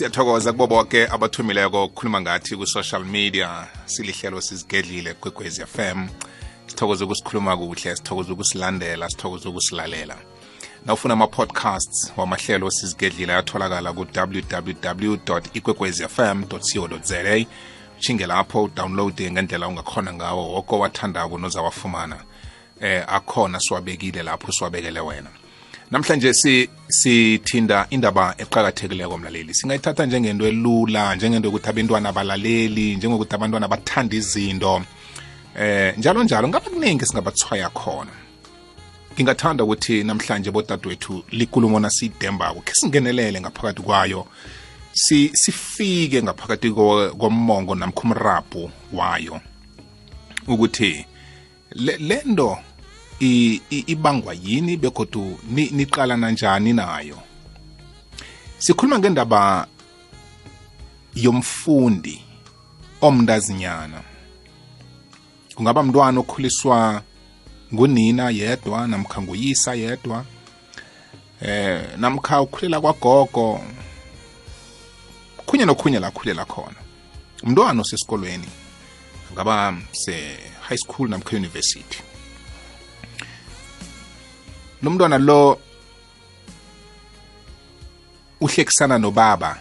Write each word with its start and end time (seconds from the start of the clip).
siyathokoza 0.00 0.52
kubo 0.52 0.66
bonke 0.66 1.06
abathumileko 1.06 1.84
ukukhuluma 1.84 2.20
ngathi 2.20 2.56
ku-social 2.56 3.04
media 3.04 3.66
silihlelo 3.86 4.40
sizigedlile 4.40 5.14
kwekwezi 5.14 5.66
fm 5.66 6.08
sithokoza 6.66 7.04
ukusikhuluma 7.04 7.56
kuhle 7.56 7.96
sithokoza 7.96 8.32
ukusilandela 8.32 9.10
sithokoza 9.10 9.48
ukusilalela. 9.48 10.16
Nawufuna 10.86 11.14
ama-podcasts 11.14 12.12
wamahlelo 12.16 12.70
sizigedlile 12.70 13.32
ayatholakala 13.32 13.92
ku-www 13.92 15.16
ikwekwez 15.52 16.02
fm 16.02 16.44
co 16.44 16.58
za 17.02 17.46
ushinge 17.98 18.26
lapho 18.26 18.62
udownloade 18.62 19.30
ngendlela 19.30 19.68
ungakhona 19.68 20.12
ngawo 20.12 20.52
woko 20.52 20.78
wathandako 20.78 21.38
nozawafumana. 21.38 22.16
Eh 22.80 23.04
akhona 23.08 23.60
siwabekile 23.60 24.22
lapho 24.22 24.52
siwabekele 24.52 25.00
wena 25.00 25.30
namhlanje 25.90 26.34
si 26.34 26.68
sithinda 26.88 27.86
indaba 27.90 28.34
eqhakathekileko 28.38 29.18
mlaleli. 29.18 29.54
Singayithatha 29.54 30.06
njengento 30.06 30.46
elula 30.46 31.14
njengento 31.14 31.48
yokuthi 31.48 31.68
abantwana 31.68 32.08
abalaleli 32.08 32.96
njengokuthi 32.96 33.34
abantwana 33.34 33.68
bathanda 33.68 34.16
izinto. 34.16 34.82
Eh 35.58 35.98
njalo 35.98 36.22
njalo 36.24 36.48
ngabe 36.48 36.70
kuningi 36.70 37.06
singabathwaya 37.06 37.70
khona? 37.70 38.10
Ngingathanda 39.14 39.64
ukuthi 39.64 40.04
namhlanje 40.04 40.50
bodadewethu 40.50 41.24
likulumo 41.30 41.80
nasiyidembako 41.80 42.60
khe 42.60 42.74
singenelele 42.74 43.40
ngaphakathi 43.40 43.82
kwayo. 43.82 44.26
Si 44.92 45.30
sifike 45.34 46.22
ngaphakathi 46.22 46.70
komongo 46.70 47.74
namkho 47.74 48.02
umrabhu 48.02 48.70
wayo. 48.92 49.40
Ukuthi 50.46 51.06
lento 51.74 52.58
ibangwa 53.20 54.34
yini 54.34 54.76
begodu 54.76 55.38
niqalana 55.50 56.30
njani 56.30 56.72
nayo? 56.72 57.18
Sikhuluma 58.58 58.98
ngendaba 58.98 59.66
yomfundi 61.14 62.22
omntazinyana. 63.00 64.02
Kungaba 65.54 65.82
mntwana 65.82 66.20
okhuliswa 66.20 67.02
ngunina 67.74 68.30
yedwa 68.30 68.88
namkha 68.88 69.22
nguyisa 69.22 69.74
yedwa 69.74 70.24
eh 71.42 71.82
namkha 71.96 72.42
ukhulela 72.42 72.80
kwagogo 72.80 73.60
khunye 75.46 75.64
nokhunye 75.64 75.98
la 75.98 76.10
khulela 76.10 76.44
khona. 76.44 76.80
Umntwana 77.42 77.80
osesikolweni 77.80 78.48
ngaba 79.32 79.74
se 79.92 80.36
high 80.60 80.78
school 80.78 81.08
namkha 81.08 81.36
university. 81.36 82.09
Lo 84.82 84.90
mntwana 84.90 85.18
lo 85.18 85.60
uhlekisana 88.40 88.98
nobaba 88.98 89.58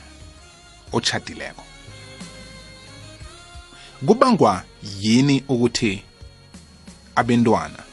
ochadileko 0.92 1.64
kubangwa 4.06 4.64
yini 5.00 5.44
ukuthi 5.48 6.04
abentwana 7.16 7.84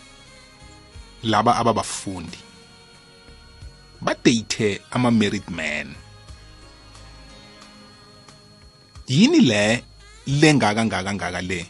laba 1.22 1.56
ababafundi 1.56 2.38
badate 4.00 4.80
ama-married 4.90 5.48
man? 5.50 5.94
Yini 9.08 9.40
le 9.40 9.82
lengaka 10.26 10.84
ngaka 10.86 11.14
ngaka 11.14 11.40
le 11.40 11.66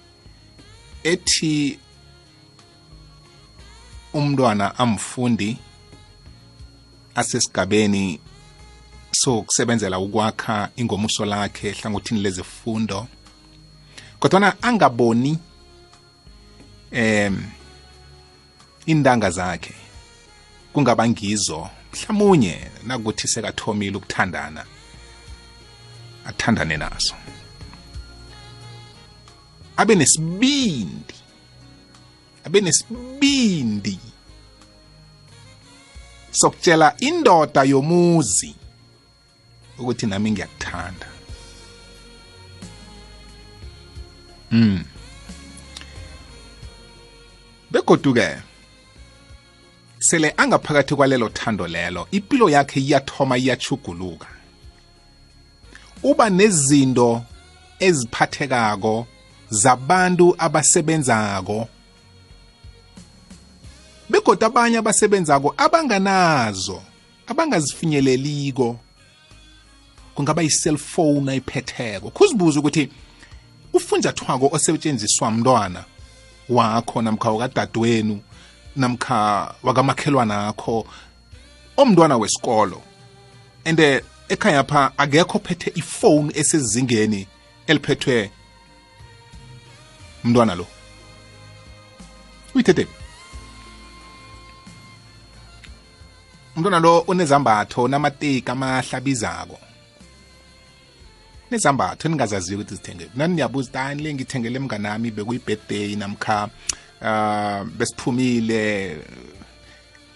ethi 1.05 1.79
umntwana 4.17 4.79
amfundi 4.79 5.59
asesigabeni 7.15 8.21
sokusebenzela 9.13 9.99
ukwakha 9.99 10.69
ingomuso 10.77 11.25
lakhe 11.25 11.73
hlangothini 11.73 12.21
lezifundo. 12.21 13.07
Kodwana 14.19 14.63
angaboni 14.63 15.39
em 16.91 17.45
indanga 18.87 19.31
zakhe 19.31 19.75
kungaba 20.73 21.09
ngizo 21.09 21.69
mhlawumunye 21.93 22.71
nakuthi 22.87 23.29
sekathomile 23.29 23.97
ukuthandana 23.97 24.65
athandane 26.25 26.77
nazo. 26.77 27.15
Abe 29.77 29.95
nesibindi 29.95 31.15
abe 32.45 32.61
nesibindi 32.61 33.99
sokutshela 36.41 36.89
indoda 37.09 37.63
yomuzi 37.73 38.55
ukuthi 39.79 40.07
nami 40.07 40.31
ngiyakuthanda. 40.31 41.09
Mm 44.51 44.85
begoduke 47.71 48.37
sele 49.99 50.35
angaphakathi 50.37 50.95
kwalelo 50.95 51.29
thando 51.29 51.67
lelo 51.67 52.07
impilo 52.11 52.51
yakhe 52.51 52.81
iyathoma 52.81 53.39
iyachuguluka 53.39 54.27
uba 56.03 56.31
nezinto 56.31 57.23
eziphathekako 57.79 59.07
zabantu 59.51 60.35
abasebenzako 60.39 61.69
begoda 64.11 64.47
abanye 64.47 64.79
abasebenzako 64.79 65.55
abanganazo 65.57 66.83
abangazifinyeleliko 67.27 68.79
kungaba 70.15 70.43
yi-cellphone 70.43 71.31
ayiphetheko. 71.31 72.11
Kuzibuza 72.11 72.61
ukuthi 72.61 72.89
ufunjathwako 73.73 74.49
osetshenziswa 74.53 75.31
mntwana 75.31 75.85
wakho 76.49 77.03
namkha 77.03 77.31
wakadadewenu 77.31 78.21
namkha 78.77 79.55
wakamakhelwana 79.63 80.49
akho 80.49 80.87
omntwana 81.77 82.17
wesikolo 82.17 82.83
and 83.65 83.81
ekhaya 84.29 84.65
pha 84.65 84.93
akekho 84.99 85.39
phethe 85.39 85.73
ifone 85.75 86.33
esezingeni 86.35 87.27
eliphethwe 87.67 88.31
mntwana 90.25 90.55
lo. 90.55 90.67
Uyithethe? 92.55 92.87
Umntwana 96.57 96.81
lo 96.81 97.01
unezambatho 97.01 97.89
namateki 97.89 98.51
amahlabizako. 98.51 99.59
Nezambatho 101.51 102.09
ningazaziyo 102.09 102.59
ukuthi 102.59 102.75
zithenge. 102.75 103.11
Nani 103.15 103.35
niyabuza 103.35 103.69
ukuthi 103.69 103.79
hayi 103.79 104.03
le 104.03 104.15
ngithengele 104.15 104.59
mnganami 104.59 105.11
bekuyi-birthday 105.11 105.97
namkha 105.97 106.49
uh 107.03 107.65
besiphumile 107.79 108.97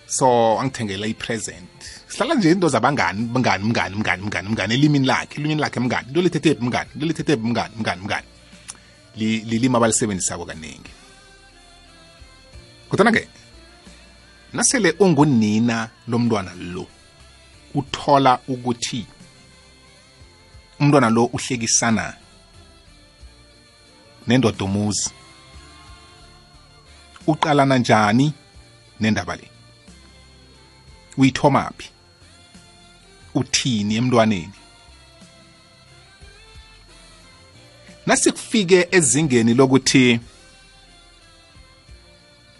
so 0.06 0.58
angithengela 0.60 1.06
i-present. 1.06 1.68
Sihlala 2.08 2.34
nje 2.34 2.50
into 2.50 2.68
zabangani 2.68 3.20
mngani 3.34 3.64
mngani 3.64 3.96
mngani 3.96 4.22
mngani 4.22 4.48
mngani 4.48 4.74
elimini 4.74 5.06
lakhe 5.06 5.34
elimini 5.38 5.60
lakhe 5.60 5.80
mngani 5.80 6.08
into 6.08 6.22
lithethephi 6.22 6.64
mngani 6.64 6.90
into 6.94 7.06
lithethephi 7.06 7.42
mngani 7.42 7.74
mngani 7.76 8.02
mngani. 8.02 8.26
Lilimi 9.16 9.76
abalisebenzisako 9.76 10.44
kaningi 10.46 10.90
kodwana-ke 12.88 13.28
nasele 14.52 14.94
ungunina 14.98 15.90
lomntwana 16.08 16.54
lo 16.54 16.86
uthola 17.74 18.38
ukuthi 18.48 19.06
umntwana 20.80 21.10
lo 21.10 21.24
uhlekisana 21.24 22.14
nendoda 24.26 24.64
umuzi 24.64 25.10
uqalana 27.26 27.78
njani 27.78 28.32
nendaba 29.00 29.36
le? 29.36 29.50
Uyithomaphi? 31.16 31.90
Uthini 33.34 33.96
emntwaneni? 33.96 34.52
Nasikufike 38.06 38.88
ezingeni 38.90 39.54
lokuthi 39.54 40.20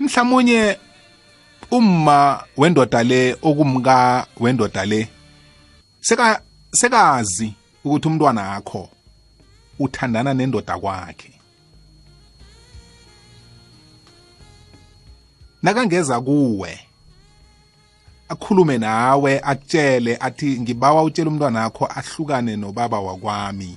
mhlawumunye 0.00 0.78
umma 1.70 2.44
wendoda 2.56 3.02
le 3.02 3.36
okumka 3.42 4.26
wendoda 4.40 4.84
le 4.84 5.08
seka 6.00 6.40
sekazi 6.72 7.54
ukuthi 7.84 8.08
umntwana 8.08 8.54
akho 8.54 8.88
uthandana 9.78 10.34
nendoda 10.34 10.78
kwakhe. 10.78 11.32
Nakangeza 15.62 16.20
kuwe 16.20 16.80
akhulume 18.28 18.78
nawe 18.78 19.40
akutshele 19.40 20.16
athi 20.20 20.60
ngibawa 20.60 21.02
utshele 21.02 21.28
umntwana 21.28 21.64
akho 21.64 21.86
ahlukane 21.86 22.56
nobaba 22.56 23.00
wakwami. 23.00 23.76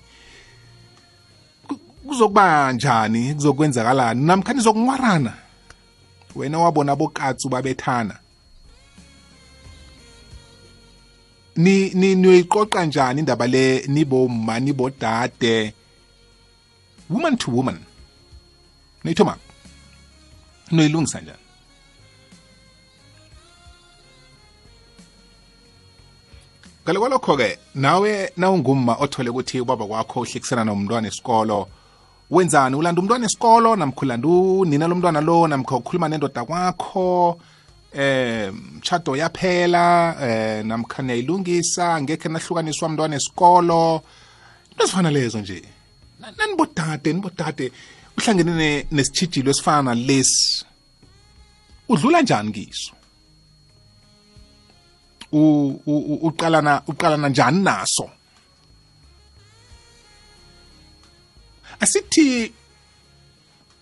Kuzokuba 2.07 2.71
njani? 2.71 3.33
Kuzokwenzakalani 3.33 4.25
namkhani 4.25 4.59
zokunwarana 4.59 5.42
wena 6.35 6.59
wabona 6.59 6.95
bokatsu 6.95 7.49
babethana. 7.49 8.19
Ni 11.55 11.89
ni 11.89 12.15
niyoyiqoqa 12.15 12.85
njani 12.85 13.19
indaba 13.19 13.47
le 13.47 13.85
niboma 13.87 14.59
nibodade? 14.59 15.73
Woman 17.09 17.37
to 17.37 17.51
woman. 17.51 17.79
Noyithoma 19.03 19.37
noyilungisa 20.71 21.21
njani? 21.21 21.43
Ngale 26.83 26.99
kwalokho-ke 26.99 27.59
nawe 27.75 28.31
nawungumma 28.37 28.95
othole 28.99 29.29
ukuthi 29.29 29.61
ubaba 29.61 29.85
kwakho 29.87 30.19
uhlekisana 30.19 30.63
nomntwana 30.63 31.07
esikolo 31.07 31.67
wenzani 32.29 32.75
ulanda 32.75 33.01
umntwana 33.01 33.25
esikolo 33.25 33.75
namkha 33.75 34.01
ulanda 34.01 34.27
unina 34.27 34.87
lomntwana 34.87 35.21
lo 35.21 35.47
namkha 35.47 35.75
ukhuluma 35.75 36.09
nendoda 36.09 36.45
kwakho 36.45 37.39
eh 37.93 38.51
mtshado 38.53 39.15
yaphela 39.15 40.15
eh 40.21 40.65
namkha 40.65 41.03
niyayilungisa 41.03 42.01
ngekhe 42.01 42.29
nahlukaniswa 42.29 42.87
umntwana 42.87 43.15
esikolo. 43.15 44.01
Into 44.71 44.83
ezifana 44.83 45.11
lezo 45.11 45.39
nje. 45.39 45.63
Nanibodade 46.37 47.13
nibodade 47.13 47.71
uhlangene 48.17 48.87
nesitshijilo 48.91 49.51
esifana 49.51 49.81
nalesi. 49.83 50.65
Udlula 51.89 52.21
njani 52.21 52.51
kiso? 52.51 52.93
Uqalana 55.31 56.81
uqalana 56.87 57.29
njani 57.29 57.63
naso 57.63 58.09
asithi 61.83 62.53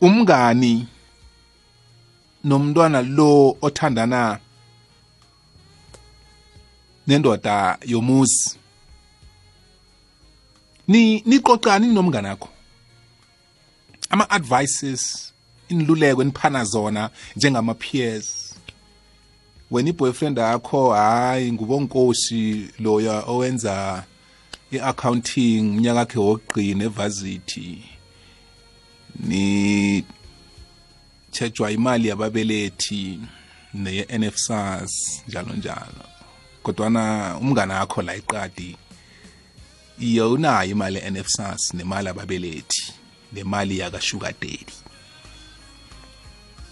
umngani 0.02 0.88
nomntwana 2.44 3.02
lo 3.02 3.58
othandana 3.62 4.40
nendoda 7.08 7.78
yomuzi 7.86 8.58
ni 10.88 11.22
niqoqani 11.30 11.88
nomngane 11.88 12.30
akho 12.30 12.50
ama 14.10 14.30
advices 14.30 15.34
inluleko 15.70 16.22
eniphana 16.22 16.64
zona 16.66 17.10
njengama 17.36 17.74
peers 17.74 18.56
wena 19.72 19.90
iboyfriend 19.90 20.38
yakho 20.38 20.94
hayi 20.94 21.52
ngubonkosi 21.52 22.70
loya 22.80 23.24
owenza 23.28 24.04
i-accounting 24.72 25.78
unyaka 25.78 26.00
wakhe 26.00 26.20
wokugqina 26.20 26.84
evasithi. 26.86 27.91
Ni 29.22 30.04
tshejwa 31.32 31.72
imali 31.72 32.08
yababelethi 32.08 33.20
neye-NFSAS 33.74 34.92
njalo 35.28 35.54
njalo. 35.54 36.06
Kodwana 36.64 37.38
umngane 37.42 37.74
wakho 37.74 38.02
la 38.02 38.16
iqadi 38.16 38.78
iye 40.00 40.22
unayo 40.22 40.72
imali 40.72 40.96
ye-NFSAS 40.98 41.74
nemali 41.74 42.10
ababelethi 42.10 42.94
nemali 43.34 43.80
yakashuga 43.80 44.32
daddy 44.32 44.74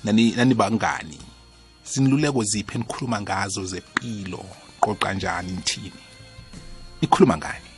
nani 0.04 0.32
nani 0.32 0.54
bangani? 0.54 1.20
Siniluleko 1.84 2.44
ziphi 2.44 2.76
enikhuluma 2.76 3.22
ngazo 3.22 3.66
zempilo 3.66 4.46
qoqa 4.82 5.14
njani 5.14 5.52
nithini? 5.52 5.92
Nikhuluma 7.02 7.38
ngani? 7.38 7.70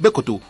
Begodu 0.00 0.40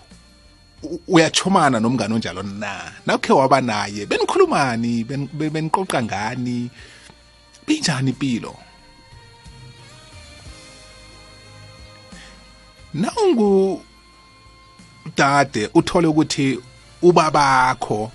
uyachomana 1.09 1.81
nomngane 1.81 2.15
onjalo 2.15 2.43
na? 2.43 2.93
Nawukhe 3.07 3.33
waba 3.33 3.61
naye 3.61 4.07
benikhulumani? 4.07 5.05
Beniqoqa 5.05 6.03
ngani? 6.03 6.71
Binjani 7.67 8.11
impilo? 8.11 8.57
Nawungu 12.95 13.83
dade 15.17 15.71
uthole 15.75 16.07
ukuthi 16.07 16.59
ubabakho 17.03 18.13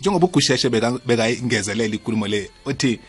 njengoba 0.00 0.26
ugusheshe 0.26 0.68
bekangezelela 1.06 1.94
ikulumo 1.94 2.26
le 2.26 2.50
uthi 2.66 3.00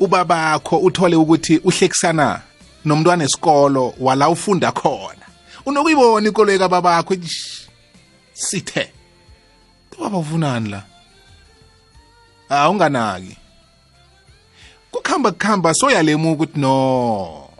ubabakho 0.00 0.78
uthole 0.78 1.16
ukuthi 1.16 1.58
uhlekisana 1.58 2.42
nomntwana 2.84 3.24
esikolo 3.24 3.94
wala 4.00 4.28
ufunda 4.28 4.72
khona. 4.72 5.24
Unokuyibona 5.66 6.28
ikolo 6.28 6.58
kababakho? 6.58 7.14
Sithe 8.34 8.92
ubaba 9.92 10.18
uvunani 10.18 10.68
la? 10.68 10.82
Awunganaki 12.48 13.36
kukhamba 14.90 15.32
kukhamba 15.32 15.74
soyalemuka 15.74 16.32
ukuthi 16.32 16.60
no. 16.60 17.50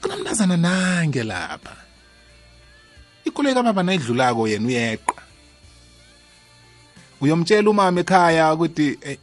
Kunamntazana 0.00 0.56
nange 0.56 1.22
lapha. 1.22 1.76
Ikoloyi 3.24 3.54
kababa 3.54 3.82
nayidlulako 3.82 4.48
yena 4.48 4.66
uyeqa. 4.66 5.14
Uyomtshela 7.20 7.70
umama 7.70 8.00
ekhaya 8.00 8.54
ukuthi 8.54 8.98
eh, 9.02 9.18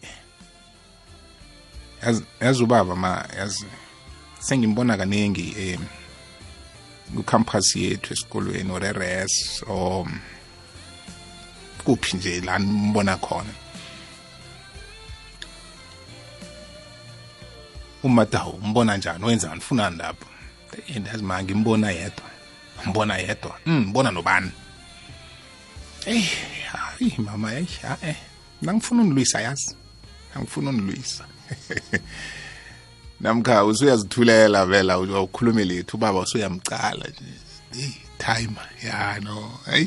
yazi 2.41 2.63
ubaba 2.63 2.95
ma 2.95 3.25
yazi 3.37 3.65
sengimbona 4.39 4.97
kaningi 4.97 5.55
eh 5.57 5.79
kucampus 7.13 7.75
yethu 7.75 8.13
esikolweni 8.13 8.71
or 8.71 8.83
eres 8.83 9.63
or 9.67 10.05
kuphi 11.85 12.17
nje 12.17 12.41
la 12.41 12.59
nimbona 12.59 13.17
khona. 13.17 13.53
Umadawu 18.03 18.51
umbona 18.51 18.97
njani? 18.97 19.25
Wenzani 19.25 19.57
ufunani 19.59 19.97
lapho? 19.97 20.25
Ndazi 20.99 21.23
ma 21.23 21.43
ngimbona 21.43 21.91
yedwa. 21.91 22.29
Mbona 22.85 23.17
yedwa. 23.17 23.59
Mm 23.65 23.79
mbona 23.87 24.11
nobani? 24.11 24.51
Hey 26.05 26.21
hayi 26.71 27.13
mama 27.17 27.51
hey 27.51 27.65
eh 28.01 28.15
nangifuna 28.61 29.01
unilwisa 29.01 29.41
yazi. 29.41 29.75
Angifuna 30.35 30.69
unilwisa. 30.69 31.25
namkha 33.21 33.65
usuyazithulela 33.65 34.65
vela 34.65 34.93
awukhulumi 34.93 35.65
lethu 35.65 35.97
ubaba 35.97 36.19
usuyamcala 36.19 37.05
hey 37.71 37.89
time 38.17 38.55
ya 38.83 39.19
no 39.19 39.51
hey 39.65 39.85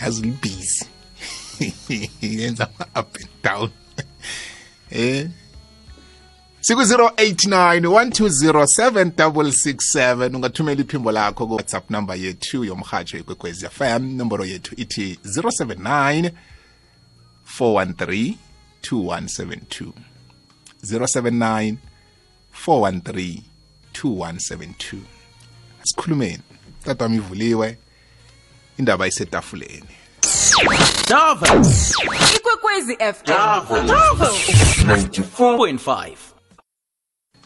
yazi 0.00 0.22
libhizi. 0.22 0.86
Yenza 2.22 2.68
ama-up 2.78 3.16
and 3.16 3.28
down. 3.42 3.70
Eh? 4.90 5.28
Siku-089 6.60 7.80
1207667 7.80 10.36
ungathumela 10.36 10.80
iphimbo 10.80 11.12
lakho 11.12 11.46
ku-whatsapp 11.46 11.90
number 11.90 12.16
yethu 12.16 12.64
yomhatsho 12.64 13.18
ikwekwezi 13.18 13.68
fm 13.68 14.16
nomboro 14.16 14.44
yethu 14.44 14.74
ithi 14.76 15.18
079 15.24 16.30
413 17.58 18.34
2172 18.82 19.92
079 20.82 21.74
413 22.66 23.40
2172 23.92 24.98
asikhulumeni 25.82 26.42
tata 26.84 27.04
wami 27.04 27.16
ivuliwe 27.16 27.78
indaba 28.78 29.06
isetafuleni. 29.06 29.88
Java 31.08 31.46
ikwekwezi 32.36 32.96
fm 32.96 33.26
Java 33.26 33.82
94.5 33.82 36.16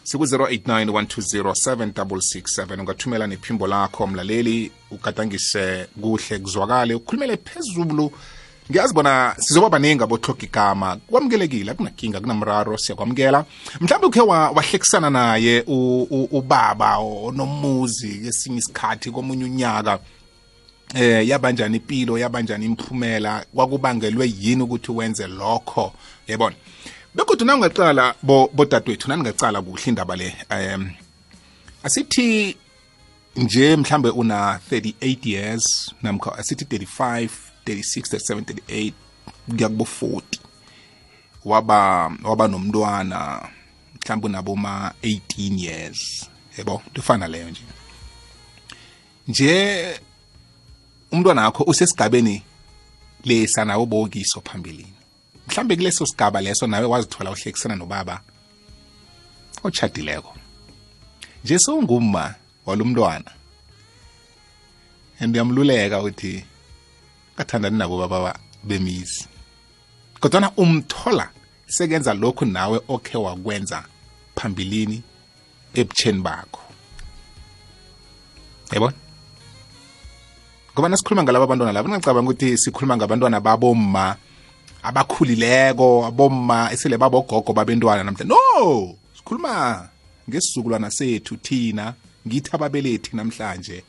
siku-089 0.03 2.79
ungathumela 2.79 3.27
nephimbo 3.27 3.67
lakho 3.67 4.07
mlaleli 4.07 4.71
ugadangise 4.91 5.87
kuhle 6.01 6.39
kuzwakale 6.39 6.93
ukhulumele 6.93 7.37
phezulu 7.37 8.11
ngiyazi 8.71 8.93
bona 8.93 9.35
sizoba 9.39 9.69
baningi 9.69 10.03
abohloga 10.03 10.43
igama. 10.43 10.97
Kwamukelekile 11.07 11.71
akunakinga 11.71 12.19
kunamraro 12.21 12.77
siyakwamukela. 12.77 13.45
Mhlawumbe 13.81 14.07
ukhe 14.07 14.21
wa- 14.21 14.49
wahlekisana 14.49 15.09
naye 15.09 15.63
ubaba 15.67 16.97
onomuzi 16.97 18.27
esinye 18.27 18.57
isikhathi 18.57 19.11
komunye 19.11 19.43
unyaka 19.45 19.99
eh 20.95 21.27
yabanjani 21.27 21.77
impilo 21.77 22.17
yabanjani 22.17 22.65
imphumela 22.65 23.45
kwakubangelwe 23.55 24.33
yini 24.39 24.63
ukuthi 24.63 24.91
wenze 24.91 25.27
lokho? 25.27 25.93
Yebona 26.27 26.55
bekodwa 27.15 28.15
bodadewethu 28.53 29.07
bo 29.07 29.09
naningacala 29.15 29.61
kuhle 29.61 29.83
indaba 29.87 30.15
le 30.15 30.33
um 30.51 30.89
asithi 31.83 32.55
nje 33.35 33.75
mhlambe 33.75 34.09
una 34.09 34.59
38 34.71 35.17
years 35.29 35.91
namkha 36.03 36.37
asithi 36.37 36.65
35 36.65 37.29
36 37.73 38.17
37 38.17 38.41
38 38.67 38.93
kuya 39.49 39.69
kubo 39.69 39.87
40 40.01 40.21
waba 41.45 42.11
waba 42.23 42.47
nomntwana 42.47 43.49
mhlawumbe 44.01 44.27
unaboma 44.27 44.93
18 45.03 45.59
years. 45.59 46.29
Yebo 46.57 46.81
tufana 46.93 47.27
leyo 47.27 47.49
nje. 47.49 47.61
Nje 49.27 49.99
umntwana 51.11 51.41
wakho 51.43 51.63
usesigabeni 51.63 52.43
lesa 53.23 53.65
nawe 53.65 53.85
bokiso 53.85 54.41
phambilini 54.41 54.93
mhlambe 55.47 55.75
kuleso 55.75 56.05
sigaba 56.05 56.41
leso 56.41 56.67
nawe 56.67 56.85
wazithola 56.85 57.31
uhlekisana 57.31 57.75
nobaba 57.75 58.21
ochadileko 59.63 60.35
nje 61.43 61.59
sowungumma 61.59 62.35
walumntwana 62.65 63.31
and 65.19 65.35
uyamluleka 65.35 66.01
uthi 66.01 66.45
kathandani 67.39 67.77
nabo 67.77 67.97
baba 68.07 68.35
bemizi. 68.63 69.27
Kodwana 70.19 70.51
umthola 70.57 71.29
sekenza 71.67 72.13
lokhu 72.13 72.45
nawe 72.45 72.81
okhe 72.87 73.17
wakwenza 73.17 73.83
phambilini 74.35 75.01
ebutsheni 75.73 76.21
bakho. 76.21 76.61
Yabona 78.71 78.97
ngoba 80.73 80.89
nasikhuluma 80.89 81.23
ngalaba 81.23 81.45
abantwana 81.45 81.73
laba 81.73 81.89
ngicabanga 81.89 82.29
ukuthi 82.29 82.57
sikhuluma 82.57 82.97
ngabantwana 82.97 83.39
babomma 83.39 84.15
abakhulileko 84.83 86.05
abomma 86.05 86.71
esele 86.71 86.97
babogogo 86.97 87.53
babentwana 87.53 88.03
namhlanje. 88.03 88.27
No! 88.27 88.95
Sikhuluma 89.15 89.87
ngesizukulwana 90.27 90.91
sethu 90.91 91.37
thina 91.37 91.93
ngithi 92.27 92.49
ababelethi 92.51 93.15
namhlanje. 93.15 93.83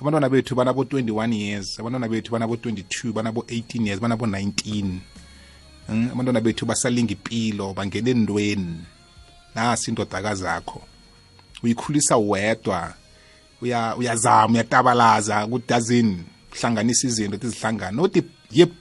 Abantwana 0.00 0.28
bethu 0.28 0.54
banabo 0.54 0.82
21 0.82 1.34
years 1.34 1.80
abantwana 1.80 2.08
bethu 2.08 2.32
banabo 2.32 2.54
22 2.54 3.12
banabo 3.12 3.40
18 3.40 3.86
years 3.86 4.00
banabo 4.00 4.26
19 4.26 4.98
Mm, 5.88 6.10
abantwana 6.12 6.40
bethu 6.40 6.66
basalinga 6.66 7.12
impilo 7.12 7.74
bangena 7.74 8.10
endweni. 8.10 8.84
Nasi 9.54 9.90
indodakazi 9.90 10.42
zakho 10.42 10.82
uyikhulisa 11.62 12.16
wedwa 12.16 12.94
uya 13.62 13.96
uyazama 13.96 14.54
uyatabalaza 14.54 15.46
kudazini 15.46 16.24
hlanganisa 16.60 17.06
izinto 17.08 17.46
ezihlangana 17.46 18.02
uthi 18.02 18.22
yep 18.50 18.72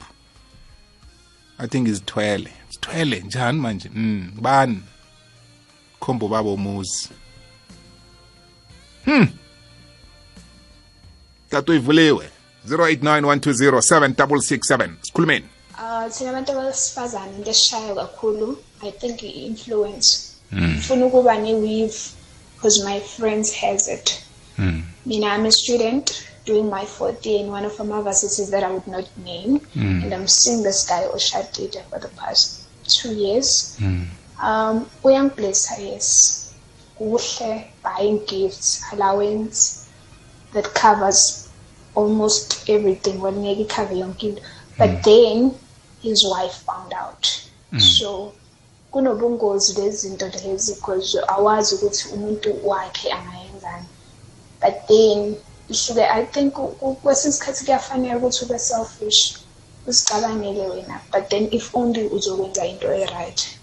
i 1.57 1.67
think 1.67 1.87
izithwele. 1.87 2.51
Sithwele 2.69 3.19
njani 3.19 3.59
manje? 3.59 3.89
Mm 3.93 4.31
bani 4.41 4.79
khombo 5.99 6.27
babo 6.27 6.53
umuzi 6.53 7.09
hmm. 9.05 9.27
Tato 11.49 11.73
ivuliwe 11.75 12.29
0891207667 12.69 14.89
sikhulumeni 15.01 15.45
Uh, 15.81 16.11
thina 16.13 16.29
abantu 16.29 16.51
abesifazane 16.51 17.35
into 17.37 17.49
esishayo 17.51 17.95
kakhulu 17.95 18.57
i 18.81 18.91
think 18.91 19.23
i-influence. 19.23 20.19
Ngifuna 20.55 21.05
ukuba 21.05 21.37
ne-weave 21.37 21.95
because 22.55 22.83
my 22.83 22.99
friends 22.99 23.53
has 23.53 23.87
it. 23.87 24.21
Mina 25.05 25.27
i'm 25.35 25.45
a 25.45 25.51
student 25.51 26.11
doing 26.45 26.63
my 26.69 26.85
fourth 26.85 27.25
year 27.25 27.39
in 27.45 27.49
one 27.51 27.65
of 27.67 27.79
our 27.79 28.03
varsities 28.03 28.49
that 28.51 28.63
i 28.63 28.71
would 28.71 28.87
not 28.87 29.05
name. 29.25 29.59
And 29.75 30.13
i'm 30.13 30.27
seeing 30.27 30.63
this 30.63 30.87
guy 30.89 31.03
or 31.05 31.15
oshadile 31.15 31.81
for 31.89 31.99
the 31.99 32.07
past 32.09 32.61
two 32.87 33.13
years. 33.13 33.77
Um 34.43 34.85
uyangiblessa 35.03 35.77
yes. 35.81 36.45
Kuhle 36.97 37.63
buying 37.83 38.19
gifts 38.25 38.81
allowance 38.93 39.78
that 40.53 40.73
covers 40.73 41.49
almost 41.95 42.69
everything 42.69 43.19
icover 43.19 43.93
yonke 43.93 44.23
into 44.23 44.41
but 44.77 44.89
mm. 44.89 45.03
then 45.03 45.55
his 46.01 46.25
wife 46.25 46.53
found 46.65 46.93
out. 46.93 47.49
Mm. 47.73 47.81
So 47.81 48.33
kunobungozi 48.91 49.73
lezinto 49.73 50.27
lezi 50.27 50.75
because 50.75 51.17
awazi 51.27 51.75
ukuthi 51.75 52.09
umuntu 52.13 52.67
wakhe 52.67 53.11
angayenzani. 53.11 53.85
But 54.61 54.87
then 54.87 55.35
isuke 55.69 56.05
i 56.05 56.25
think 56.25 56.53
kwesinye 56.53 57.29
isikhathi 57.29 57.65
kuyafanele 57.65 58.15
ukuthi 58.15 58.45
ube 58.45 58.59
selfish 58.59 59.37
uzicabangele 59.87 60.69
wena. 60.69 61.01
But 61.11 61.29
then 61.29 61.49
if 61.51 61.75
only 61.75 62.07
uzokwenza 62.09 62.65
into 62.65 62.93
e-right. 62.93 63.57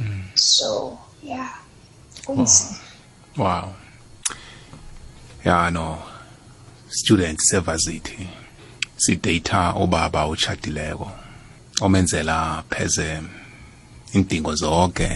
Mm. 0.00 0.24
So 0.34 0.98
yeah. 1.22 1.54
Kunzima 2.26 2.78
wow. 3.36 3.72
Ya 5.44 5.70
no 5.70 5.98
students 6.96 7.50
sevazithi 7.50 8.28
sidata 8.96 9.72
obaba 9.76 10.24
ochadileko 10.24 11.10
omenzela 11.80 12.62
pheze 12.70 13.20
indingo 14.14 14.54
zonke 14.54 15.10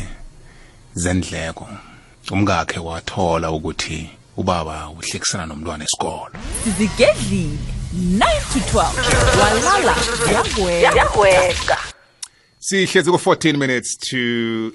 zendleko. 0.94 1.68
Umkakhe 2.30 2.78
wathola 2.78 3.50
ukuthi 3.50 4.10
ubaba 4.36 4.88
uhlekisana 4.88 5.46
nomntwana 5.46 5.84
esikolo. 5.84 6.36
Sizigedlile 6.64 7.58
9 7.94 8.28
to 8.52 8.58
12 8.58 9.40
walala 9.40 9.96
yagwega 10.96 11.78
sihlezi 12.62 13.10
ku-14 13.10 13.56
minutes 13.56 13.96
to 13.96 14.16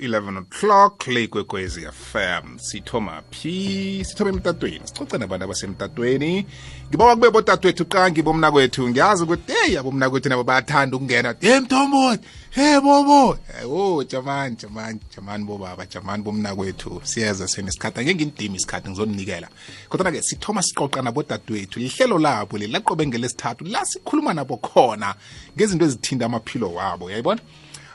11 0.01 0.37
o'clock 0.37 1.07
le 1.07 1.27
kwekwezi 1.27 1.81
fm 1.81 2.57
sithoma 2.57 3.21
phi 3.31 4.03
sithoma 4.05 4.29
emtatweni 4.29 4.81
sicoce 4.87 5.17
nabantu 5.17 5.45
abasemtatweni. 5.45 6.45
Ngibawa 6.89 7.15
kube 7.15 7.29
botatwethu 7.29 7.85
qangi 7.85 8.21
bomnakwethu. 8.21 8.89
Ngiyazi 8.89 9.23
ukuthi 9.23 9.53
hey 9.53 9.79
abomnakwethu 9.79 10.29
nabo 10.29 10.43
bayathanda 10.43 10.97
ukungena. 10.97 11.35
Hey 11.39 11.59
mthombothi 11.59 12.27
hey 12.49 12.79
bobo! 12.79 13.37
O 13.65 14.03
jamani 14.03 14.55
jamani 14.55 14.99
jamani 15.15 15.45
bobaba 15.45 15.85
jamani 15.85 16.23
bomnakwethu. 16.23 17.01
Siyeza 17.03 17.47
senesikhathi 17.47 17.99
angeke 17.99 18.15
ngindimi 18.15 18.55
isikhathi 18.55 18.89
ngizoninikela 18.89 19.49
kodwa-ke 19.89 20.21
sithoma 20.21 20.61
siqoqa 20.61 21.01
nabotatwethu 21.01 21.79
lihlelo 21.79 22.19
labo 22.19 22.57
leli 22.57 22.73
laqobengela 22.73 23.25
esithathu 23.25 23.65
la 23.65 23.85
sikhuluma 23.85 24.33
nabo 24.33 24.57
khona 24.57 25.15
ngezinto 25.55 25.85
ezithinda 25.85 26.25
amaphilo 26.25 26.73
wabo 26.73 27.11
yayibona 27.11 27.41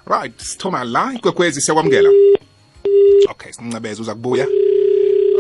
right 0.07 0.39
sithoma 0.41 0.85
la 0.85 1.13
ikwekwezi 1.15 1.61
siyakwamukela 1.61 2.11
okay 3.31 3.53
sincebeza 3.53 4.03
uza 4.03 4.15
kubuya. 4.15 4.47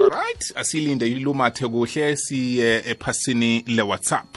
Alright 0.02 0.52
asilinde 0.56 1.08
ilumathe 1.08 1.68
kuhle 1.68 2.16
siye 2.16 2.82
ephasini 2.90 3.64
le-whatsapp. 3.66 4.36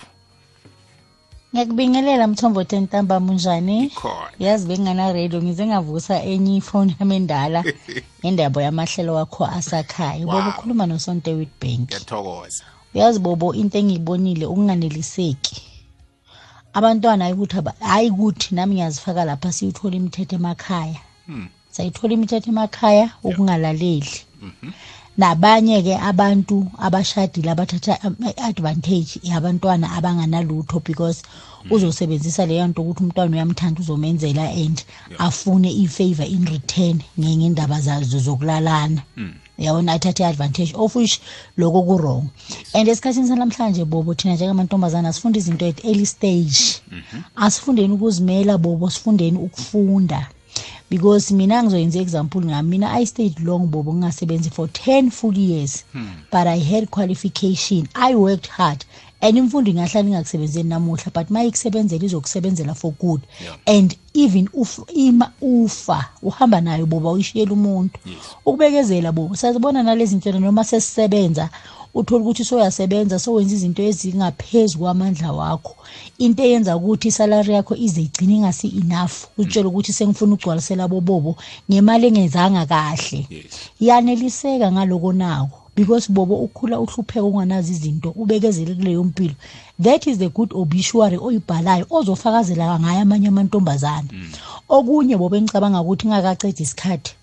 Ngiyakubingelela 1.53 2.27
mthombothi 2.27 2.75
entambama 2.75 3.31
unjani 3.31 3.89
khona 3.89 4.31
yazi 4.39 4.67
bengingana-radio 4.67 5.41
ngize 5.41 5.65
ngavusa 5.65 6.23
enye 6.23 6.55
ifoni 6.55 6.95
yami 6.99 7.15
endala 7.15 7.63
ngendaba 8.19 8.63
yamahlelo 8.63 9.13
wakho 9.13 9.45
asakhaya. 9.45 10.25
Wow. 10.25 10.33
bobo 10.35 10.49
ukhuluma 10.49 10.85
nosonto 10.85 11.31
witbank 11.31 11.79
ngiyathokoza. 11.79 12.63
Uyazi 12.95 13.19
bobo 13.19 13.53
into 13.53 13.77
engiyibonile 13.77 14.45
ukunganeliseki. 14.45 15.72
Abantwana 16.73 17.25
hayi 17.79 18.09
ukuthi 18.09 18.55
nami 18.55 18.75
ngiyazifaka 18.75 19.25
lapha 19.25 19.51
siyithola 19.51 19.95
imithetho 19.95 20.35
emakhaya. 20.35 20.99
Sayithola 21.71 22.13
imithetho 22.13 22.49
emakhaya 22.49 23.09
ukungalaleli. 23.23 24.13
Nabanye-ke 25.17 25.93
abantu 25.97 26.67
abashadile 26.85 27.51
abathatha 27.51 27.93
i-advantage 28.29 29.19
yabantwana 29.23 29.91
abanganalutho 29.97 30.79
because 30.83 31.21
uzosebenzisa 31.69 32.45
leyo 32.45 32.67
nto 32.67 32.81
ukuthi 32.81 33.03
umntwana 33.03 33.35
uyamthanda 33.35 33.81
uzomenzela 33.81 34.49
and 34.49 34.83
afune 35.19 35.69
i-favor 35.69 36.25
in 36.25 36.45
return 36.45 36.97
ngenye 37.19 37.45
indaba 37.45 37.79
zazo 37.81 38.19
zokulalana. 38.19 39.01
Yabona 39.57 39.93
athathe 39.93 40.23
i-advantage. 40.23 40.73
Of 40.75 40.95
which 40.95 41.19
loko 41.57 41.83
ku-wrong. 41.85 42.29
And 42.73 42.87
esikhathini 42.87 43.27
sanamhlanje 43.27 43.85
bobo 43.85 44.13
thina 44.13 44.35
njengamantombazane 44.35 45.07
asifunda 45.07 45.39
izinto 45.39 45.67
at 45.67 45.85
early 45.85 46.05
stage. 46.05 46.81
Asifundeni 47.35 47.93
ukuzimela 47.93 48.57
bobo 48.57 48.89
sifundeni 48.89 49.37
ukufunda. 49.37 50.27
Because 50.89 51.33
mina 51.33 51.63
ngizoyenza 51.63 51.99
i-example 51.99 52.41
ngami. 52.41 52.69
Mina 52.69 52.91
i 52.99 53.05
stayed 53.05 53.39
long 53.39 53.67
bobo 53.67 53.93
ngingasebenzi 53.93 54.49
for 54.49 54.67
10 54.67 55.11
full 55.11 55.37
years. 55.37 55.83
But 56.31 56.47
i 56.47 56.59
had 56.59 56.89
qualification. 56.91 57.87
I 57.95 58.15
worked 58.15 58.47
hard. 58.47 58.85
And 59.23 59.37
imfundo 59.37 59.71
ingahlala 59.71 60.07
ingakusebenzeli 60.09 60.69
namuhla 60.69 61.11
but 61.13 61.29
ma 61.29 61.43
ikusebenzela 61.43 62.05
izokusebenzela 62.05 62.75
for 62.75 62.91
good. 62.99 63.21
And 63.65 63.95
even 64.13 64.49
ima 64.93 65.31
ufa 65.41 66.09
uhamba 66.21 66.61
nayo 66.61 66.85
boba 66.85 67.11
uyishiyela 67.11 67.53
umuntu. 67.53 67.99
Ukubekezela 68.45 69.11
bobo 69.11 69.35
siyazibona 69.35 69.83
nalezi 69.83 70.15
ntwana 70.15 70.39
noma 70.39 70.63
sesisebenza 70.63 71.49
uthola 71.93 72.21
ukuthi 72.21 72.43
soyasebenza 72.45 73.19
sowenza 73.19 73.55
izinto 73.55 73.83
ezingaphezu 73.83 74.79
kwamandla 74.79 75.31
wakho. 75.31 75.75
Into 76.17 76.43
eyenza 76.43 76.75
ukuthi 76.77 77.07
isalari 77.07 77.53
yakho 77.53 77.75
ize 77.75 78.01
igcine 78.01 78.35
ingasi 78.35 78.67
enough 78.67 79.13
utshela 79.37 79.67
ukuthi 79.69 79.93
sengifuna 79.93 80.33
ukugcwalisela 80.33 80.87
bobobo 80.87 81.35
ngemali 81.71 82.07
engenzanga 82.07 82.65
kahle. 82.65 83.27
Yaneliseka 83.79 84.71
ngaloko 84.71 85.13
nako. 85.13 85.62
Because 85.75 86.11
bobo 86.13 86.35
ukhula 86.35 86.79
uhlupheka 86.79 87.23
unganazi 87.23 87.71
izinto 87.71 88.09
ubekezele 88.09 88.75
kuleyo 88.75 89.03
mpilo. 89.03 89.33
That 89.81 90.07
is 90.07 90.17
the 90.17 90.29
good 90.29 90.53
obituary 90.53 91.17
oyibhalayo 91.17 91.85
ozofakazela 91.89 92.79
ngayo 92.79 93.01
amanye 93.01 93.27
amantombazane. 93.27 94.09
Okunye 94.69 95.17
bobo 95.17 95.35
engicabanga 95.35 95.81
ukuthi 95.81 96.07
ngakaceda 96.07 96.61
isikhathi 96.63 97.15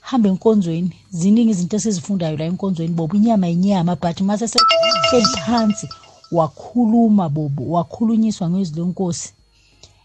hambe 0.00 0.28
enkonzweni 0.28 0.90
ziningi 1.10 1.50
izinto 1.50 1.76
esizifundayo 1.76 2.36
la 2.36 2.44
enkonzweni 2.44 2.94
bobo 2.94 3.16
inyama 3.16 3.48
inyama 3.48 3.96
but 3.96 4.20
mase 4.20 4.48
sehleli 4.48 5.26
phansi 5.46 5.88
wakhuluma 6.32 7.28
bobo 7.28 7.62
wakhulunyiswa 7.74 8.50
ngezwi 8.50 8.76
lenkosi 8.80 9.32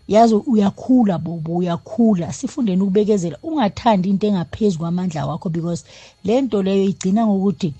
yazi 0.09 0.35
uyakhula 0.35 1.17
bobo 1.17 1.55
uyakhula. 1.55 2.33
Sifundeni 2.33 2.81
ukubekezela. 2.81 3.37
Ungathandi 3.43 4.09
into 4.09 4.27
engaphezulu 4.27 4.79
kwamandla 4.79 5.25
wakho 5.25 5.49
because 5.49 5.83
le 6.23 6.41
nto 6.41 6.63
leyo 6.63 6.83
igcina 6.83 7.27
ngokuthi 7.27 7.73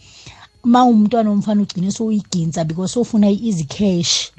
ma 0.64 0.84
umntwana 0.84 1.30
omfana 1.32 1.62
ugcine 1.62 1.92
sowuyiginsa 1.92 2.66
because 2.68 2.94
sowufuna 2.94 3.30
i-easy 3.30 3.64
cash. 3.64 4.32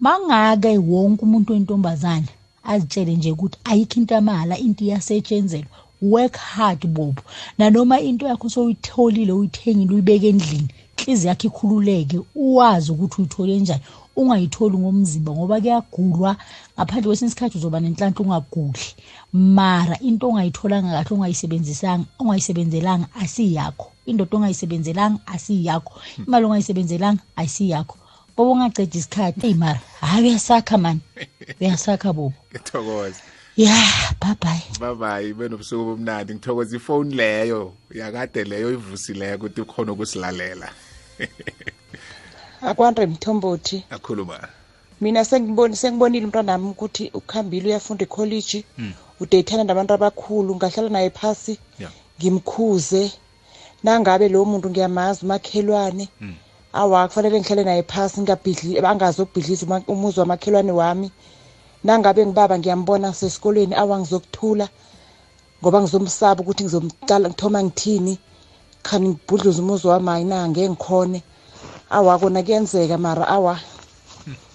Mangake 0.00 0.78
wonke 0.78 1.22
umuntu 1.22 1.52
wentombazana 1.52 2.26
azitshele 2.64 3.16
nje 3.16 3.30
ukuthi 3.32 3.58
ayikho 3.64 4.00
into 4.00 4.14
yamahhala 4.14 4.58
into 4.58 4.84
iyasetshenzelwa 4.84 5.68
work 6.02 6.36
hard 6.36 6.86
bobo. 6.86 7.22
Nanoma 7.58 8.00
into 8.00 8.26
yakho 8.26 8.48
sowuyitholile 8.48 9.32
uyithengile 9.32 9.92
uyibeke 9.92 10.28
endlini 10.28 10.68
inhliziyo 11.06 11.28
yakho 11.28 11.46
ikhululeke 11.46 12.20
uwazi 12.34 12.92
ukuthi 12.92 13.16
uyithole 13.20 13.60
njani 13.60 13.82
ungayitholi 14.16 14.78
ngomzimba 14.78 15.32
ngoba 15.32 15.60
kuyagulwa. 15.60 16.36
Ngaphandle 16.76 17.08
kwesinye 17.08 17.28
isikhathi 17.28 17.58
uzoba 17.58 17.80
nenhlanhla 17.80 18.20
ungagudli 18.20 18.88
mara 19.32 19.98
into 20.00 20.28
ongayitholanga 20.28 20.90
kahle 20.90 21.14
ongayisebenzisanga 21.14 22.06
ongayisebenzelanga 22.18 23.06
asiyakho. 23.22 23.90
Indoda 24.06 24.36
ongayisebenzelanga 24.36 25.20
asiyakho. 25.26 25.94
Imali 26.26 26.44
ongayisebenzelanga 26.44 27.22
ayisiyakho 27.36 27.96
bobo 28.36 28.52
ungaceda 28.52 28.98
isikhathi. 28.98 29.46
Eyi 29.46 29.54
mara 29.54 29.80
hayi 30.00 30.28
uyasakha 30.28 30.78
mani 30.78 31.00
uyasakha 31.60 32.12
bobo. 32.12 32.34
Ngithokoza 32.52 33.22
ya 33.56 33.76
bye 34.20 34.34
bye 34.42 34.62
bye 34.80 34.94
bye 34.94 35.34
benobusuku 35.34 35.84
bomnandi. 35.84 36.34
Ngithokoza 36.34 36.76
ifoni 36.76 37.14
leyo 37.14 37.72
yakade 37.90 38.44
leyo 38.44 38.72
ivusileyo 38.72 39.36
ukuthi 39.36 39.60
ukhona 39.60 39.92
ukusilalela. 39.92 40.70
akwandre 42.68 43.06
mthombothi. 43.06 43.84
Akhuluma. 43.90 44.38
Mina 45.00 45.24
sengiboni 45.24 45.76
sengibonile 45.76 46.24
umntwanami 46.26 46.66
ukuthi 46.72 47.10
ukuhambile 47.14 47.66
uyafunda 47.68 48.04
ekholeji 48.04 48.64
udeyithana 49.20 49.64
nabantu 49.64 49.92
abakhulu 49.94 50.56
ngahlala 50.56 50.88
naye 50.88 51.10
phasi 51.10 51.58
Yeah. 51.78 51.92
ngimkhuze. 52.20 53.12
Nangabe 53.84 54.28
lowo 54.28 54.44
muntu 54.44 54.70
ngiyamazi 54.70 55.20
umakhelwane 55.26 56.08
awa 56.72 57.08
kufanele 57.08 57.40
ngihlale 57.40 57.64
naye 57.64 57.82
phasi 57.82 58.20
ngingabhidli 58.20 58.78
angazokubhidlisa 58.78 59.66
uma- 59.66 59.84
umuzi 59.86 60.20
wamakhelwane 60.20 60.72
wami. 60.72 61.10
Nangabe 61.84 62.26
ngibaba 62.26 62.58
ngiyambona 62.58 63.12
sesikolweni 63.14 63.74
awa 63.74 63.98
ngizokuthula 64.00 64.68
ngoba 65.60 65.78
ngizomsaba 65.82 66.40
ukuthi 66.42 66.64
ngizomcala 66.64 67.28
ngithoma 67.28 67.62
ngithini. 67.62 68.18
Khani 68.84 69.08
ngibhudluze 69.08 69.60
umuzi 69.62 69.86
wami 69.86 70.08
hayi 70.08 70.24
na 70.24 70.48
ngeke 70.48 70.68
ngikhone. 70.70 71.22
Awa 71.90 72.18
kona 72.18 72.42
kuyenzeka 72.42 72.98
mara 72.98 73.28
awa. 73.28 73.58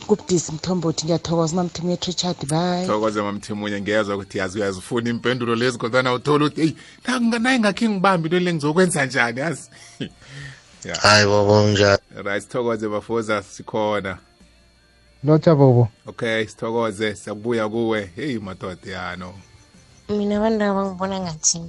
Kubudisi 0.08 0.52
mthombothi 0.52 1.06
ngiyathokoza 1.06 1.56
mamthimet 1.56 2.06
richard 2.06 2.38
bye. 2.50 2.86
Thokoze 2.88 3.22
mamthimunye 3.22 3.82
ngiyezwa 3.82 4.16
ukuthi 4.16 4.38
yazi 4.38 4.58
uyazifuna 4.60 5.10
impendulo 5.10 5.56
lezi 5.56 5.78
kodwana 5.78 6.14
uthola 6.14 6.46
ukuthi 6.46 6.62
eyi 6.62 6.76
naku- 7.08 7.40
naye 7.40 7.60
ngakhe 7.60 7.90
ngibambi 7.90 8.28
into 8.28 8.40
le 8.40 8.54
ngizokwenza 8.54 9.06
njani 9.06 9.40
yazi. 9.40 9.70
Ya. 10.86 10.96
Hayi 10.96 11.26
bobo 11.26 11.68
njani 11.68 12.00
right 12.24 12.44
sithokoze 12.44 12.88
bafoza 12.88 13.44
sikhona. 13.44 14.18
Lotsha 15.24 15.56
bobo. 15.56 15.88
Okay 16.08 16.46
sithokoze 16.48 17.16
siyakubuya 17.16 17.70
kuwe. 17.70 18.12
Heyi 18.16 18.40
madoda 18.40 18.92
yano. 18.92 19.34
Mina 20.10 20.38
abantu 20.38 20.64
abangibona 20.66 21.20
ngathi 21.20 21.62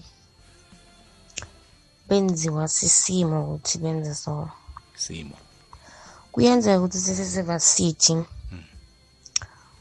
benziwa 2.11 2.69
sisimo 2.69 3.39
ukuthi 3.45 3.79
benze 3.79 4.15
so. 4.15 4.49
Simo. 4.97 5.37
Kuyenzeka 6.33 6.79
ukuthi 6.79 6.99
sesesevasithi 6.99 8.15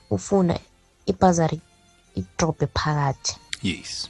ufuna 0.10 0.60
ibhazari 1.06 1.62
idrobhe 2.16 2.68
phakathi. 2.68 3.34
Yes. 3.64 4.10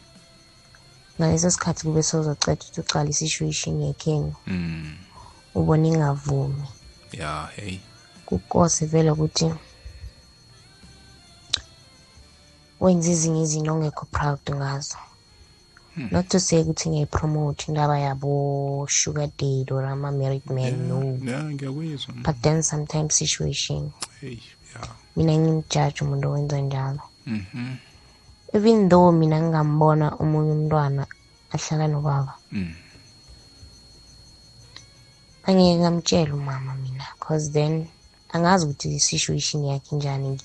Ngaleso 1.17 1.51
sikhathi 1.51 1.83
kube 1.83 2.03
sozoceda 2.03 2.61
ukuthi 2.61 2.81
ucala 2.81 3.09
isituation 3.09 3.81
yekhenya 3.81 4.35
mm. 4.47 4.97
ubona 5.55 5.87
ingavumi. 5.87 6.67
Ya 7.11 7.49
hey. 7.55 7.79
Kukose 8.25 8.85
vele 8.85 9.11
ukuthi 9.11 9.53
wenze 12.79 13.11
ezinye 13.11 13.41
izinto 13.43 13.73
ongekho 13.73 14.05
proud 14.05 14.43
ngazo. 14.51 14.97
Not 16.11 16.27
to 16.29 16.39
say 16.39 16.61
ukuthi 16.61 16.89
ngiyayipromote 16.89 17.65
indaba 17.67 17.99
yabo 17.99 18.87
sugar 18.89 19.29
date 19.37 19.71
or 19.71 19.85
ama-married 19.85 20.45
man 20.49 20.87
no. 20.87 21.31
ya 21.31 21.43
ngiyakuyizwa. 21.43 22.13
But 22.23 22.41
then 22.41 22.63
sometimes 22.63 23.15
situation. 23.15 23.91
Hey 24.21 24.37
ya 24.73 24.87
mina 25.15 25.33
ngimjaji 25.37 26.01
umuntu 26.01 26.29
owenza 26.29 26.61
njalo. 26.61 27.01
Mhm 27.27 27.75
even 28.53 28.89
though 28.89 29.11
mina 29.11 29.37
ngingambona 29.41 30.07
omunye 30.21 30.51
umntwana 30.57 31.03
ahlala 31.53 31.85
nobaba 31.87 32.33
Mm. 32.51 32.73
angeke 35.45 35.75
ngamtshela 35.79 36.33
umama 36.33 36.73
mina 36.81 37.05
cause 37.21 37.51
then 37.51 37.85
angazi 38.33 38.65
ukuthi 38.65 38.87
i-situation 38.95 39.65
yakhe 39.65 39.95
njani 39.95 40.41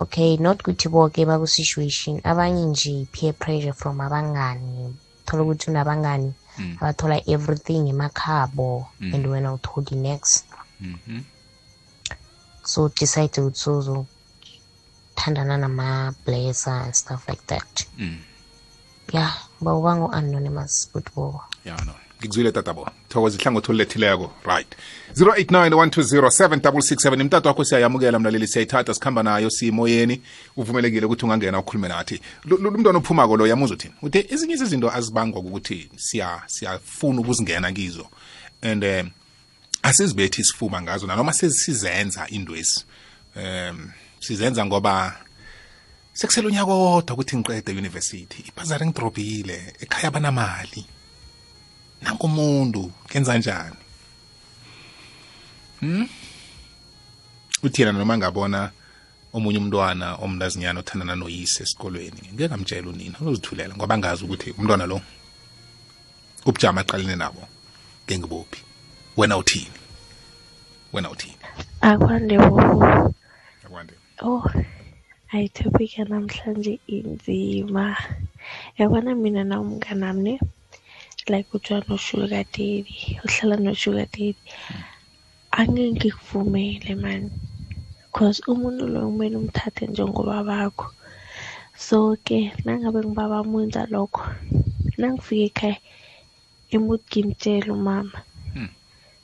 okay 0.00 0.36
not 0.36 0.58
ukuthi 0.60 0.88
boke 0.88 1.24
baku-situation. 1.24 2.20
Abanye 2.24 2.66
nje 2.66 3.06
peer 3.12 3.32
pressure 3.32 3.72
from 3.72 4.00
abangani. 4.00 4.94
Thola 5.24 5.42
ukuthi 5.42 5.70
unabangani 5.70 6.32
abathola 6.80 7.20
everything 7.28 7.88
emakhabo 7.88 8.86
and 9.00 9.26
wena 9.26 9.52
utholi 9.52 9.96
next. 9.96 10.44
Mhm. 10.80 11.22
so 12.64 12.88
decide 12.88 13.40
ukuthi 13.40 13.58
sozothandana 13.58 15.56
nama-blesser 15.56 16.84
and 16.84 16.94
stuff 16.94 17.28
like 17.28 17.46
that. 17.46 17.86
Mm. 17.98 18.18
yeah 19.12 19.34
bawuba 19.60 19.96
ngu-anonymous 19.96 20.90
but 20.92 21.14
bobo 21.14 21.40
ya 21.64 21.76
no 21.84 21.94
ngikuzwile 22.20 22.52
tatabo. 22.52 22.88
Thokoza 23.08 23.38
ihlangothi 23.38 23.70
olulethileko. 23.70 24.32
Right. 24.44 24.76
0891207667 25.16 27.20
imtato 27.20 27.48
wakho 27.48 27.64
siyayamukela 27.64 28.18
mlaleli 28.18 28.48
siyayithatha 28.48 28.94
sikhamba 28.94 29.22
nayo 29.22 29.50
siyimoyeni 29.50 30.22
uvumelekile 30.56 31.06
ukuthi 31.06 31.24
ungangena 31.24 31.58
ukhulume 31.58 31.88
nathi. 31.88 32.20
Lu- 32.44 32.56
lu- 32.56 32.70
umntwana 32.70 32.98
ophumako 32.98 33.36
lo 33.36 33.46
yamuza 33.46 33.74
uthini? 33.74 33.94
Uthi 34.02 34.26
ezinye 34.30 34.54
izinto 34.54 34.90
azibangwa 34.92 35.40
ukuthi 35.40 35.90
siya 35.96 36.42
siyafuna 36.46 37.20
ukuzingena 37.20 37.72
kizo. 37.72 38.06
And 38.62 38.84
um 38.84 39.10
asizibethi 39.82 40.40
isifuma 40.40 40.82
ngazo 40.82 41.06
nanoma 41.06 41.32
sesizenza 41.32 42.28
indwezi 42.28 42.84
um 43.36 43.90
sizenza 44.20 44.66
ngoba 44.66 45.16
sekusele 46.12 46.46
unyaka 46.46 46.66
kodwa 46.66 47.14
ukuthi 47.14 47.36
ngiqede 47.36 47.72
university 47.72 48.44
ibhazari 48.48 48.86
ngidrobhile 48.86 49.74
ekhaya 49.80 50.10
banamali 50.10 50.86
nangumuntu 52.02 52.92
kenza 53.08 53.38
njani? 53.38 53.76
Hmm? 55.80 56.08
uthi 57.62 57.82
yena 57.82 57.92
noma 57.92 58.18
ngabona 58.18 58.70
omunye 59.32 59.58
umntwana 59.58 60.14
omntazinyana 60.22 60.80
othandana 60.80 61.14
noyise 61.16 61.62
esikolweni 61.62 62.20
ngeke 62.32 62.48
ngamtshela 62.48 62.88
unina 62.88 63.16
uzozithulela 63.20 63.74
ngoba 63.74 63.98
ngazi 63.98 64.24
ukuthi 64.24 64.50
umntwana 64.58 64.86
lo 64.86 65.00
ubujama 66.46 66.80
aqalene 66.80 67.16
nabo 67.16 67.42
ngengibophi 68.06 68.60
wena 69.16 69.36
uthini? 69.36 69.78
Wena 70.92 71.10
uthini? 71.10 71.36
Akwande 71.80 72.36
akwande. 73.64 73.94
Oh 74.22 74.44
hayi 75.26 75.48
topic 75.48 75.98
yanamhlanje 75.98 76.78
inzima. 76.86 77.96
Yabona 78.78 79.14
mina 79.14 79.44
na 79.44 79.60
umnganami 79.60 80.22
ne 80.22 80.40
like 81.32 81.48
uthiwa 81.56 81.80
no-sugar 81.88 82.28
daddy 82.28 82.68
uhlala 83.24 83.56
no-sugar 83.64 84.06
daddy. 84.12 84.36
Angeke 85.58 85.90
ngikuvumele 85.92 86.92
mani 87.02 87.30
cause 88.14 88.40
umuntu 88.52 88.82
loyo 88.92 89.08
kumele 89.10 89.36
umthathe 89.40 89.82
njengoba 89.86 90.36
bakho. 90.48 90.86
So-ke 91.86 92.38
nangabe 92.64 93.00
ngibaba 93.04 93.38
mwenza 93.50 93.82
lokho 93.92 94.22
nangifika 94.98 95.44
ekhaya 95.46 95.78
emut 96.74 97.02
ngimtshela 97.08 97.70
umama. 97.78 98.18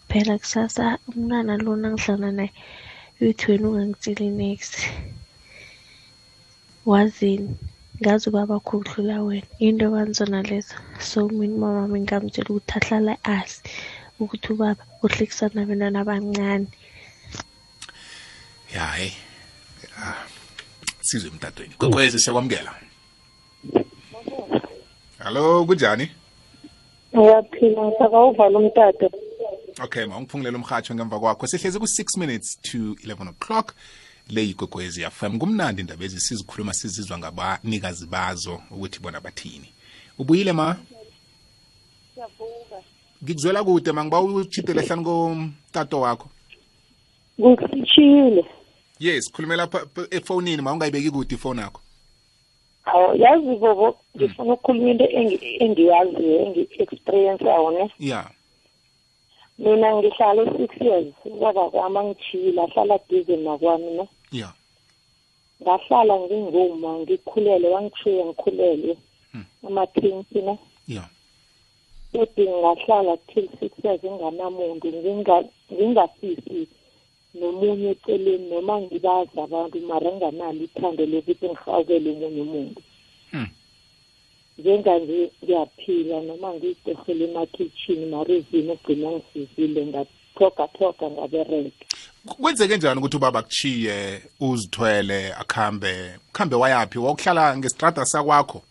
Phela 0.08 0.34
kusasa 0.42 0.84
umntwana 1.08 1.52
lo 1.64 1.72
nangihlangana 1.80 2.32
naye 2.38 2.52
uthi 3.20 3.44
wena 3.50 3.66
ungangitsheli 3.68 4.28
next. 4.40 4.74
Wazini? 6.90 7.50
Ngazi 8.02 8.28
ubaba 8.28 8.58
kho 8.58 8.82
ukudlula 8.82 9.22
wena. 9.22 9.46
Into 9.58 9.90
kanzona 9.94 10.42
lezo 10.42 10.74
so 10.98 11.28
mina 11.28 11.54
umama 11.54 11.80
wami 11.82 12.00
ngingamtshela 12.00 12.50
ukuthi 12.50 12.74
ahlala 12.78 13.14
azi 13.22 13.62
ukuthi 14.18 14.52
ubaba 14.52 14.82
uhlekisana 15.02 15.54
nabantwana 15.54 16.00
abancane. 16.02 16.66
Ya 18.74 18.86
hey. 18.98 19.12
Ah, 19.98 20.26
sizwe 21.00 21.30
emtatweni. 21.30 21.74
Kwekwezi 21.78 22.18
siyakwamukela. 22.18 22.74
Hallo 25.18 25.64
kunjani? 25.64 26.10
Ngiyaphila 27.14 27.92
sakawuvala 27.98 28.58
umtato. 28.58 29.10
Okay 29.80 30.04
ma 30.06 30.16
ungiphungulela 30.16 30.58
umhatsho 30.58 30.94
ngemva 30.94 31.20
kwakho. 31.20 31.46
Sihlezi 31.46 31.78
ku-6 31.78 32.18
minutes 32.18 32.58
to 32.62 32.96
11 33.04 33.28
o'clock. 33.28 33.74
Le 34.30 34.42
yigogwezi 34.46 35.02
FM 35.10 35.38
kumnandi 35.38 35.80
indaba 35.80 36.04
ezi 36.04 36.20
sizikhuluma 36.20 36.72
sizizwa 36.74 37.18
ngabanikazi 37.18 38.06
bazo 38.06 38.62
ukuthi 38.70 39.00
bona 39.00 39.20
bathini. 39.20 39.68
Ubuyile 40.18 40.52
ma? 40.52 40.76
Ngikuzwela 43.24 43.64
kude 43.64 43.92
mangiba 43.92 44.20
uchidele 44.20 44.82
hlani 44.82 45.04
komtato 45.04 46.00
wakho. 46.00 46.28
Ngisishile 47.40 48.44
yes 49.00 49.32
khulumela 49.32 49.66
pha- 49.66 49.86
pha- 49.94 50.06
efonini 50.10 50.62
ma 50.62 50.72
ungayibeki 50.72 51.10
kude 51.10 51.34
ifoni 51.34 51.60
yakho. 51.60 51.80
Awu 52.84 53.16
yazi 53.16 53.56
bobo 53.56 53.96
ngifuna 54.16 54.52
ukukhuluma 54.52 54.90
into 54.90 55.04
engi- 55.04 55.56
engiyaziyo 55.64 56.40
engi-experienceayo 56.46 57.70
ne 57.70 57.90
ya. 57.98 58.30
Mina 59.58 59.96
ngihlale 59.96 60.44
six 60.58 60.70
years. 60.80 61.14
Ubaba 61.24 61.70
kwami 61.70 61.98
angithiyile 61.98 62.62
ahlala 62.62 62.98
duze 63.08 63.36
nakwami 63.36 63.90
ne 63.96 64.08
ya. 64.32 64.52
Ngahlala 65.62 66.14
nginguma 66.20 66.98
ngikhulele 66.98 67.68
wangithiye 67.68 68.24
ngikhulele 68.24 68.96
ama-twins 69.66 70.26
ne 70.34 70.58
ya. 70.88 71.04
Kodwa 72.12 72.60
ngahlala 72.60 73.16
till 73.16 73.48
six 73.60 73.72
years 73.84 74.00
nginganamuntu 74.04 74.88
nginga- 74.88 75.48
ngingafisi 75.72 76.68
nomunye 77.34 77.90
eceleni 77.90 78.48
noma 78.50 78.80
ngibazi 78.80 79.40
abantu 79.40 79.80
mara 79.80 80.10
nginganalo 80.12 80.60
ithando 80.64 81.06
lokuthi 81.06 81.46
ngihawukele 81.48 82.10
omunye 82.10 82.40
umuntu. 82.42 82.80
Hmm. 83.30 83.48
Njenganje 84.58 85.30
ngiyaphila 85.44 86.20
noma 86.20 86.54
ngiyigehele 86.54 87.24
emakhitshini 87.24 88.06
mara 88.06 88.34
izimo 88.34 88.72
ugcina 88.72 89.10
ngisizile 89.10 89.86
ngathogathoga 89.86 91.10
ngabereka 91.10 91.84
kwenzeke 92.24 92.76
njani 92.76 92.98
ukuthi 93.00 93.16
ubaba 93.16 93.38
akuchiye 93.38 94.22
uzithwele 94.40 95.32
akhambe? 95.34 96.18
Khambe 96.32 96.56
wayaphi? 96.56 96.98
Wakuhlala 96.98 97.56
ngestrada 97.58 98.04
sakwakho? 98.04 98.62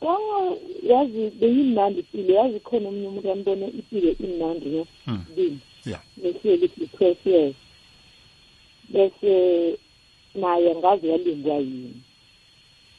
Oh, 0.00 0.56
yazi 0.82 1.30
beyimnandi 1.40 2.00
impilo 2.00 2.34
yazi 2.34 2.60
khona 2.60 2.88
omunye 2.88 3.06
umuntu 3.08 3.32
ambone 3.32 3.66
impilo 3.66 4.10
imnandi 4.24 4.68
ne 4.68 4.86
Hmm. 5.04 5.24
bini? 5.36 5.58
Ya 5.86 6.00
besiye 6.16 6.68
twelve 6.96 7.18
years. 7.30 7.54
Bese 8.88 9.78
naye 10.34 10.74
ngaze 10.76 11.08
yalingwa 11.08 11.54
yini? 11.54 12.02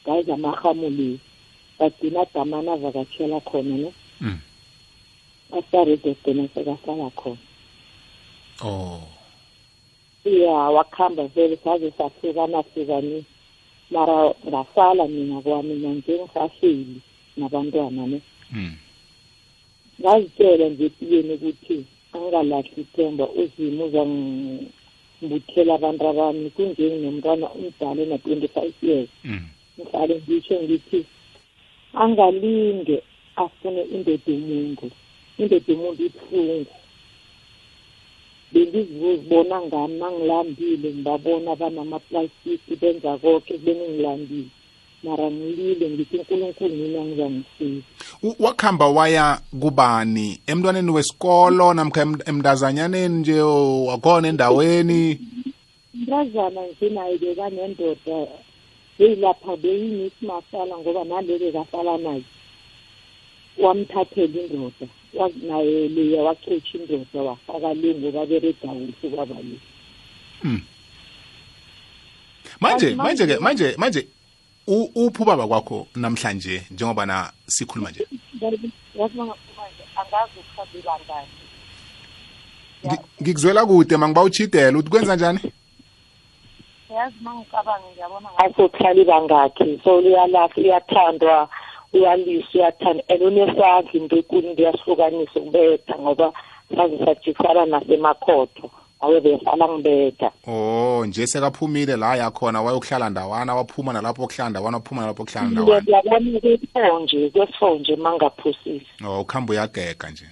Ngaze 0.04 0.32
amahamuli 0.32 1.18
bagcina 1.80 2.24
damana 2.34 2.72
avakatshela 2.76 3.40
khona 3.40 3.76
ne 3.76 3.90
Mm. 4.20 4.38
asarede 5.58 6.12
gcina 6.20 6.44
sekahlala 6.54 7.10
khona 7.16 7.40
oh 8.62 9.00
iya 10.24 10.52
wakuhamba 10.76 11.24
vele 11.34 11.56
saze 11.64 11.90
sahlukana 11.98 12.60
hlukani 12.74 13.24
mara 13.90 14.34
ngasala 14.48 15.08
mina 15.08 15.40
kwami 15.40 15.74
nanje 15.80 16.12
ngisahleli 16.20 17.00
nabantwana 17.36 18.06
ne 18.06 18.20
Mm. 18.52 18.76
ngazitshela 20.00 20.68
nje 20.68 20.84
epiyeni 20.86 21.32
ukuthi 21.34 21.84
angalahli 22.12 22.70
ithemba 22.82 23.24
uzimo 23.40 23.84
uzangibuthela 23.88 25.74
abantu 25.74 26.02
abami 26.08 26.50
kunjenginomntwana 26.50 27.46
umdala 27.56 28.02
na-twenty-five 28.10 28.74
years 28.82 29.08
Mm. 29.24 29.48
ngihlale 29.80 30.14
ngisho 30.22 30.54
ngithi 30.62 31.00
angalinge 31.94 33.02
afune 33.36 33.82
indoda 33.82 34.22
yomuntu 34.26 34.90
indoda 35.38 35.64
yomuntu 35.72 36.02
ibuhlungu. 36.06 36.66
Bengizibona 38.52 39.60
ngami 39.62 39.98
mangilambile 39.98 40.88
ngibabona 40.94 41.56
banamaplastiki 41.56 42.76
benza 42.80 43.18
konke 43.18 43.58
beningilambile 43.58 44.48
mara 45.04 45.30
ngilile 45.30 45.90
ngithi 45.90 46.16
unkulunkulu 46.18 46.74
mina 46.74 47.00
ngizangisiza 47.04 47.82
U- 48.22 48.34
wakhamba 48.38 48.86
waya 48.88 49.40
kubani? 49.60 50.40
Emntwaneni 50.46 50.90
wesikolo 50.90 51.74
namkha 51.74 52.02
em- 52.02 52.22
emntazanyaneni 52.26 53.14
nje 53.18 53.40
o- 53.40 53.84
wakhona 53.84 54.28
endaweni? 54.28 55.18
Mntazana 55.94 56.60
nje 56.66 56.88
naye 56.90 57.18
bekanendoda 57.18 58.26
beyilapha 59.00 59.56
beyinisimasala 59.56 60.76
ngoba 60.78 61.04
naleke 61.04 61.52
kasala 61.52 61.96
naye. 61.98 62.24
Wamthathela 63.58 64.40
indoda 64.44 64.86
Wa- 65.14 65.30
naye 65.42 65.88
leya 65.88 66.22
wachetsha 66.22 66.78
indoda 66.78 67.20
wafaka 67.22 67.74
le 67.74 67.94
ngoba 67.94 68.26
beredawusi 68.26 69.08
kwaba 69.08 69.34
le. 69.40 69.56
Manje 72.60 72.86
Kanti 72.86 72.94
manje 72.94 73.26
ke 73.26 73.36
manje- 73.38 73.40
manje 73.40 73.74
manje 73.78 74.06
u- 74.66 74.90
uphi 74.94 75.22
ubaba 75.22 75.46
kwakho 75.48 75.86
namhlanje 75.96 76.62
njengoba 76.70 77.06
na 77.06 77.32
sikhuluma 77.46 77.90
nje? 77.90 78.06
Yazi 78.40 78.68
mangaphuma 78.94 79.64
nje 79.68 79.84
angazi 79.96 80.32
ukuhambela 80.40 80.98
ngani. 81.06 81.28
Ngi- 82.84 83.04
ngikuzwela 83.22 83.66
kude 83.66 83.96
mangiba 83.96 84.22
uchidele 84.22 84.76
uthi 84.78 84.90
kwenza 84.90 85.16
njani? 85.16 85.40
Yazi 86.94 87.16
mangicabanga 87.22 87.86
ngiyabona 87.92 88.28
ngasokuhlala 88.34 89.00
ibangakhi 89.00 89.80
so 89.84 90.00
liyalapha 90.00 90.60
uyathandwa 90.60 91.48
uyaliswa 91.92 92.60
uyathanda 92.60 93.04
and 93.08 93.22
unesandla 93.22 93.92
into 93.92 94.16
ekulu 94.18 94.50
into 94.50 94.62
yasihlukanisa 94.62 95.40
ukubetha 95.40 95.98
ngoba 95.98 96.32
saze 96.76 96.98
sajikisana 97.04 97.66
nasemakhotho. 97.66 98.70
Awe 99.00 99.20
behlala 99.20 99.68
ngibetha. 99.68 100.30
Oh 100.46 101.04
nje 101.06 101.26
sekaphumile 101.26 101.96
la 101.96 102.16
yakhona 102.16 102.62
wayokuhlala 102.62 103.10
ndawana 103.10 103.54
waphuma 103.54 103.92
nalapho 103.92 104.22
okuhlala 104.22 104.50
ndawana 104.50 104.76
waphuma 104.76 105.00
nalapho 105.00 105.22
okuhlala 105.22 105.48
ndawana. 105.48 105.80
ngiyabona 105.80 106.40
kwesifonje 106.40 107.30
kwesifonje 107.30 107.96
mangaphosisi 107.96 108.86
oh 109.06 109.20
ukuhamba 109.20 109.52
uyagega 109.52 110.10
nje. 110.10 110.26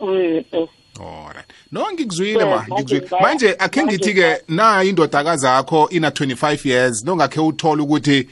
Mm, 0.00 0.44
mm. 0.52 0.68
Alright. 1.00 1.46
No 1.72 1.92
ngikuzwile 1.92 2.44
ma 2.44 2.64
ngikuzwile. 2.72 3.08
manje 3.22 3.56
akhe 3.58 3.80
manje 3.82 3.96
ngithi-ke 3.96 4.42
nayo 4.48 4.88
indodakazi 4.88 5.46
yakho 5.46 5.88
ina 5.90 6.08
25 6.10 6.68
years 6.68 7.04
nongakhe 7.04 7.40
uthole 7.40 7.82
ukuthi 7.82 8.28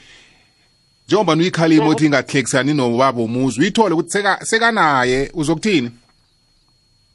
njengoba 1.07 1.33
uyikhalima 1.33 1.85
ukuthi 1.85 2.05
ingahlekisani 2.05 2.73
nobaba 2.73 3.21
umuzi 3.21 3.61
uyithole 3.61 3.93
ukuthi 3.93 4.09
seka- 4.17 4.45
sekanaye 4.45 5.31
uzokuthini? 5.33 5.91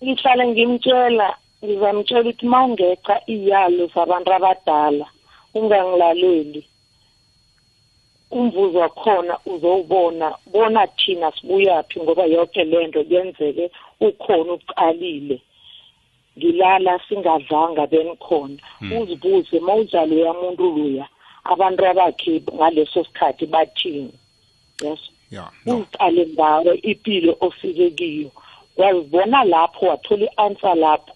Ngihlale 0.04 0.46
ngimtshela 0.48 1.36
ngizamtshela 1.64 2.20
ukuthi 2.20 2.46
ma 2.46 2.64
ungeqa 2.64 3.20
iyalo 3.26 3.86
zabantu 3.94 4.32
abadala 4.34 5.06
ungangilaleli 5.54 6.66
umvuzo 8.30 8.78
wakhona 8.78 9.38
uzowubona 9.46 10.34
bona 10.52 10.86
thina 10.86 11.32
sibuyaphi 11.32 12.00
ngoba 12.00 12.24
yonke 12.24 12.64
le 12.64 12.86
nto 12.86 13.04
kuyenzeke. 13.04 13.70
Ukhona 14.00 14.52
uqalile. 14.52 15.40
Ngilala 16.38 17.00
singadlanga 17.08 17.86
benikhona. 17.86 18.56
Uzibuze 19.02 19.60
ma 19.60 19.74
uzalo 19.74 20.14
yamuntu 20.18 20.64
luya 20.76 21.06
abantu 21.44 21.86
abakhe 21.86 22.42
ngaleso 22.54 23.04
sikhathi 23.04 23.46
bathini. 23.46 24.12
Yes? 24.82 25.00
Ya 25.30 25.50
no 25.66 25.76
uziqale 25.78 26.26
ngawe 26.26 26.74
impilo 26.82 27.36
ofike 27.40 27.90
kiyo. 27.90 28.30
Wazibona 28.76 29.44
lapho 29.44 29.86
wathola 29.86 30.26
i-answer 30.26 30.74
lapho. 30.76 31.12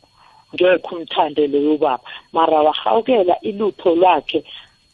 Ngekho 0.55 0.97
umthande 0.97 1.47
loyo 1.47 1.77
baba 1.79 2.03
mara 2.33 2.63
wahawukela 2.63 3.41
ilutho 3.41 3.95
lwakhe. 3.95 4.45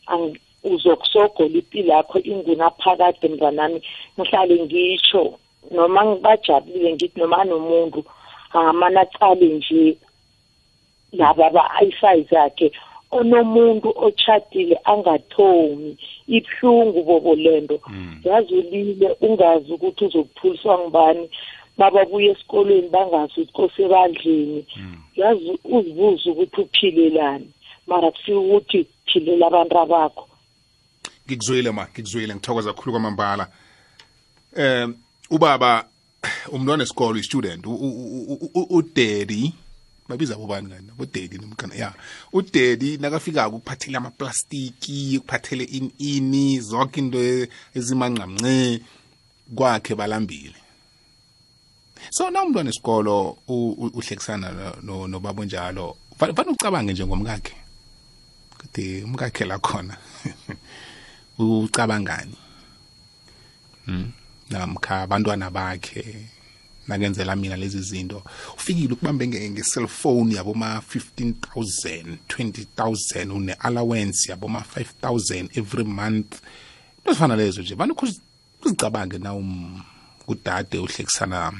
Ang- 0.06 0.38
uzokusogola 0.64 1.54
impilo 1.54 1.92
yakho 1.94 2.18
ingunaphakade 2.18 3.28
mntanami 3.28 3.82
ngihlale 4.18 4.64
ngisho 4.64 5.38
noma 5.70 6.04
ngibajabulile 6.04 6.92
ngithi 6.92 7.20
noma 7.20 7.44
nomuntu 7.44 8.04
angamane 8.52 9.00
acale 9.00 9.48
nje 9.48 9.96
laba 11.12 11.46
aba-i-fi 11.46 12.22
zakhe 12.30 12.72
onomuntu 13.10 13.88
otshadile 13.96 14.76
angathomi 14.84 15.96
ibuhlungu 16.28 17.02
bobo 17.02 17.34
lento. 17.34 17.80
Yazi 18.24 18.54
ulile 18.54 19.16
ungazi 19.20 19.72
ukuthi 19.72 20.04
uzokuphuliswa 20.04 20.78
ngubani 20.78 21.30
bababuya 21.78 22.32
esikolweni 22.32 22.88
bangazi 22.88 23.40
ukuthi 23.40 23.52
kose 23.52 23.88
badlini 23.88 24.66
yazi 25.16 25.58
uzibuze 25.64 26.30
ukuthi 26.30 26.60
uphilelani 26.60 27.50
mara 27.86 28.10
kufika 28.10 28.38
ukuthi 28.38 28.86
philela 29.06 29.46
abantu 29.46 29.78
abakho. 29.78 30.28
Ngikuzwile 31.26 31.70
ma 31.70 31.84
ngikuzwile 31.84 32.34
ngithokoza 32.34 32.72
kakhulu 32.72 32.92
kwamambala. 32.92 33.48
Um 34.56 34.94
ubaba 35.30 35.84
umntwana 36.52 36.82
esikolo 36.82 37.18
i-student 37.18 37.64
udaddy 38.70 39.52
babiza 40.08 40.36
bobani 40.36 40.68
kani 40.70 40.88
udaddy 40.98 41.38
nomkana 41.38 41.74
ya. 41.74 41.94
Udaddy 42.32 42.96
nakafikako 42.96 43.56
ukuphathele 43.56 43.96
amaplastiki 43.96 45.18
ukuphathele 45.18 45.64
ini 45.64 45.92
ini 45.98 46.60
zonke 46.60 47.00
into 47.00 47.18
ezimanqamnce 47.74 48.80
kwakhe 49.54 49.94
balambile. 49.94 50.56
So 52.10 52.30
na 52.30 52.42
umntwana 52.42 52.70
esikolo 52.70 53.38
uhlekisana 53.48 54.50
no- 54.52 54.76
no- 54.82 55.06
nobaba 55.08 55.42
onjalo 55.42 55.96
fanele 56.18 56.50
ucabange 56.50 56.92
njengomkakhe 56.92 57.54
kuthi 58.58 59.02
umkakhe 59.04 59.44
la 59.44 59.58
khona 59.58 59.96
ucabangani? 61.38 62.36
Mm 63.86 64.12
namkha 64.50 65.02
abantwana 65.02 65.50
bakhe 65.50 66.04
nakenzela 66.88 67.36
mina 67.36 67.56
lezi 67.56 67.82
zinto 67.82 68.22
ufikile 68.56 68.92
ukubambe 68.92 69.26
nge-cellphone 69.26 70.34
yaboma 70.34 70.82
15000 70.94 72.16
20000 72.28 73.32
une-allowance 73.32 74.30
yaboma 74.30 74.64
5000 74.76 75.48
every 75.58 75.84
month. 75.84 76.40
Into 76.98 77.12
zifana 77.12 77.36
lezo 77.36 77.62
nje 77.62 77.74
vane 77.74 77.94
uzicabange 78.64 79.18
na 79.18 79.34
kudade 80.26 80.78
uhlekisana 80.78 81.52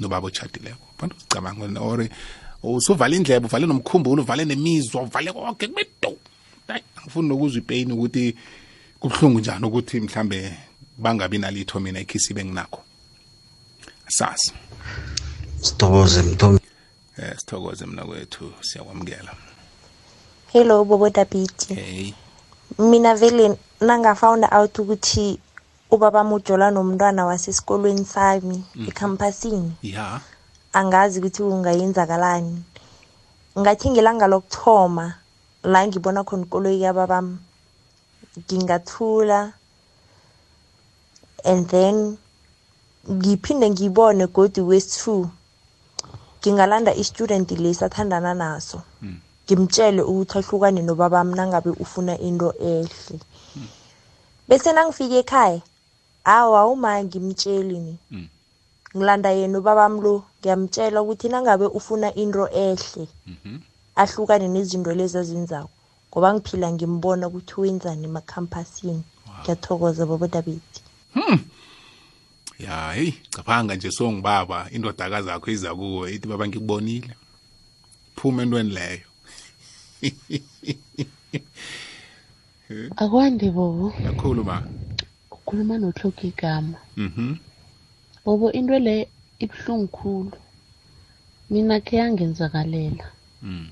nobaba 0.00 0.26
otshadileko 0.26 0.86
bantu 0.98 1.16
uzicabange 1.16 1.78
or 1.78 2.08
usuvala 2.62 3.16
indlebe 3.16 3.46
uvale 3.46 3.66
nomkhumbulo 3.66 4.22
uvale 4.22 4.44
nemizwa 4.44 5.02
uvale 5.02 5.32
konke 5.32 5.68
kube 5.68 5.86
do 6.02 6.16
hayi 6.68 6.82
angifuni 6.96 7.28
nokuzwa 7.28 7.58
ipeyini 7.58 7.92
ukuthi 7.92 8.36
kubuhlungu 9.00 9.40
njani 9.40 9.66
ukuthi 9.66 10.00
mhlambe 10.00 10.52
bangabi 11.02 11.38
nalitho 11.38 11.80
mina 11.80 12.00
ikhisi 12.00 12.34
benginakho. 12.34 12.80
Asazi 14.06 14.52
sithokoze 15.60 16.22
mthombi. 16.22 16.62
Eh 17.18 17.36
sithokoze 17.38 17.86
mina 17.86 18.04
kwethu 18.04 18.52
siyakwamukela. 18.60 19.34
Hello 20.52 20.84
bobo 20.84 21.10
dabiti 21.10 21.74
hey. 21.74 22.12
Mina 22.78 23.14
vele 23.14 23.58
nangafound 23.80 24.44
out 24.52 24.78
ukuthi 24.78 25.38
ubaba 25.90 26.24
mujola 26.24 26.70
nomntwana 26.70 27.26
wasesikolweni 27.26 28.04
sami 28.04 28.64
ekhampasini. 28.88 29.72
Ya. 29.82 30.20
Angazi 30.72 31.18
ukuthi 31.18 31.42
kungayenzakalani. 31.42 32.62
Ngathi 33.58 33.90
ngelanga 33.90 34.26
lokuthoma 34.26 35.14
la 35.62 35.86
ngibona 35.86 36.24
khona 36.24 36.42
ikoloyi 36.42 36.80
kababam 36.80 37.38
ngingathula. 38.38 39.52
And 41.44 41.68
then 41.68 42.18
ngiphinde 43.10 43.70
ngibone 43.70 44.26
godi 44.26 44.60
wesi-two 44.60 45.30
ngingalanda 46.40 46.94
i-student 46.94 47.50
lesi 47.50 47.84
athandana 47.84 48.34
naso. 48.34 48.82
Ngimtshele 49.46 50.02
ukuthi 50.02 50.38
ahlukane 50.38 50.82
nobabam 50.82 51.34
nangabe 51.34 51.70
ufuna 51.70 52.18
into 52.18 52.52
ehle. 52.58 53.18
Bese 54.48 54.72
nangifika 54.72 55.14
ekhaya 55.22 55.60
awa 56.24 56.66
uma 56.66 57.02
ngimtsheli 57.04 57.78
ni. 57.78 57.94
Ngilanda 58.96 59.30
yena 59.30 59.58
ubabam 59.58 60.00
lo 60.00 60.24
ngiyamtshela 60.40 61.02
ukuthi 61.02 61.28
nangabe 61.28 61.66
ufuna 61.66 62.14
into 62.14 62.48
ehle 62.48 63.08
ahlukane 63.96 64.48
nezinto 64.48 64.94
lezi 64.94 65.18
azenzako. 65.18 65.70
Ngoba 66.10 66.34
ngiphila 66.34 66.72
ngimbona 66.72 67.26
ukuthi 67.28 67.54
wenzani 67.60 68.04
emakhampasini 68.04 69.02
ngiyathokoza 69.40 70.06
baba 70.06 70.28
dabiti 71.14 71.44
ya 72.58 72.92
heyi 72.92 73.12
cabanga 73.30 73.74
nje 73.74 73.90
songibaba 73.90 74.70
indodakazi 74.70 75.28
yakho 75.28 75.50
iza 75.50 75.74
kuwe 75.74 76.14
ithi 76.14 76.28
baba 76.28 76.48
ngikubonile. 76.48 77.14
Phuma 78.16 78.42
entweni 78.42 78.74
leyo. 78.74 79.06
Akwande 82.96 83.50
bobo. 83.50 83.92
Yakhulu 84.04 84.44
ma 84.44 84.62
ukhuluma 85.30 85.78
nohloka 85.78 86.22
igama. 86.22 86.78
Mhm. 86.96 87.36
Bobo 88.24 88.52
into 88.52 88.78
le 88.78 89.08
ibuhlungu 89.38 89.88
khulu. 89.88 90.32
Mina 91.50 91.80
khe 91.80 91.96
yangenzakalela. 91.96 93.04
Mm. 93.42 93.68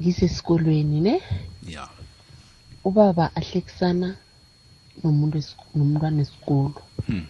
ngisesikolweni 0.00 1.00
ne? 1.00 1.22
Ya. 1.66 1.88
Ubaba 2.84 3.30
ahlekisana 3.34 4.16
nomuntu 5.02 5.38
nomntwana 5.76 6.20
esikolo 6.24 6.80
Hmm. 7.06 7.26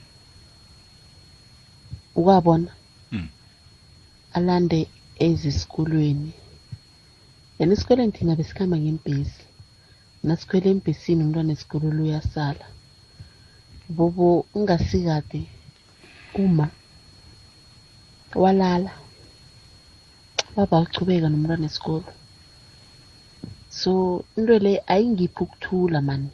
ukwabona? 2.19 2.71
Mm. 3.13 3.29
alande 4.37 4.81
ezisikolweni 5.27 6.33
yena 7.59 7.73
esikolweni 7.75 8.13
thina 8.17 8.39
besikhamba 8.39 8.77
ngembhesi 8.79 9.43
nasikhwele 10.27 10.69
embhesini 10.71 11.21
umntwana 11.23 11.53
esikolo 11.53 11.87
lo 11.97 12.03
uyasala. 12.05 12.67
Bobo 13.97 14.47
ungasikade 14.55 15.41
uma 16.35 16.67
walala 18.43 18.93
baba 20.57 20.81
uchubeka 20.85 21.29
nomntwana 21.29 21.67
esikolo 21.71 22.09
so 23.71 24.25
into 24.37 24.59
le 24.59 24.73
ayingiphi 24.93 25.41
ukuthula 25.45 26.01
mani 26.09 26.31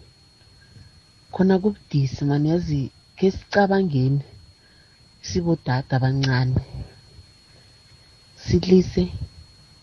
khona 1.35 1.55
kubudisi 1.63 2.21
mani 2.29 2.47
yazi 2.53 2.81
ke 3.19 3.27
sicabangeni 3.37 4.23
sibodada 5.29 5.93
abancane 5.99 6.61
silise 8.45 9.05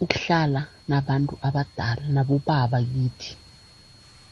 ukuhlala 0.03 0.61
nabantu 0.89 1.33
abadala 1.47 2.05
nabobaba 2.15 2.77
kithi 2.91 3.31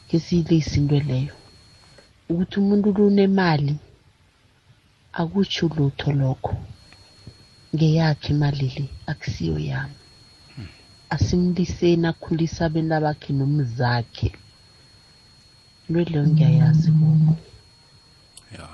ke 0.08 0.16
siyilise 0.24 0.74
into 0.80 0.98
leyo. 1.08 1.34
Ukuthi 2.30 2.54
umuntu 2.62 2.88
lunemali 2.96 3.74
akutsho 5.20 5.64
lutho 5.76 6.10
lokho. 6.20 6.54
Ngeyakhe 7.74 8.28
imali 8.34 8.68
le 8.76 8.84
akusiyo 9.10 9.56
yami. 9.70 9.98
Asimliseni 11.14 12.06
akhulisa 12.10 12.60
abenta 12.66 12.96
bakhe 13.04 13.30
nomzakhe. 13.38 14.28
Into 15.90 16.10
leyo 16.10 16.26
ngiyayazi 16.26 16.90
bobo 16.90 17.36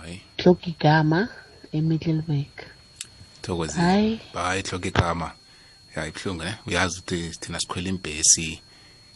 hayi. 0.03 0.21
Hloka 0.39 0.67
igama 0.67 1.29
emiddleburg 1.73 2.47
thokozile. 3.43 3.83
Hayi. 3.83 4.21
hayi 4.35 4.63
hloka 4.63 4.89
igama. 4.89 5.33
Ya 5.97 6.07
ibuhlungu 6.07 6.45
ne 6.45 6.55
uyazi 6.67 6.99
ukuthi 6.99 7.31
thina 7.41 7.61
sikhwela 7.61 7.89
imbhesi 7.89 8.61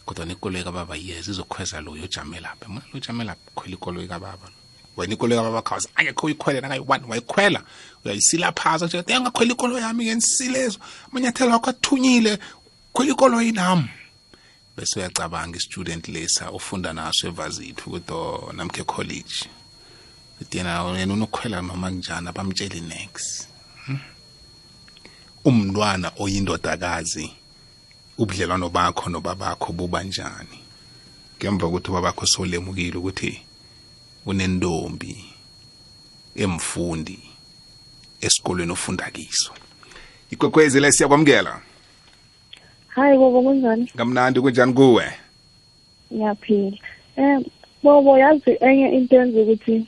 kodwa 0.05 0.25
nekoloyi 0.25 0.63
kababa 0.63 0.95
yes 0.95 1.27
izokhweza 1.27 1.81
loyo 1.81 2.03
ojame 2.03 2.39
lapha 2.39 2.69
mna 2.69 2.81
lo 2.93 2.97
ojame 2.97 3.23
lapha 3.23 3.51
khwela 3.55 3.73
ikoloyi 3.73 4.07
kababa 4.07 4.49
wena 4.97 5.13
ikoloyi 5.13 5.37
kababa 5.37 5.61
khawuza 5.61 5.89
angekho 5.95 6.25
uyikhwele 6.25 6.61
nakayi-one 6.61 7.03
wayikhwela. 7.07 7.61
Uyayisila 8.05 8.51
phasa 8.51 8.85
nje 8.85 9.13
angakhwela 9.13 9.51
ikoloyi 9.51 9.83
yami 9.83 10.05
ngenisilezo 10.05 10.79
amanyathelo 11.11 11.55
akho 11.55 11.69
athunyile. 11.69 12.39
Khwela 12.93 13.11
ikoloyi 13.11 13.51
nami 13.51 13.89
bese 14.77 14.99
uyacabanga 14.99 15.57
i-student 15.57 16.07
lesa 16.07 16.51
ufunda 16.51 16.93
naso 16.93 17.27
evazithu 17.27 17.89
ukuthi 17.89 18.55
namkhe 18.55 18.83
college. 18.83 19.49
Yena 20.51 20.97
yena 20.97 21.13
unokhwela 21.13 21.61
noma 21.61 21.89
kunjani 21.89 22.27
abamtsheli 22.27 22.81
next 22.81 23.51
umntwana 25.45 26.11
oyindodakazi 26.19 27.31
ubudlelwano 28.17 28.69
bakho 28.69 29.09
nobabakho 29.09 29.73
buba 29.73 30.03
njani? 30.03 30.59
Ngemva 31.37 31.65
kokuthi 31.65 31.89
ubabakho 31.89 32.25
solemukile 32.25 32.97
ukuthi 32.97 33.41
unentombi 34.25 35.25
emfundi 36.35 37.19
esikolweni 38.21 38.71
ofunda 38.71 39.11
kiso. 39.11 39.53
Ikwekwezi 40.29 40.79
le 40.79 40.91
siyakwamukela. 40.91 41.61
Hayi 42.95 43.17
bobo 43.17 43.41
kunjani? 43.41 43.85
Kamnandi 43.97 44.41
kunjani 44.41 44.73
kuwe? 44.73 45.03
Ngiyaphila. 46.13 46.77
Um 47.17 47.43
bobo 47.83 48.17
yazi 48.17 48.57
enye 48.61 48.89
into 48.89 49.15
yenza 49.15 49.41
ukuthi 49.41 49.87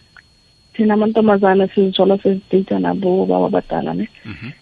thina 0.73 0.93
amantombazane 0.93 1.67
sizithola 1.67 2.17
sezidata 2.17 2.79
nabo 2.79 3.25
baba 3.25 3.45
abadala 3.45 3.93
ne? 3.93 4.09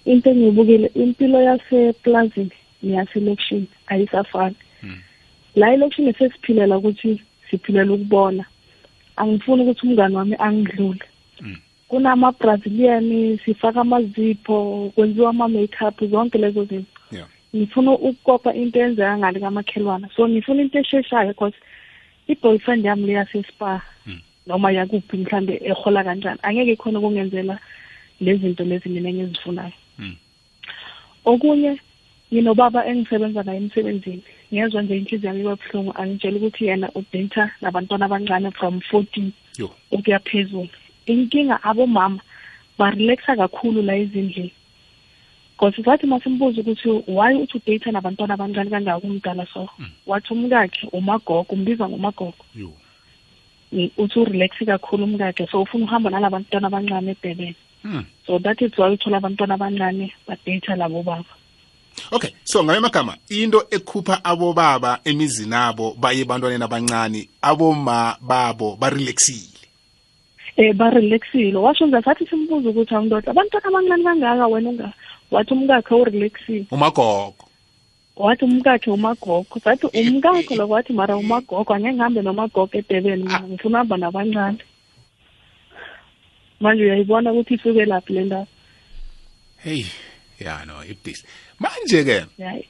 Into 0.06 0.30
engiyibukile 0.30 0.92
impilo 0.96 1.42
yaseplazini 1.42 2.52
neyaselokishini 2.84 3.68
ayisafani. 3.88 4.56
La 5.56 5.74
elokishini 5.74 6.14
sesiphilela 6.14 6.78
ukuthi 6.78 7.22
siphilela 7.50 7.94
ukubona 7.94 8.46
angifuni 9.16 9.64
ukuthi 9.64 9.88
umngane 9.88 10.16
wami 10.16 10.36
angidlule. 10.40 11.06
Kunama-brazilian 11.88 13.38
sifaka 13.46 13.82
amazipho 13.82 14.92
kwenziwa 14.96 15.30
ama-makeup 15.30 16.06
zonke 16.12 16.38
lezo 16.38 16.66
zinto. 16.66 16.86
Yeah. 16.86 16.91
Ngifuna 17.56 17.92
ukukopa 17.92 18.54
into 18.54 18.80
eyenzeka 18.80 19.18
ngale 19.18 19.40
kamakhelwana 19.40 20.10
so 20.16 20.28
ngifuna 20.28 20.62
into 20.62 20.80
esheshayo 20.80 21.28
because 21.28 21.56
i-boyfriend 22.28 22.86
yami 22.86 23.08
leyasespa 23.08 23.82
noma 24.48 24.72
yakuphi 24.72 25.18
mhlambe 25.18 25.62
ehola 25.64 26.04
kanjani 26.04 26.40
angeke 26.44 26.72
ikhona 26.72 27.00
ukungenzela 27.00 27.60
lezi 28.22 28.42
zinto 28.42 28.64
lezi 28.64 28.90
mina 28.90 29.10
engizifunayo. 29.10 29.74
Mm. 30.00 30.16
okunye 31.26 31.78
nginobaba 32.34 32.86
engisebenza 32.86 33.44
naye 33.44 33.58
emsebenzini. 33.58 34.24
Ngezwa 34.54 34.82
nje 34.82 34.98
inhliziyo 34.98 35.28
yami 35.28 35.42
iba 35.42 35.56
buhlungu 35.56 35.92
angitshela 35.96 36.38
ukuthi 36.38 36.66
yena 36.66 36.88
udata 36.96 37.52
nabantwana 37.62 38.06
abancane 38.06 38.52
from 38.52 38.80
fourteen 38.82 39.32
Yo. 39.58 39.70
ukuya 39.92 40.20
phezulu. 40.20 40.70
Inkinga 41.06 41.64
abomama 41.64 42.20
barelaxa 42.78 43.36
kakhulu 43.36 43.82
la 43.82 43.96
ezindlini. 43.96 44.54
Because 45.62 45.84
sathi 45.86 46.08
masimbuza 46.08 46.62
ukuthi 46.62 46.90
why 47.08 47.36
uthi 47.36 47.58
udate 47.58 47.92
nabantwana 47.92 48.34
abancane 48.34 48.70
kangaka 48.70 49.06
umdala 49.06 49.46
so? 49.54 49.70
Wathi 50.08 50.34
umkakhe 50.34 50.88
umagogo 50.92 51.54
umbiza 51.54 51.88
ngomagogo. 51.88 52.46
Uthi 53.72 54.20
urelax 54.20 54.52
kakhulu 54.66 55.04
umkakhe 55.04 55.48
so 55.52 55.62
ufuna 55.62 55.86
uhamba 55.86 56.10
nalabantwana 56.10 56.68
abancane 56.68 57.12
edebeni 57.12 57.56
Hmm. 57.84 58.02
so 58.28 58.38
that 58.38 58.62
is 58.62 58.78
why 58.78 58.94
uthola 58.94 59.18
abantwana 59.18 59.54
abancane 59.58 60.14
badata 60.28 60.76
labo 60.76 61.04
baba. 61.04 61.26
Okay 62.12 62.34
so 62.44 62.64
ngabe 62.64 62.80
magama 62.80 63.18
into 63.30 63.60
ekhupha 63.72 64.24
abobaba 64.24 65.00
emizini 65.04 65.56
abo 65.56 65.96
baye 66.00 66.22
ebantwaneni 66.22 66.64
abancane 66.64 67.30
aboma 67.42 68.18
babo 68.22 68.78
barelaxile? 68.78 69.62
Um 70.58 70.78
barelaxile. 70.78 71.58
Washo 71.58 71.86
nje 71.86 72.02
sathi 72.02 72.26
simbuza 72.28 72.70
ukuthi 72.70 72.96
awundoda 72.96 73.32
abantwana 73.32 73.68
abancane 73.68 74.04
kangaka 74.04 74.48
wena 74.48 74.94
wathi 75.32 75.54
umkakhe 75.54 75.96
urelaxile 75.96 76.66
umagogo. 76.72 77.46
Wathi 78.16 78.46
umkakhe 78.46 78.92
umagogo 78.92 79.60
sathi 79.64 79.86
umkakhe 79.88 80.56
lo 80.56 80.68
wathi 80.68 80.94
mara 80.94 81.18
umagogo 81.18 81.74
angeke 81.74 81.94
ngihambe 81.94 82.22
nomagogo 82.22 82.78
edebeni 82.78 83.24
mina 83.24 83.48
ngifuna 83.48 83.78
uhamba 83.78 83.98
nabancane. 83.98 84.64
Manje 86.60 86.84
uyayibona 86.84 87.32
ukuthi 87.32 87.54
isuke 87.54 87.86
laphi 87.86 88.14
le 88.14 88.24
ndaba 88.24 88.48
hey 89.64 89.86
ya 90.40 90.66
no 90.66 90.84
ibudisi. 90.84 91.26
Manje-ke 91.60 92.26
Yayi. 92.38 92.66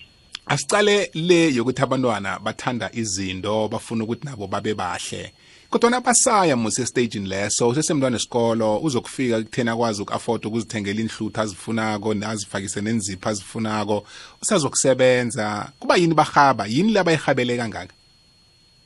asicale 0.46 1.10
le 1.14 1.54
yokuthi 1.54 1.82
abantwana 1.82 2.40
bathanda 2.40 2.90
izinto 2.94 3.68
bafuna 3.68 4.04
ukuthi 4.04 4.26
nabo 4.26 4.48
babe 4.48 4.74
bahle. 4.74 5.32
Kodwa 5.72 6.02
basaya 6.02 6.56
muse 6.56 6.86
stagini 6.86 7.28
leso 7.30 7.70
usesemntwana 7.70 8.18
esikolo 8.18 8.80
uzokufika 8.84 9.42
kutheni 9.44 9.70
akwazi 9.70 10.02
uku-afford 10.02 10.46
ukuzithengela 10.46 11.00
inhluthu 11.00 11.42
azifunako 11.42 12.12
azifakise 12.12 12.82
nenzipho 12.82 13.30
azifunako 13.30 14.04
usazokusebenza. 14.42 15.72
Kuba 15.80 15.96
yini 15.96 16.14
bahaba 16.14 16.68
yini 16.68 16.92
le 16.92 17.00
abayihabele 17.00 17.58
kangaka? 17.58 17.94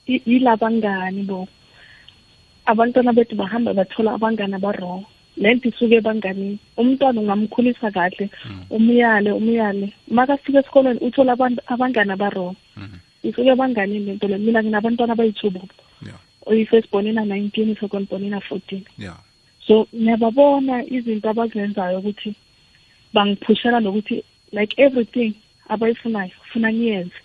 I- 0.08 0.22
yilabangani 0.26 1.24
bo? 1.24 1.48
Abantwana 2.66 3.14
bethu 3.14 3.36
bahamba 3.36 3.74
bathola 3.74 4.14
abangani 4.14 4.54
abarong 4.56 5.06
le 5.38 5.54
nto 5.56 5.70
isuke 5.70 5.96
ebanganini 5.96 6.60
umntwana 6.78 7.20
ungamkhulisa 7.22 7.92
kahle 7.92 8.30
umyale 8.70 9.32
umyale. 9.32 9.94
Makafika 10.08 10.60
esikolweni 10.60 11.00
uthola 11.02 11.34
abantu 11.34 11.62
abangani 11.68 12.12
abarong 12.12 12.56
isuke 13.24 13.50
ebanganini 13.50 14.06
lento 14.06 14.28
le? 14.28 14.38
Mina 14.38 14.62
nginabantwana 14.64 15.14
abayithubu 15.14 15.62
oyi-first 16.46 16.92
born 16.92 17.08
ina-nineteen 17.08 17.70
i-second 17.70 18.10
born 18.10 18.24
ina-fourteen 18.24 18.84
ya 18.98 19.16
so 19.68 19.88
ngiyababona 19.96 20.86
izinto 20.86 21.30
abazenzayo 21.30 22.00
ukuthi 22.00 22.36
bangiphushela 23.14 23.80
nokuthi 23.80 24.24
like 24.52 24.82
everything 24.82 25.34
abayifunayo 25.70 26.32
funa 26.52 26.74
ngiyenze. 26.74 27.16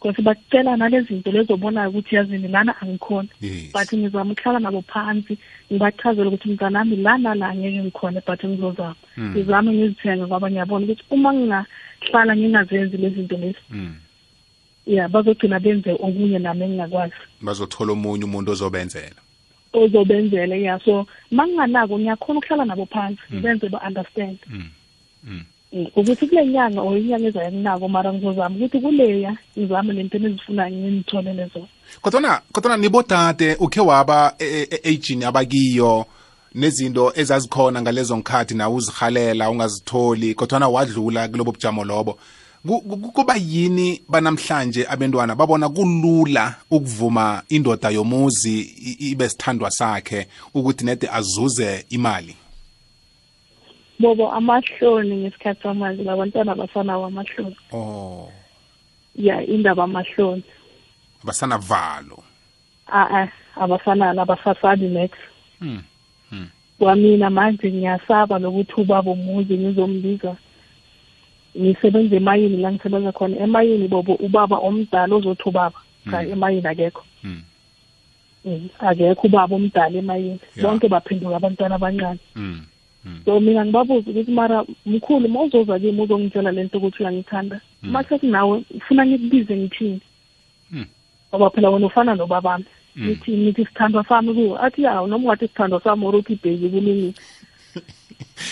Because 0.00 0.22
bakucela 0.22 0.76
nale 0.76 1.00
zinto 1.00 1.30
lezobonayo 1.30 1.90
ukuthi 1.90 2.14
yazini 2.14 2.48
lana 2.48 2.74
angikhona. 2.80 3.28
But 3.72 3.92
ngizama 3.92 4.32
ukuhlala 4.32 4.58
nabo 4.58 4.82
phansi 4.82 5.38
ngibachazele 5.72 6.28
ukuthi 6.28 6.48
mntanami 6.48 6.96
lana 6.96 7.34
la 7.34 7.54
ngeke 7.54 7.82
ngikhona 7.82 8.20
but 8.26 8.44
ngizozama. 8.44 8.96
Mm. 9.16 9.30
ngizame 9.32 9.72
ngizithenge 9.72 10.26
ngoba 10.26 10.50
ngiyabona 10.50 10.84
ukuthi 10.84 11.04
uma 11.10 11.32
ngingahlala 11.34 12.36
ngingazenzi 12.36 12.96
lezi 12.96 13.14
zinto 13.14 13.36
lezi. 13.36 13.62
Ya 14.86 15.08
bazogcina 15.08 15.60
benze 15.60 15.92
okunye 15.92 16.38
nami 16.38 16.64
engingakwazi. 16.64 17.14
Bazothola 17.42 17.92
omunye 17.92 18.24
umuntu 18.24 18.52
ozobenzela. 18.52 19.20
Ozobenzele 19.72 20.62
ya 20.62 20.80
so 20.84 21.06
ma 21.30 21.46
nginganako 21.46 21.98
ngiyakhona 21.98 22.38
ukuhlala 22.38 22.64
nabo 22.64 22.86
phansi 22.86 23.20
ngibenze 23.32 23.68
ba-understand. 23.68 24.38
Mm, 25.24 25.44
ukuthi 25.96 26.26
kule 26.26 26.46
nyanga 26.46 26.80
or 26.80 26.98
inyanga 26.98 27.28
ezayo 27.28 27.52
nginako 27.52 27.88
mara 27.88 28.12
ngizozama 28.12 28.56
ukuthi 28.56 28.80
kuleya 28.80 29.36
ngizame 29.58 29.92
lento 29.92 30.16
enizifuna 30.16 30.70
ngimtholele 30.70 31.46
zona. 31.54 31.66
Kodwana 32.02 32.40
kodwana 32.52 32.76
nibodade 32.76 33.54
ukhe 33.54 33.80
waba 33.80 34.34
e-agini 34.38 35.24
abakiyo 35.24 36.04
nezinto 36.54 37.12
ezazikhona 37.16 37.82
ngalezo 37.82 38.16
nkhathi 38.16 38.54
nawe 38.54 38.74
uzihalela 38.74 39.50
ungazitholi 39.50 40.34
kodwana 40.34 40.68
wadlula 40.68 41.28
kulobo 41.28 41.52
bujamo 41.52 41.84
lobo. 41.84 42.12
Ku- 42.12 42.18
ku- 42.18 42.18
kuba 43.12 43.34
yini 43.36 44.02
banamhlanje 44.08 44.86
abentwana 44.88 45.34
babona 45.34 45.68
kulula 45.68 46.54
ukuvuma 46.70 47.42
indoda 47.48 47.90
yomuzi 47.90 48.60
ibe 48.98 49.28
sithandwa 49.28 49.70
sakhe 49.70 50.26
ukuthi 50.54 50.84
nede 50.84 51.08
azuze 51.08 51.86
imali? 51.90 52.36
Bobo 53.98 54.32
amahloni 54.32 55.16
ngesikhathi 55.16 55.62
samanje 55.62 56.02
labantwana 56.02 56.54
basanawo 56.54 57.06
amahloni. 57.06 57.56
Oh. 57.72 58.32
Ya 59.16 59.46
indaba 59.46 59.84
amahloni. 59.84 60.44
Basanavalo 61.24 62.22
a-a 62.92 63.28
abasanalo 63.56 64.22
abasasabi 64.22 64.88
next 64.88 65.20
Hmm. 65.60 66.48
kwamina 66.78 67.30
manje 67.30 67.72
ngiyasaba 67.72 68.38
lokuthi 68.38 68.80
ubaba 68.80 69.10
umuzi 69.10 69.58
ngizombiza. 69.58 70.36
Ngisebenza 71.58 72.16
emayini 72.16 72.56
la 72.56 72.72
ngisebenza 72.72 73.12
khona. 73.12 73.36
Emayini 73.36 73.88
bobo 73.88 74.14
ubaba 74.14 74.56
omdala 74.56 75.14
ozothi 75.14 75.48
ubaba 75.48 75.78
cha 76.10 76.22
emayini 76.22 76.66
akekho. 76.66 77.04
Mm. 77.24 77.42
Mm, 78.44 78.68
akekho 78.78 79.26
ubaba 79.26 79.56
omdala 79.56 79.98
emayini. 79.98 80.40
Ya. 80.56 80.62
bonke 80.62 80.88
baphenduka 80.88 81.36
abantwana 81.36 81.74
abancane. 81.74 82.20
Mm. 82.36 82.66
so 83.24 83.40
mina 83.40 83.64
ngibabuza 83.64 84.10
ukuthi 84.10 84.30
mara 84.30 84.64
mkhulu 84.86 85.28
ma 85.28 85.42
uzoza 85.42 85.78
kimi 85.78 86.02
uzongitshela 86.02 86.52
lento 86.52 86.78
ukuthi 86.78 87.02
uyangithanda? 87.02 87.60
Ma 87.82 88.04
sekunawe 88.04 88.64
ufuna 88.76 89.06
ngikubize 89.06 89.56
ngithini? 89.56 90.00
Mm. 90.70 90.86
ngoba 91.28 91.50
phela 91.50 91.70
wena 91.70 91.86
ufana 91.86 92.14
nobabami. 92.14 92.64
Mm. 92.96 93.06
nithi 93.06 93.36
nithi 93.36 93.64
sithandwa 93.64 94.04
sami 94.04 94.34
kuwo 94.34 94.58
athi 94.62 94.82
ya 94.82 94.94
noma 94.94 95.16
ungathi 95.16 95.48
sithandwa 95.48 95.80
sami 95.80 96.06
or 96.06 96.16
uthi 96.16 96.32
ibheki 96.32 96.68
kuningi 96.68 97.14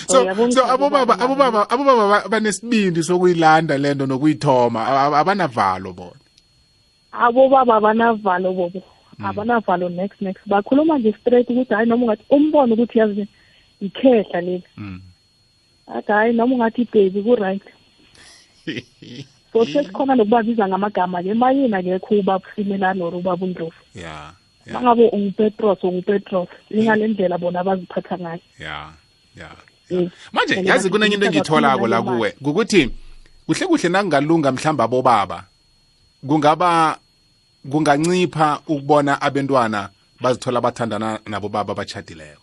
so 0.07 0.25
so 0.51 0.65
abobaba 0.67 1.19
abobaba 1.19 1.71
abobaba 1.71 1.71
abobaba 1.71 2.09
ba- 2.09 2.29
banesibindi 2.29 3.03
sokuyilanda 3.03 3.79
lento 3.79 4.07
nokuyithoma. 4.07 4.87
Aba- 4.87 5.19
abanavalo 5.19 5.93
bona. 5.93 6.21
Abobaba 7.13 7.77
abanavalo 7.77 8.53
bobo. 8.53 8.83
Abanavalo 9.23 9.89
next 9.89 10.21
next. 10.21 10.41
Bakhuluma 10.47 10.99
nje 10.99 11.13
straight 11.21 11.49
ukuthi 11.51 11.75
hayi 11.75 11.89
noma 11.89 12.05
ungathi 12.05 12.25
umbone 12.31 12.73
ukuthi 12.73 12.99
yazi 12.99 13.27
ikhehla 13.81 14.41
leli. 14.41 14.63
Mm. 14.77 15.01
athi 15.97 16.13
hayi 16.13 16.33
noma 16.33 16.55
ungathi 16.55 16.83
ibheki 16.83 17.23
ku-right. 17.23 17.63
So 19.53 19.65
sesikhona 19.67 20.15
nokubabiza 20.15 20.69
ngamagama 20.69 21.23
ke 21.23 21.29
emayini 21.35 21.75
akekho 21.75 22.15
ubaba 22.23 22.47
usimelana 22.53 23.05
or 23.05 23.15
ubaba 23.15 23.45
undlovu. 23.47 23.75
Ya 23.95 24.33
ma 24.73 24.81
ngabe 24.83 25.09
ungupetros 25.11 25.83
ungupetros 25.85 26.49
ingale 26.71 27.09
ndlela 27.09 27.39
bona 27.39 27.61
abaziphatha 27.61 28.19
ngayo. 28.19 28.41
Ya 28.59 28.93
ya 29.37 29.51
Mm. 29.90 30.11
manje 30.33 30.55
And 30.57 30.66
yazi 30.69 30.79
bathi 30.79 30.90
kunenye 30.90 31.14
into 31.14 31.27
ukuthi 31.27 31.38
engiyitholako 31.38 31.87
la 31.88 31.97
abakhuluma 31.97 32.16
kuwe 32.19 32.31
kukuthi 32.31 32.90
kuhle 33.47 33.66
kuhle 33.66 33.88
nakungalunga 33.88 34.53
mhlamba 34.53 34.85
abobaba 34.85 35.45
kungaba 36.27 36.99
kungancipha 37.71 38.61
ukubona 38.66 39.21
abentwana 39.23 39.88
bazithola 40.21 40.61
bathandana 40.61 41.21
nabobaba 41.27 41.73
abachadileko 41.73 42.43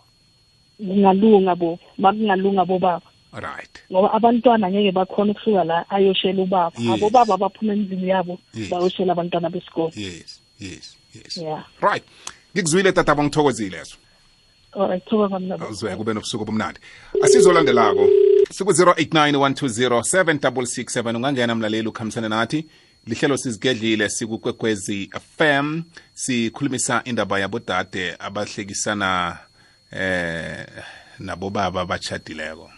kungalunga 0.77 1.55
bo 1.55 1.79
makungalunga 1.97 2.65
bobaba 2.65 3.01
right 3.33 3.79
ngoba 3.91 4.13
abantwana 4.13 4.69
ngeke 4.69 4.91
bakhona 4.91 5.31
ukusuka 5.31 5.63
la 5.63 5.89
ayoshela 5.89 6.43
ubaba. 6.43 6.71
Yes. 6.77 6.89
abobaba 6.93 7.33
abaphuma 7.33 7.73
emzini 7.73 8.09
yabo 8.09 8.39
Yes. 8.53 8.69
bayoshela 8.69 9.11
abantwana 9.13 9.49
besikolo. 9.49 9.91
Yes 9.95 10.41
yes 10.59 10.97
yes. 11.15 11.37
Ya 11.37 11.63
right. 11.81 12.03
Ngikuzwile 12.55 12.91
tataba 12.91 13.23
ngithokozile 13.23 13.77
eso 13.77 13.97
alright 14.77 15.05
thoba 15.09 15.29
kamnabo 15.29 15.69
uzwe 15.69 15.95
kube 15.95 16.13
nobusuku 16.13 16.43
obumnandi. 16.43 16.79
Asizolandelako 17.23 18.07
siku-089 18.51 21.15
ungangena 21.15 21.55
mlaleli 21.55 21.87
ukhambisane 21.87 22.29
nathi 22.29 22.65
lihlelo 23.07 23.37
sizigedlile 23.37 24.09
sikukwekwezi 24.09 25.09
fm 25.37 25.81
sikhulumisa 26.13 27.01
indaba 27.05 27.39
yabodade 27.39 28.15
abahlekisana 28.19 29.37
eh 29.91 30.67
nabobaba 31.19 31.81
abachadileko. 31.81 32.71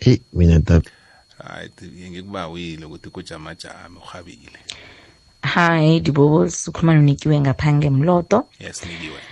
Eyi 0.00 0.22
mina 0.32 0.60
tata 0.60 0.90
right 1.38 1.82
ngikubawile 1.82 2.84
ukuthi 2.84 3.10
kujamajame 3.10 3.98
uhabile 3.98 4.58
Hi 5.42 6.00
Dibobos 6.00 6.68
ukhuluma 6.68 6.94
nonikiwe 6.94 7.40
ngaphange 7.40 7.90
mloto. 7.90 8.48
Yes 8.60 8.86
nikiwe. 8.86 9.31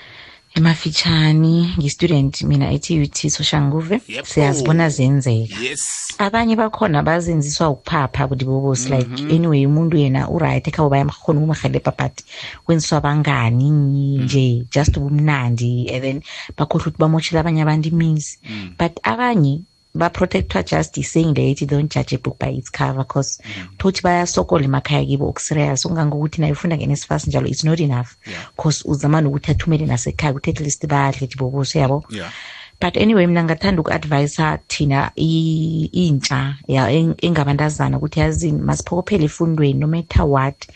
Emafitshani 0.54 1.74
ngi-student 1.78 2.42
mina 2.42 2.72
e-TUT 2.72 3.28
Soshanguve 3.30 4.00
Yep. 4.08 4.26
siyazibona 4.26 4.88
zenzeka. 4.88 5.54
Yes. 5.62 6.14
Abanye 6.18 6.56
bakhona 6.56 7.02
bazenziswa 7.02 7.68
ukuphapha 7.70 8.28
kudibobosi 8.28 8.88
like 8.88 9.34
anyway 9.34 9.66
umuntu 9.66 9.96
yena 9.96 10.28
uright 10.28 10.68
ekhabo 10.68 10.88
bayamkhona 10.90 11.40
ukumhelebha 11.40 11.92
but 11.98 12.20
wenziswa 12.68 12.98
abangani 12.98 13.70
nje 14.18 14.64
just 14.74 14.96
ubumnandi 14.96 15.90
and 15.94 16.02
then 16.02 16.22
bakhohlwa 16.56 16.86
ukuthi 16.86 16.98
bamoshela 16.98 17.40
abanye 17.40 17.62
abantu 17.62 17.88
imizi. 17.88 18.38
But 18.78 18.98
abanye 19.02 19.60
baprotectwa 19.94 20.62
just 20.62 20.98
is 20.98 21.12
saying 21.12 21.34
that 21.34 21.62
it 21.62 21.68
don't 21.68 21.94
judge 21.94 22.14
a 22.14 22.18
book 22.18 22.38
by 22.38 22.48
its 22.48 22.70
cover 22.70 22.98
because 22.98 23.42
mm. 23.42 23.76
thothi 23.78 24.02
bayasokola 24.02 24.64
emakhaya 24.64 25.04
kibo 25.04 25.28
okuserious 25.28 25.84
ungangokuthi 25.84 26.40
naye 26.40 26.52
ufunda 26.52 26.76
ngenesifasi 26.76 27.30
njalo 27.30 27.46
it's 27.48 27.64
not 27.64 27.80
enough 27.80 28.08
because 28.56 28.88
uzama 28.88 29.20
nokuthi 29.20 29.50
athumele 29.50 29.86
nasekhaya 29.86 30.32
ukuthi 30.32 30.50
at 30.50 30.60
least 30.60 30.86
badle 30.86 31.26
diboboso 31.26 31.78
yabo? 31.78 32.04
Yeah 32.10 32.32
but 32.80 32.96
anyway 32.96 33.26
mina 33.26 33.44
ngathanda 33.44 33.80
uku-advyisa 33.82 34.58
thina 34.68 35.10
i- 35.16 35.88
intsha 35.92 36.56
ya 36.68 36.86
eng- 36.90 37.14
engabantazana 37.18 37.96
ukuthi 37.96 38.20
yazini 38.20 38.58
masiphokophele 38.62 39.24
efundweni 39.24 39.78
no 39.80 39.86
matter 39.86 40.22
what 40.24 40.68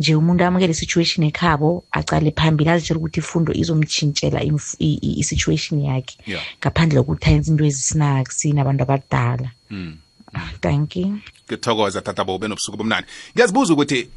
nje 0.00 0.14
umuntu 0.14 0.44
amukele 0.44 0.70
i-situation 0.72 1.26
ekhabo 1.26 1.84
acale 1.92 2.30
phambili 2.30 2.70
azitshela 2.70 2.98
ukuthi 3.00 3.20
ifundo 3.20 3.52
izomtshintshela 3.52 4.40
imf- 4.40 4.76
i- 4.78 4.98
i- 5.02 5.18
i-situation 5.20 5.80
yakhe. 5.80 6.16
Yeah. 6.26 6.42
Ngaphandle 6.60 6.98
kokuthi 7.02 7.28
ayenze 7.30 7.50
into 7.50 7.64
ezisinaksi 7.64 8.52
nabantu 8.52 8.82
abadala. 8.82 9.50
Mm. 9.70 9.96
thank 10.60 10.96
you. 10.96 11.18
Ngithokoza 11.48 12.00
tata 12.02 12.24
bobe 12.24 12.48
nobusuku 12.48 12.76
bomnandi. 12.76 13.06
Ngiyazibuza 13.34 13.72
ukuthi 13.72 14.08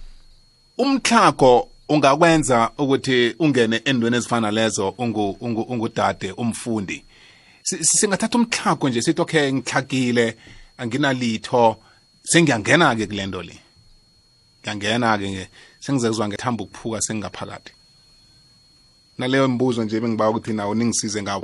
umtlhago 0.78 1.68
ungakwenza 1.90 2.72
ukuthi 2.78 3.36
ungene 3.40 3.82
endweni 3.86 4.18
ezifana 4.18 4.52
lezo 4.52 4.90
ungu- 4.98 5.38
ungu- 5.42 5.66
ungudade 5.70 6.32
umfundi? 6.32 6.94
Si- 6.94 7.04
si- 7.04 7.07
singathatha 7.68 8.38
umtlhago 8.38 8.90
nje 8.90 9.02
sithi 9.02 9.22
okay 9.22 9.52
ngitlhagile 9.54 10.38
anginalitho 10.78 11.78
sengiyangena-ke 12.24 13.08
kule 13.08 13.26
nto 13.26 13.42
le. 13.44 13.60
Ngiyangena-ke 14.62 15.32
nge 15.32 15.50
sengizezwa 15.80 16.28
ngethamba 16.28 16.64
ukuphuka 16.64 17.02
sengingaphakathi. 17.02 17.72
Naleyo 19.18 19.48
mbuzo 19.48 19.84
nje 19.84 20.00
bengiba 20.00 20.30
ukuthi 20.30 20.54
nawo 20.54 20.76
ningisize 20.76 21.22
ngawo 21.22 21.44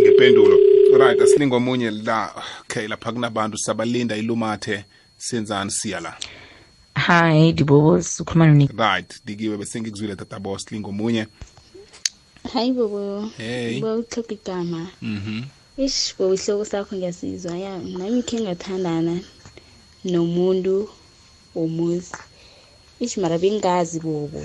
ngempendulo 0.00 0.56
right 0.98 1.20
asilingo 1.20 1.56
omunye 1.56 1.90
la 1.90 2.32
okay 2.60 2.88
lapha 2.88 3.12
kunabantu 3.12 3.58
sabalinda 3.58 4.16
ilumathe 4.16 4.84
senzani 5.18 5.70
siya 5.70 6.00
la. 6.00 6.16
Hi 6.94 7.52
dibobos 7.52 8.20
ukhuluma 8.20 8.46
noni 8.46 8.68
right 8.78 9.24
dikiwe 9.24 9.56
bese 9.56 9.80
ngikuzwile 9.80 10.16
tata 10.16 10.38
boss 10.38 10.72
lingo 10.72 10.90
omunye. 10.90 11.26
Hayi 12.52 12.72
bobo. 12.72 13.28
Hey. 13.38 13.78
uba 13.78 13.94
utlhoga 13.96 14.34
igama. 14.34 14.90
Mhm 15.02 15.44
ish 15.78 16.14
bobo 16.18 16.34
ihloko 16.34 16.64
sakho 16.64 16.96
ngiyasizwa. 16.96 17.54
Ya 17.58 17.78
nami 17.78 18.22
khe 18.22 18.40
ngathandana 18.40 19.14
nomuntu 20.04 20.88
womuzi. 21.54 22.12
Ish 23.00 23.16
mara 23.16 23.38
bengazi 23.38 24.00
bobo. 24.00 24.40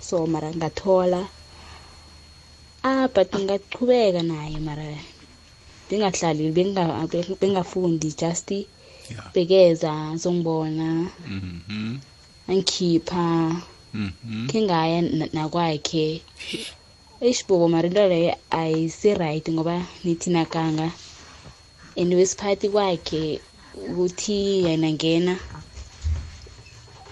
So 0.00 0.26
mara 0.26 0.50
ngathola. 0.52 1.28
Ah 2.82 3.08
but 3.14 3.30
ngingaqhubeka 3.32 4.22
naye 4.22 4.58
mara 4.60 4.88
bengahlali 5.90 6.52
benga- 6.52 7.08
bengafundi 7.40 8.12
just 8.16 8.50
bekeza 9.34 10.16
zongibona. 10.16 11.10
Mhm 11.28 11.98
angikhipha. 12.48 13.62
Mhm 13.94 14.48
khe 14.48 14.58
ngaya 14.62 15.02
na- 15.02 15.28
nakwakhe. 15.32 16.20
Eish 16.52 16.72
bobo 17.48 17.68
mara 17.68 17.88
into 17.88 18.08
leyo 18.08 18.34
ayisi-right 18.50 19.46
ngoba 19.50 19.84
nithi 20.04 20.30
nakanga. 20.30 20.90
And 21.96 22.12
wesiphathi 22.14 22.68
kwakhe 22.68 23.40
ukuthi 23.74 24.64
yena 24.64 24.88
ngena 24.92 25.36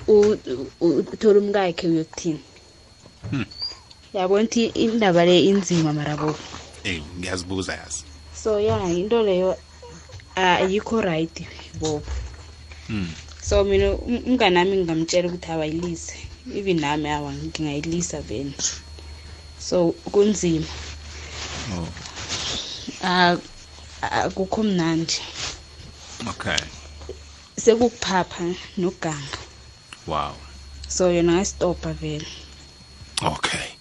u- 0.08 0.36
u- 0.80 1.04
uthole 1.12 1.38
umkakhe 1.38 1.88
uyokuthini. 1.88 2.40
Hmm. 3.30 3.44
yabona 4.14 4.44
ukuthi 4.44 4.66
indaba 4.66 5.24
le 5.24 5.44
inzima 5.44 5.92
mara 5.92 6.16
bobo 6.16 6.38
eh 6.84 7.02
ngiyazibuza 7.18 7.72
yazi. 7.76 8.04
So 8.42 8.60
ya 8.60 8.78
into 8.90 9.22
leyo 9.22 9.56
ayikho 10.36 11.00
right 11.02 11.36
bobo 11.80 12.02
mm 12.88 13.08
so 13.42 13.64
mina 13.64 13.92
um- 13.92 14.22
umngani 14.26 14.54
nami 14.54 14.76
ngingamtshela 14.76 15.28
ukuthi 15.28 15.52
awayilise 15.52 16.14
even 16.54 16.80
nami 16.80 17.08
awa 17.08 17.32
ngingayilisa 17.32 18.20
vele. 18.22 18.52
So 19.58 19.94
kunzima. 20.10 20.66
Oh. 21.74 21.88
Ah, 23.02 23.36
akukho 24.02 24.62
mnandi. 24.62 25.20
Okay. 26.28 26.58
Sekukuphapha 27.56 28.54
noganga. 28.76 29.38
Wow. 30.06 30.34
So 30.88 31.12
yona 31.12 31.32
ngayistopha 31.32 31.92
vele. 31.92 32.26
Okay. 33.22 33.74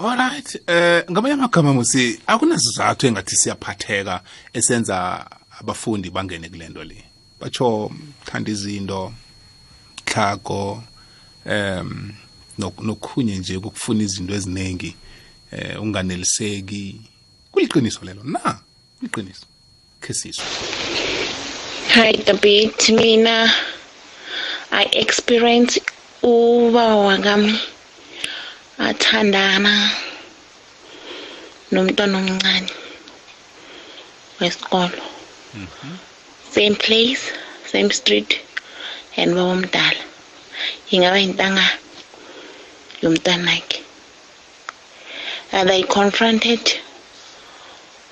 Alright 0.00 0.60
eh 0.66 1.04
ngamanye 1.10 1.34
amagama 1.34 1.74
musi 1.74 2.20
akunasizathu 2.26 3.06
engathi 3.06 3.36
siyaphatheka 3.36 4.22
esenza 4.52 5.26
abafundi 5.60 6.10
bangene 6.10 6.48
kule 6.48 6.68
nto 6.68 6.84
le. 6.84 7.04
Batsho 7.40 7.90
thanda 8.24 8.50
izinto 8.50 9.12
tlhago 10.04 10.82
nok- 11.46 12.12
nokhunye 12.58 13.38
nje 13.38 13.56
ukufuna 13.56 14.02
izinto 14.02 14.34
eziningi 14.34 14.96
eh 15.52 15.82
unganeliseki 15.82 17.00
kuliqiniso 17.52 18.04
lelo 18.04 18.22
na 18.24 18.58
kuliqiniso 18.98 19.46
khe 20.00 20.14
sizwe 20.14 20.44
Hi, 21.88 22.12
David. 22.12 22.74
Mina, 22.90 23.50
I 24.70 24.84
experience 24.92 25.80
ubaba 26.22 26.96
wakami 26.96 27.58
athandana 28.78 29.90
nomntwana 31.72 32.18
omncane 32.18 32.70
wesikolo. 34.40 35.02
Same 36.50 36.74
place, 36.74 37.32
same 37.72 37.90
street, 37.90 38.40
and 39.16 39.34
baba 39.34 39.54
omdala. 39.54 40.02
Ingaba 40.90 41.18
intanga 43.02 43.52
yomntanakhe. 43.52 43.82
And 45.52 45.70
I 45.70 45.82
confronted 45.82 46.60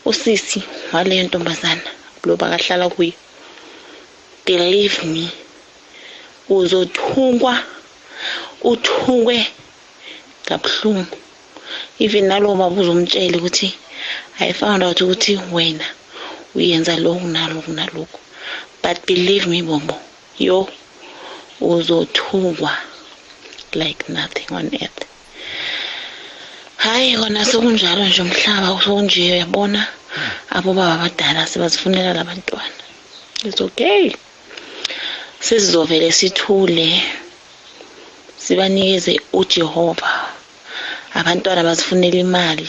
usisi 0.04 0.62
waleyo 0.92 1.24
ntombazana 1.24 1.90
lo 2.24 2.36
bakahlala 2.36 2.88
kuyo. 2.88 3.12
believe 4.46 5.02
me 5.04 5.28
uzothungwa 6.48 7.54
uthungwe 8.62 9.46
kabuhlungu 10.46 11.16
even 11.98 12.24
nalowo 12.28 12.54
baba 12.60 12.80
uzomtshela 12.80 13.36
ukuthi 13.38 13.68
i 14.38 14.52
found 14.52 14.82
out 14.84 15.00
ukuthi 15.00 15.32
wena 15.52 15.86
uyenza 16.54 16.96
lokhu 16.96 17.26
nalokhu 17.26 17.72
nalokhu 17.72 18.18
but 18.82 18.96
believe 19.06 19.46
me 19.52 19.62
bobo 19.62 19.96
yo 20.38 20.68
uzothungwa 21.60 22.72
like 23.82 24.02
nothing 24.08 24.48
on 24.58 24.66
earth. 24.82 25.02
Hayi 26.84 27.16
kona 27.20 27.44
sekunjalo 27.50 28.02
nje 28.04 28.22
umhlaba 28.22 28.68
sokunje 28.82 29.20
uyabona? 29.34 29.80
Abobaba 30.56 30.94
abadala 30.96 31.46
sebazifunela 31.50 32.12
labantwana 32.18 32.76
it's 33.44 33.60
okay. 33.60 34.12
Sizovele 35.40 36.12
sithule 36.12 37.02
sibanikeze 38.38 39.20
uJehova. 39.32 40.10
Abantwana 41.14 41.62
bazifunela 41.68 42.18
imali. 42.26 42.68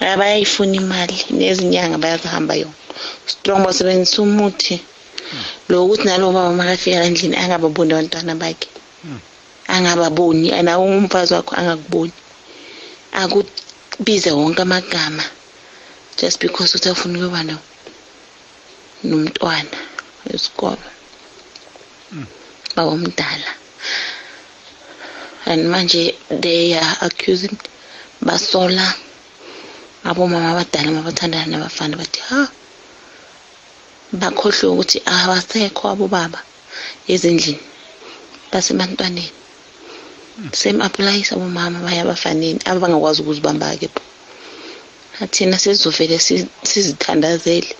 Abayayifuna 0.00 0.74
imali. 0.82 1.16
Nezinyanga 1.30 1.98
bayazihamba 1.98 2.54
yona. 2.54 2.78
Strong 3.26 3.64
basebenzisa 3.66 4.22
umuthi. 4.22 4.76
Lo 5.68 5.84
ukuthi 5.84 6.04
nalo 6.04 6.32
baba 6.32 6.52
makafika 6.52 7.04
endlini 7.04 7.36
angababoni 7.36 7.92
abantwana 7.92 8.34
bakhe. 8.34 8.68
Angababoni 9.68 10.48
nawe 10.62 10.84
umfazi 10.84 11.34
wakho 11.34 11.54
angakuboni. 11.56 12.12
Akubize 13.12 14.30
wonke 14.32 14.62
amagama 14.62 15.24
just 16.16 16.40
because 16.40 16.74
uthi 16.76 16.88
afuna 16.88 17.18
ukuba 17.18 17.42
no 17.42 17.56
nomntwana 19.04 19.78
wesikolo 20.26 20.78
baba 22.74 22.90
omdala 22.90 23.50
and 25.46 25.62
manje 25.68 26.14
they 26.42 26.74
are 26.74 26.96
accusing 27.02 27.56
basola 28.22 28.94
abomama 30.04 30.50
abadala 30.52 30.90
mabathandana 30.90 31.46
nabafana 31.46 31.96
bathi 31.96 32.20
ha? 32.28 32.48
Bakhohlwe 34.12 34.66
ukuthi 34.72 34.98
abasekho 35.06 35.88
abobaba 35.92 36.40
ezindlini 37.12 37.62
basebantwaneni. 38.50 39.43
Same 40.52 40.80
applies 40.82 41.32
abomama 41.32 41.78
baya 41.86 42.02
abafaneni 42.02 42.60
abangakwazi 42.66 43.22
ukuzibamba-ke 43.22 43.88
athina 45.22 45.56
sizovele 45.58 46.18
si- 46.18 46.48
sizithandazele. 46.70 47.70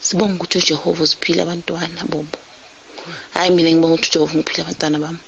Sibonga 0.00 0.34
ukuthi 0.36 0.58
ujehova 0.58 1.02
uziphile 1.02 1.40
abantwana 1.42 2.04
bobo 2.04 2.36
hayi 3.34 3.50
mina 3.50 3.70
ngibonga 3.72 3.94
ukuthi 3.96 4.10
ujehova 4.10 4.34
ngiphile 4.36 4.62
abantwana 4.62 4.98
bami. 5.04 5.22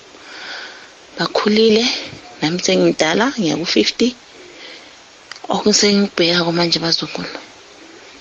Bakhulile 1.18 1.84
nami 2.42 2.58
sengidala 2.60 3.32
ngiyaku-fifty. 3.38 4.08
Okusengibheka 5.48 6.52
manje 6.52 6.78
bazukulu 6.78 7.30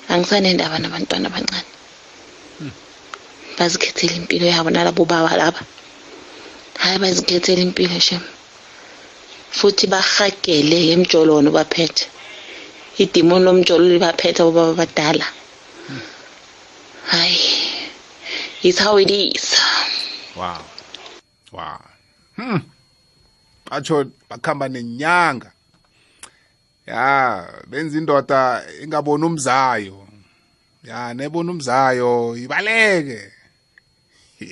angisanendaba 0.10 0.80
nabantwana 0.80 1.28
abancane. 1.28 1.68
Bazikhethela 3.58 4.16
impilo 4.16 4.46
yabo 4.48 4.70
nalabo 4.72 5.04
baba 5.06 5.36
laba. 5.36 5.60
Hayi 6.80 6.98
bazikhethela 7.04 7.62
impilo 7.62 8.00
shem. 8.00 8.24
Futhi 9.52 9.88
bahagele 9.88 10.92
emjolono 10.92 11.52
baphethe 11.52 12.06
idimoni 12.98 13.46
lomjolo 13.46 13.86
libaphethe 13.90 14.42
obaba 14.44 14.74
badala 14.74 15.26
hayi 17.12 17.68
it's 18.64 18.80
how 18.80 18.98
it 18.98 19.10
is. 19.12 19.56
Wow. 20.36 20.62
Wow. 21.52 21.82
Hmm. 22.36 22.60
Batsho 23.66 24.12
bakhamba 24.30 24.70
nenyanga. 24.70 25.52
Ya 26.86 27.48
benza 27.68 27.98
indoda 27.98 28.64
ingaboni 28.84 29.26
umzayo. 29.26 30.08
Ya 30.84 31.14
nebona 31.14 31.52
umzayo 31.52 32.38
ibaleke. 32.38 33.32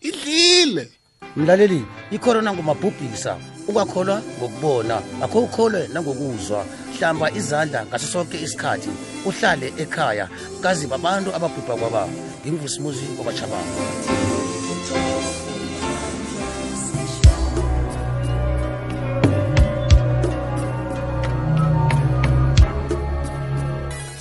Idlile. 0.00 0.88
Mlaleli 1.36 1.84
ikhorona 2.10 2.52
ngumabhubhisa 2.52 3.38
ungakholwa 3.68 4.22
ngokubona 4.38 4.96
akho 5.22 5.38
ukholwe 5.40 5.88
nangokuzwa. 5.92 6.64
Hlamba 6.98 7.30
izandla 7.32 7.86
ngaso 7.86 8.06
sonke 8.06 8.36
isikhathi 8.42 8.90
uhlale 9.26 9.72
ekhaya. 9.78 10.28
Kazi 10.62 10.86
babantu 10.86 11.34
ababhubha 11.36 11.76
kwababo 11.76 12.12
nginguvusimuzi 12.42 13.06
wabatshabanga 13.18 13.78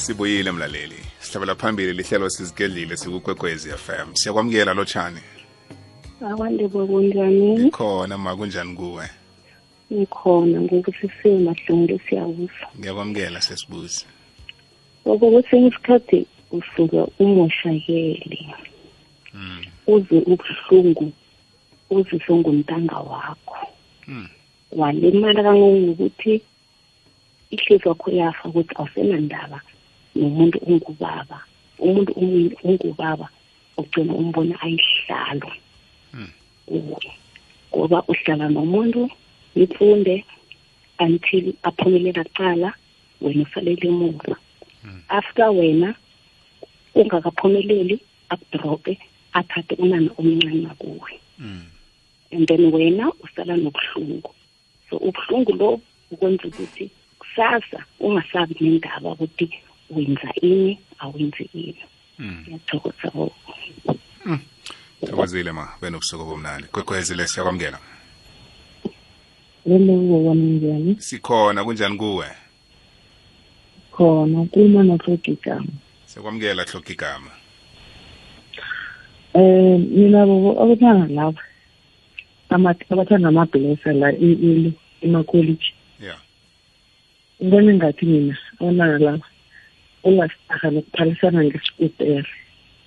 sibuyile 0.07 0.51
mlaleli. 0.51 0.95
Sihlabela 1.19 1.55
phambili 1.55 1.93
lihlelo 1.93 2.29
sizigedlile 2.29 2.97
sikukwekwezi 2.97 3.69
FM 3.69 4.13
siyakwamukela 4.13 4.73
lotshani. 4.73 5.19
Akwandebo 6.31 6.87
kunjani 6.87 7.71
khona 7.71 8.17
ma 8.17 8.35
kunjani 8.35 8.75
kuwe 8.75 9.09
ngikhona 9.93 10.57
ngokusisiwe 10.61 11.39
mahlombe 11.47 11.95
siyakuzwa 12.05 12.67
ngiyakwamukela 12.77 13.41
sesibuzi 13.41 14.05
ngoba 15.07 15.25
kwesinye 15.31 15.67
isikhathi 15.67 16.19
usuka 16.51 17.07
umoshakele 17.19 18.39
uze 19.87 20.17
ubuhlungu 20.31 21.11
uziswe 21.89 22.35
ngumntanga 22.35 22.97
wakho. 22.99 23.57
Walimala 24.71 25.43
kangangokuthi 25.43 26.41
ihliziyo 27.51 27.79
yakho 27.91 28.11
yafa 28.11 28.49
ukuthi 28.49 28.73
awusenandaba 28.75 29.59
nomuntu 30.15 30.57
ungubaba 30.67 31.39
umuntu 31.79 32.11
umu- 32.21 32.57
ungubaba 32.63 33.27
ugcina 33.77 34.13
umbona 34.13 34.55
ayihlalo 34.61 35.51
kuwe 36.67 37.11
ngoba 37.71 38.03
uhlala 38.11 38.49
nomuntu 38.49 39.09
nifunde 39.57 40.15
until 40.99 41.45
aphumelela 41.67 42.23
kuqala 42.23 42.69
wena 43.21 43.43
usalele 43.43 43.87
emuva 43.87 44.35
after 45.09 45.49
wena 45.49 45.89
ungakaphumeleli 46.95 47.99
akudrope 48.29 48.93
athathe 49.33 49.75
unana 49.83 50.09
omncane 50.17 50.69
kuwe 50.79 51.13
and 52.31 52.47
then 52.47 52.71
wena 52.73 53.11
usala 53.23 53.57
nobuhlungu. 53.57 54.33
So 54.89 54.97
ubuhlungu 54.97 55.53
lo 55.53 55.81
ukwenza 56.11 56.47
ukuthi 56.47 56.91
kusasa 57.19 57.85
ungasabi 57.99 58.55
nendaba 58.59 59.11
ukuthi 59.11 59.49
wenza 59.89 60.33
ini 60.41 60.79
awenzi 60.99 61.49
ini. 61.53 61.83
Ngiyathokoza. 62.19 63.11
Bo 63.13 63.31
thokozile 65.05 65.51
ma 65.51 65.67
benobusuku 65.81 66.25
bomnandi 66.25 66.67
kwekwezile 66.67 67.27
siyakwamukela. 67.27 67.79
Lelo 69.67 69.93
wona 70.23 70.41
njani? 70.41 70.95
Sikhona 70.99 71.63
kunjani 71.63 71.97
kuwe? 71.97 72.25
Khona 73.91 74.45
kulima 74.45 74.83
nohlogigama 74.83 75.67
siyakwamukela 76.05 76.63
hloka 76.63 76.93
igama 76.93 77.31
um 79.33 79.79
mina 79.91 80.25
bobo 80.25 80.61
abathanda 80.63 81.07
laba 81.15 81.41
ama- 82.49 82.75
abathanda 82.89 83.27
amabhlesa 83.29 83.93
la 83.93 84.09
i- 84.11 84.39
i- 84.49 84.73
emakholiji 85.01 85.73
Yeah. 86.01 86.17
ngibona 87.43 87.73
ngathi 87.73 88.05
mina 88.05 88.37
abantwana 88.59 88.97
laba 88.99 89.25
ungasitaha 90.03 90.69
nokuphalisana 90.71 91.43
ngesikuteri 91.43 92.27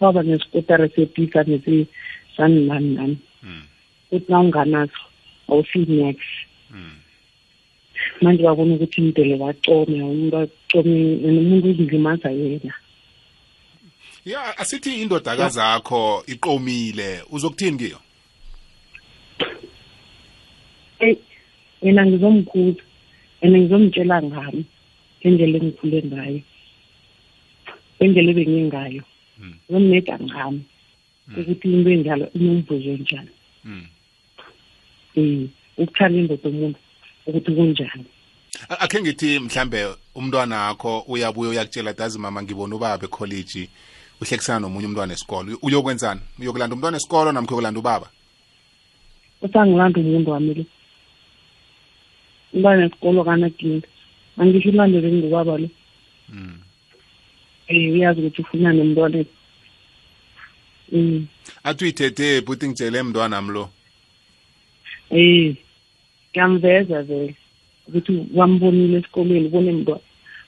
waba 0.01 0.23
nesikuteri 0.23 0.89
sepika 0.95 1.43
nesani 1.45 1.87
nani 2.67 2.91
nani 2.95 3.19
ukuthi 4.13 4.33
na 4.33 4.41
unganaso 4.41 5.01
awusi-nex 5.49 6.17
manje 8.21 8.43
babona 8.43 8.75
ukuthi 8.75 9.01
imdele 9.01 9.37
bacome 9.37 10.03
umuntu 10.03 10.37
acome 10.37 10.99
nomuntu 11.23 11.71
uzilimaza 11.71 12.31
yena. 12.31 12.75
Ya 14.25 14.59
asithi 14.59 15.03
indodakazi 15.03 15.59
yakho 15.59 16.25
iqomile. 16.27 17.23
Uzokuthini 17.31 17.79
kiyo? 17.79 18.01
Mina 21.83 22.07
ngizomkhuza 22.07 22.83
and 23.43 23.57
ngizomtshela 23.57 24.23
ngami 24.23 24.65
ngendlela 25.21 25.57
engikhule 25.59 26.03
ngayo 26.03 26.41
ngendlela 27.97 28.31
ebengingayo 28.33 29.03
ngizomneda 29.41 30.15
ngami 30.21 30.63
ukuthi 31.39 31.67
into 31.73 31.91
enjalo 31.91 32.27
inomvuzo 32.37 32.93
njani 33.01 33.33
um 35.17 35.49
ukuthanda 35.81 36.19
indoda 36.19 36.49
omuntu 36.49 36.79
ukuthi 37.27 37.51
kunjani. 37.53 38.05
Akhe 38.69 39.01
ngithi 39.01 39.39
mhlambe 39.39 39.87
umntwana 40.15 40.57
wakho 40.67 41.05
uyabuya 41.09 41.51
uyakutshela 41.51 41.93
dazi 41.93 42.19
mama 42.19 42.43
ngibona 42.43 42.77
ubaba 42.77 43.05
ekholeji 43.05 43.69
uhlekisana 44.21 44.61
nomunye 44.61 44.87
umntwana 44.87 45.13
esikolo. 45.13 45.59
Uyokwenzani? 45.63 46.21
Uyokulanda 46.39 46.75
umntwana 46.75 46.97
esikolo 46.97 47.33
namkho 47.33 47.55
uyokulanda 47.55 47.81
ubaba? 47.81 48.09
Usangilanda 49.43 50.01
umuntu 50.01 50.31
wami 50.31 50.55
lo 50.55 50.65
umntwana 52.53 52.87
esikolo 52.87 53.25
kanakinga 53.25 53.89
angisho 54.39 54.69
ulandele 54.69 55.13
ngubaba 55.13 55.59
lo 55.59 55.69
um 56.33 56.61
uyazi 57.71 58.21
ukuthi 58.21 58.43
ufuna 58.43 58.73
nomntwana. 58.73 59.25
Um 60.93 61.27
athi 61.65 61.85
uyithethe 61.85 62.41
buthi 62.41 62.69
ngitshele 62.69 63.03
mntwana 63.03 63.43
mlo 63.43 63.71
eh 65.11 65.57
ngiyamveza 66.33 67.03
vele 67.03 67.35
ukuthi 67.89 68.27
wambonile 68.35 68.99
esikolweni 68.99 69.47
ubone 69.47 69.73
mntwana 69.73 70.01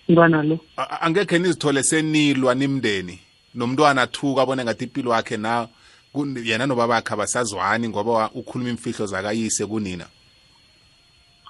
mntwana 0.09 0.43
lo. 0.43 0.59
A- 0.77 0.83
a- 0.91 1.01
angekhe 1.01 1.39
nizithole 1.39 1.83
senilwa 1.83 2.55
nimndeni. 2.55 3.19
Nomntwana 3.55 4.03
athuka 4.03 4.43
abone 4.43 4.65
ngathi 4.65 4.85
impilo 4.85 5.13
yakhe 5.15 5.37
na 5.37 5.69
kun- 6.15 6.39
yena 6.45 6.67
nobabakhe 6.67 7.15
abasazwani 7.15 7.89
ngoba 7.89 8.13
wa- 8.13 8.31
ukhuluma 8.35 8.71
imfihlo 8.71 9.07
zakayise 9.07 9.67
kunina. 9.67 10.07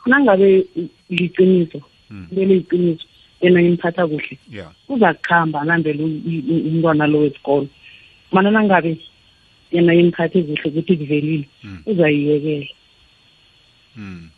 Nangabe 0.06 0.66
liqiniso 1.10 1.80
leli 2.32 2.54
liqiniso 2.54 3.04
yena 3.40 3.62
ngimphatha 3.62 4.06
kuhle. 4.06 4.38
Yeah 4.50 4.72
uza 4.88 5.14
kuhamba 5.14 5.60
alandele 5.60 6.02
u- 6.04 6.22
i- 6.28 6.44
i- 6.48 6.62
umntwana 6.68 7.06
lo 7.06 7.18
wesikolo. 7.18 7.68
Mana 8.32 8.50
nangabe 8.50 8.98
yena 9.72 9.92
yimphathe 9.92 10.42
kuhle 10.42 10.62
ukuthi 10.66 10.96
kuvelile 10.96 11.48
uzayiyekela. 11.86 12.66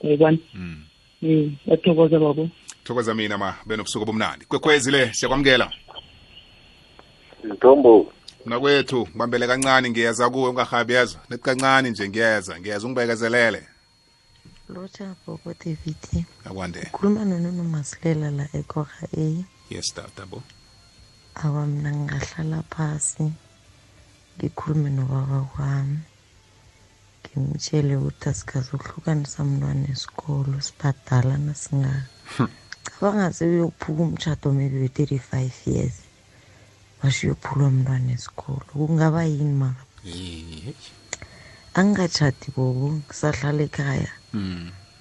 Uyayibona 0.01 0.39
um 1.23 1.57
bathokoza 1.67 2.19
babo 2.19 2.51
thokoza 2.85 3.15
mina 3.15 3.39
ma 3.39 3.55
benobusuku 3.67 4.05
bomnandi 4.05 4.45
kwekhwezile 4.45 5.15
siyakwamukela. 5.15 5.73
Ntombo. 7.45 8.13
Mnakwethu 8.47 9.09
ngibambele 9.09 9.47
kancane 9.47 9.91
ngiyeza 9.91 10.31
kuwe 10.31 10.49
ungahabi 10.49 10.93
yezwa 10.93 11.21
nethi 11.31 11.43
kancane 11.43 11.91
nje 11.91 12.09
ngiyeza 12.09 12.61
ngiyeza 12.61 12.87
ungibekezelele. 12.87 13.69
Lotsha 14.69 15.15
bobo 15.27 15.55
david. 15.65 16.25
Akwande. 16.45 16.81
Ukhuluma 16.89 17.25
nononomasilela 17.25 18.31
la 18.31 18.49
ekora 18.53 19.09
a. 19.17 19.45
Yes 19.71 19.95
tatabo 19.95 20.43
awa 21.35 21.67
mina 21.67 21.91
ngingahlala 21.93 22.63
phasi. 22.63 23.33
Ngikhulume 24.37 24.91
nobaba 24.91 25.41
kwami 25.41 25.99
ngimtshele 27.39 27.97
ukuthi 27.97 28.27
asikazohlukanisa 28.29 29.45
mntwana 29.45 29.87
esikolo 29.95 30.57
sibhadala 30.67 31.35
nasingaka 31.47 32.11
cabanga 32.87 33.33
sebeyokuphuka 33.37 34.03
umtshato 34.07 34.47
maybe 34.53 34.77
we-thirty-five 34.83 35.57
years 35.67 35.97
basho 36.99 37.27
uyophulwa 37.27 37.71
mntwana 37.71 38.13
esikolo. 38.17 38.65
Kungaba 38.73 39.25
yini 39.25 39.53
mara 39.53 39.83
angikatshati 41.75 42.49
bobo 42.57 42.87
ngisahlala 42.97 43.63
ekhaya. 43.69 44.13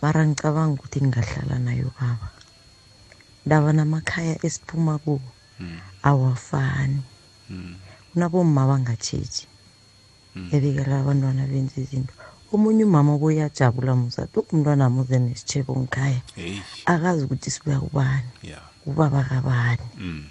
Mara 0.01 0.21
ngicabanga 0.27 0.73
ukuthi 0.75 0.99
ngingahlala 0.99 1.55
nayo 1.65 1.87
baba. 1.97 2.27
Ndaba 3.45 3.69
namakhaya 3.73 4.35
esiphuma 4.45 4.97
kuwo 4.97 5.21
awafani. 6.03 7.01
Kunabomma 8.11 8.67
bangatshetshi 8.69 9.52
ebekela 10.35 10.99
abantwana 10.99 11.47
benza 11.47 11.81
izinto. 11.81 12.13
Omunye 12.53 12.83
umama 12.85 13.11
obuyajabula 13.17 13.95
musathi 13.95 14.37
umntwana 14.51 14.85
amuze 14.85 15.17
nesitshebo 15.19 15.73
ngikhaya. 15.79 16.21
Akazi 16.85 17.21
ukuthi 17.25 17.49
sibuya 17.51 17.79
kubani. 17.79 18.29
Ubaba 18.85 19.23
kabani 19.23 19.87
mm. 19.97 20.25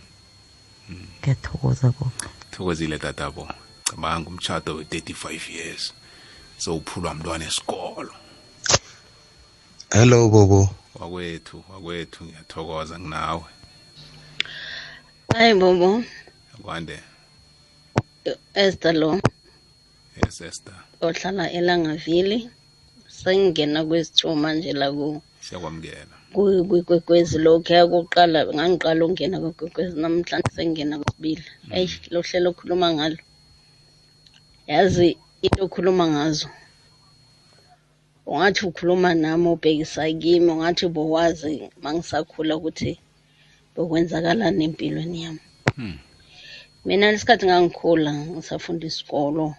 ngiyathokoza 1.20 1.90
boba 1.96 2.28
thokozile 2.50 2.98
tatabo. 2.98 3.48
Cabanga 3.84 4.28
umtshato 4.28 4.74
we-35 4.76 5.50
years 5.50 5.92
sowuphulwa 6.58 7.14
mntwana 7.14 7.44
esikolo. 7.44 8.14
Hello 9.90 10.28
bobo. 10.28 10.68
Wakwethu 10.94 11.64
wakwethu 11.72 12.24
ngiyathokoza 12.24 12.98
nginawe. 12.98 13.44
Hayi 15.34 15.54
bobo. 15.54 16.04
Kwande? 16.62 17.00
Esther 18.54 18.94
lo 18.94 19.20
yes 20.20 20.40
esther. 20.40 20.74
Ohlala 21.00 21.44
elangavili 21.58 22.38
sengingena 23.08 23.80
kwesithuma 23.88 24.48
nje 24.54 24.72
la 24.72 24.88
ku- 24.92 25.22
siyakwamukela. 25.40 26.14
ku- 26.34 26.64
kwikwekwezi 26.68 27.36
lokhuya 27.44 27.82
kuqala 27.92 28.38
ngangiqala 28.54 29.00
ukungena 29.04 29.36
kwikwekwezi 29.42 29.94
namhlanje 30.02 30.50
sengingena 30.56 30.96
kwesibili. 31.00 31.44
Eyi 31.76 31.88
lo 32.12 32.20
hlelo 32.26 32.48
okhuluma 32.52 32.88
ngalo. 32.94 33.18
Yazi 34.66 35.08
into 35.44 35.64
okhuluma 35.66 36.04
ngazo. 36.12 36.48
Ungathi 38.26 38.62
ukhuluma 38.66 39.14
nami 39.14 39.46
ubhekisa 39.54 40.02
kimi 40.20 40.50
ungathi 40.54 40.86
bowazi 40.88 41.68
mangisakhula 41.82 42.56
ukuthi 42.56 42.92
bokwenzakalani 43.74 44.64
empilweni 44.64 45.18
yami. 45.24 45.40
Hmm. 45.76 45.98
mina 46.84 47.06
lesikhathi 47.12 47.46
ngangikhula 47.46 48.10
ngisafunda 48.14 48.86
isikolo. 48.86 49.54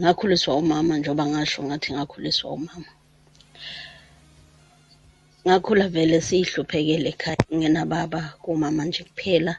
Ngakhuliswa 0.00 0.52
umama 0.62 0.92
njengoba 0.98 1.24
ngasho 1.30 1.60
ngathi 1.66 1.88
ngakhuliswa 1.94 2.48
umama. 2.58 2.90
Ngakhula 5.46 5.84
vele 5.94 6.16
siyihluphekele 6.26 7.08
ekhaya 7.12 7.36
ngingenababa 7.48 8.20
kumama 8.42 8.82
nje 8.84 9.02
kuphela. 9.08 9.54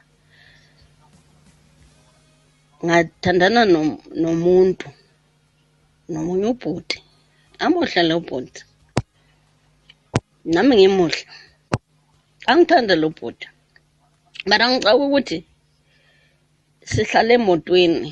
Ngathandana 2.84 3.62
nom- 3.72 4.02
nomuntu 4.22 4.88
nomunye 6.12 6.46
ubhuti. 6.52 6.98
Amuhle 7.62 8.02
lo 8.10 8.16
bhuti 8.26 8.62
nami 10.54 10.74
ngimuhle. 10.76 11.22
Angithanda 12.50 12.94
lo 13.02 13.08
bhuti 13.16 13.46
mara 14.48 14.64
ngicaka 14.70 14.96
ukuthi 15.04 15.38
sihlale 16.90 17.34
emotweni. 17.38 18.10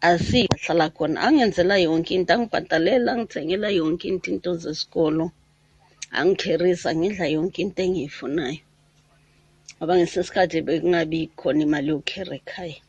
Asihlala 0.00 0.86
khona. 0.96 1.20
Angenzela 1.26 1.76
yonke 1.86 2.12
into 2.14 2.32
angibhadalela 2.34 3.10
angithengela 3.14 3.68
yonke 3.78 4.04
into 4.04 4.30
into 4.30 4.50
zesikolo. 4.62 5.26
Angikherisa 6.18 6.90
ngidla 6.94 7.26
yonke 7.36 7.58
into 7.58 7.82
engiyifunayo. 7.82 8.60
Ngoba 9.76 9.94
ngesesikhathi 9.98 10.58
bekungabi 10.66 11.20
khona 11.38 11.62
imali 11.66 11.88
yokukhera 11.92 12.34
ekhaya. 12.40 12.80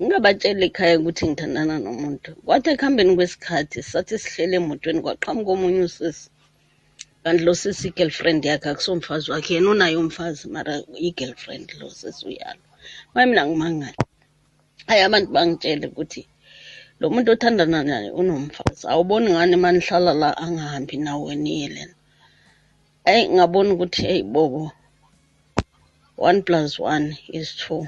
Ngingabatsheli 0.00 0.64
ekhaya 0.68 0.98
ukuthi 1.00 1.24
ngithandana 1.26 1.74
nomuntu. 1.84 2.30
Kwathi 2.44 2.68
ekuhambeni 2.70 3.12
kwesikhathi 3.16 3.78
sathi 3.90 4.14
sihlele 4.22 4.56
emotweni 4.60 5.00
kwaqhamuka 5.04 5.50
omunye 5.54 5.82
usisi. 5.88 6.26
Kanti 7.22 7.42
lo 7.46 7.54
sisi 7.54 7.88
i-girlfriend 7.88 8.42
yakhe 8.44 8.68
akusomfazi 8.70 9.26
wakhe 9.32 9.54
yena 9.56 9.70
unaye 9.70 9.96
umfazi 9.96 10.44
mara 10.54 10.74
i-girlfriend 11.08 11.66
lo 11.80 11.88
sisi 11.98 12.22
uyalo 12.28 12.64
maye 13.12 13.26
mina 13.26 13.42
ngimangala 13.46 14.00
hayi 14.86 15.02
abantu 15.06 15.28
bangitshele 15.36 15.86
ukuthi 15.88 16.22
lo 17.00 17.06
muntu 17.12 17.28
othandana 17.34 17.80
naye 17.90 18.08
unomfazi 18.20 18.84
awuboni 18.92 19.28
ngani 19.32 19.54
uma 19.58 19.70
nihlala 19.74 20.12
la 20.22 20.30
angahambi 20.44 20.96
nawe 21.04 21.32
niye 21.44 21.68
lena. 21.74 21.94
Hayi 23.04 23.22
ngabona 23.34 23.70
ukuthi 23.74 24.02
hey 24.08 24.22
bobo 24.22 24.62
one 26.16 26.40
plus 26.46 26.78
one 26.78 27.18
is 27.38 27.48
two. 27.60 27.82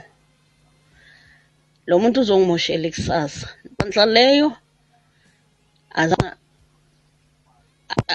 Lo 1.86 1.94
muntu 2.02 2.20
uzongimoshela 2.20 2.86
ikusasa. 2.90 3.46
Nhlanhla 3.64 4.04
leyo 4.16 4.48
azange 6.02 6.34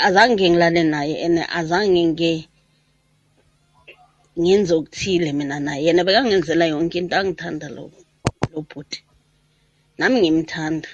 azange 0.07 0.45
ngilale 0.49 0.83
naye 0.93 1.15
and 1.25 1.37
azange 1.59 2.01
nge 2.11 2.31
ngenze 4.39 4.73
okuthile 4.75 5.29
mina 5.33 5.57
naye. 5.65 5.81
Yena 5.87 6.03
bekangenzela 6.03 6.65
yonke 6.71 6.97
into 6.99 7.15
angithanda 7.15 7.67
lo 7.75 7.83
lo 8.51 8.59
bhuti 8.69 8.99
nami 9.97 10.17
ngimthanda. 10.21 10.89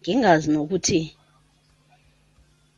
Ngingazi 0.00 0.48
nokuthi 0.50 1.00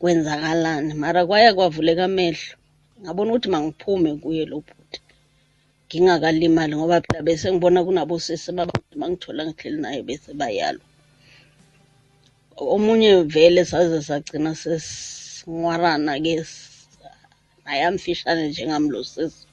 kwenzakalani. 0.01 0.93
Mara 1.03 1.21
kwaya 1.29 1.51
kwavuleka 1.57 2.05
amehlo. 2.05 2.55
Ngabona 3.03 3.31
ukuthi 3.31 3.49
mangiphume 3.53 4.11
kuye 4.23 4.45
lo 4.51 4.57
bhuti 4.67 4.99
ngingakalimali 5.87 6.75
ngoba 6.77 6.99
phela 7.05 7.23
bese 7.27 7.47
ngibona 7.53 7.81
kunabosisi 7.87 8.51
babantu 8.59 8.95
mangithola 9.01 9.43
ngihleli 9.47 9.79
naye 9.83 10.01
bese 10.09 10.31
bayalwa. 10.41 10.87
Omunye 12.75 13.11
vele 13.35 13.63
saze 13.71 13.99
sagcina 14.09 14.51
sesingwarana-ke 14.63 16.35
naye 17.65 17.83
amfishane 17.89 18.43
njengami 18.49 18.89
lo 18.95 19.01
sisi 19.13 19.47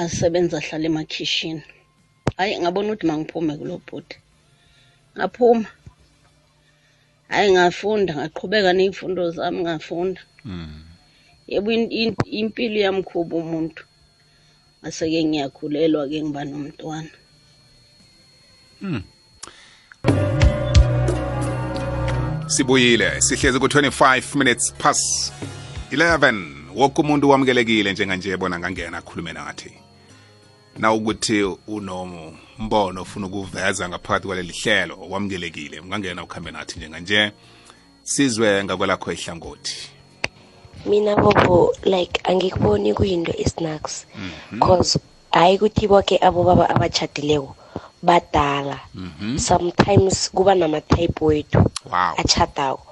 asebenza 0.00 0.56
ahlala 0.58 0.86
emakhishini. 0.90 1.62
Hayi 2.36 2.58
ngabona 2.60 2.88
ukuthi 2.92 3.06
mangiphume 3.06 3.56
kulo 3.56 3.80
bhuti 3.86 4.16
ngaphuma. 5.16 5.68
Hayi 7.28 7.52
ngafunda 7.52 8.12
ngaqhubeka 8.14 8.70
ney'fundo 8.72 9.30
zami 9.36 9.60
ngafunda. 9.64 10.20
Yebo 11.48 11.68
in- 11.72 11.92
in- 11.92 12.16
impilo 12.40 12.76
iyamkhuba 12.80 13.36
umuntu. 13.36 13.82
Ngase-ke 14.80 15.20
ngiyakhulelwa-ke 15.24 16.18
ngiba 16.22 16.42
nomntwana. 16.44 17.10
Sibuyile 22.46 23.20
sihlezi 23.20 23.58
ku-25 23.58 24.34
minutes 24.36 24.72
past 24.78 25.32
11 25.90 26.68
woke 26.74 27.00
umuntu 27.02 27.30
wamukelekile 27.30 27.92
njenganje 27.92 28.36
bona 28.36 28.58
ngangena 28.58 28.98
akhulume 28.98 29.32
nathi. 29.32 29.81
Na 30.78 30.92
ukuthi 30.92 31.42
unombono 31.66 33.02
ofuna 33.02 33.26
ukuveza 33.26 33.88
ngaphakathi 33.88 34.26
kwaleli 34.26 34.52
hlelo 34.52 34.96
wamukelekile 35.10 35.80
ungangena 35.80 36.24
ukhambe 36.24 36.50
nathi 36.50 36.78
njenganje 36.78 37.32
sizwe 38.02 38.64
ngakwelakho 38.64 39.12
ihlangothi. 39.12 39.76
Mina 40.86 41.16
bobo 41.16 41.74
like 41.84 42.20
angikuboni 42.24 42.94
kuyinto 42.94 43.32
esnacks 43.38 44.06
cause 44.58 44.98
hayi 45.30 45.56
ukuthi 45.56 45.86
boke 45.86 46.18
abobaba 46.18 46.70
abatshadileko 46.70 47.56
badala. 48.02 48.80
Sometimes 49.36 50.30
kuba 50.30 50.54
nama-type 50.54 51.24
wethu 51.24 51.58
wow. 51.84 52.14
achadako 52.16 52.86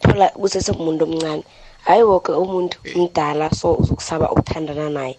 thola 0.00 0.28
kusesemuntu 0.28 1.04
omncane 1.04 1.44
hayi 1.84 2.02
woke 2.02 2.32
umuntu 2.32 2.78
mdala 2.96 3.50
so 3.50 3.74
uzokusaba 3.74 4.30
ukuthandana 4.30 4.90
naye. 4.90 5.18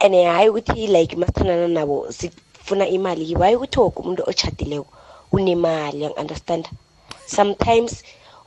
And 0.00 0.14
hayi 0.14 0.48
ukuthi 0.48 0.86
like 0.86 1.16
masithandana 1.16 1.68
nabo 1.68 2.12
sifuna 2.12 2.88
imali 2.88 3.26
kibo. 3.26 3.42
Hayi 3.42 3.56
ukuthi 3.56 3.78
woke 3.80 4.00
umuntu 4.02 4.22
otshadileko 4.26 4.86
unemali 5.32 6.06
understand? 6.16 6.68
Sometimes 7.26 8.02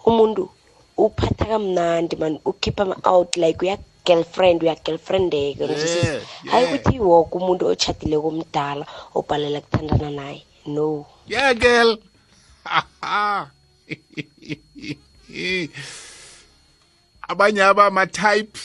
umuntu 0.05 0.49
uphatha 0.97 1.45
kamnandi 1.45 2.15
man 2.15 2.39
ukhipha 2.45 2.83
ama-out 2.83 3.37
like 3.37 3.61
uya 3.65 3.77
girlfriend 4.05 4.63
uya 4.63 4.75
girlfriendeke 4.75 5.63
Yeah, 5.63 6.21
hayi 6.45 6.63
yeah. 6.63 6.73
ukuthi 6.73 6.99
woke 6.99 7.37
umuntu 7.37 7.65
otshadileko 7.65 8.27
omdala 8.27 8.85
obhalela 9.15 9.61
kuthandana 9.61 10.09
naye 10.09 10.43
no. 10.65 11.05
Yeah 11.27 11.53
girl. 11.53 11.97
Abanye 17.29 17.63
abama-type 17.63 18.59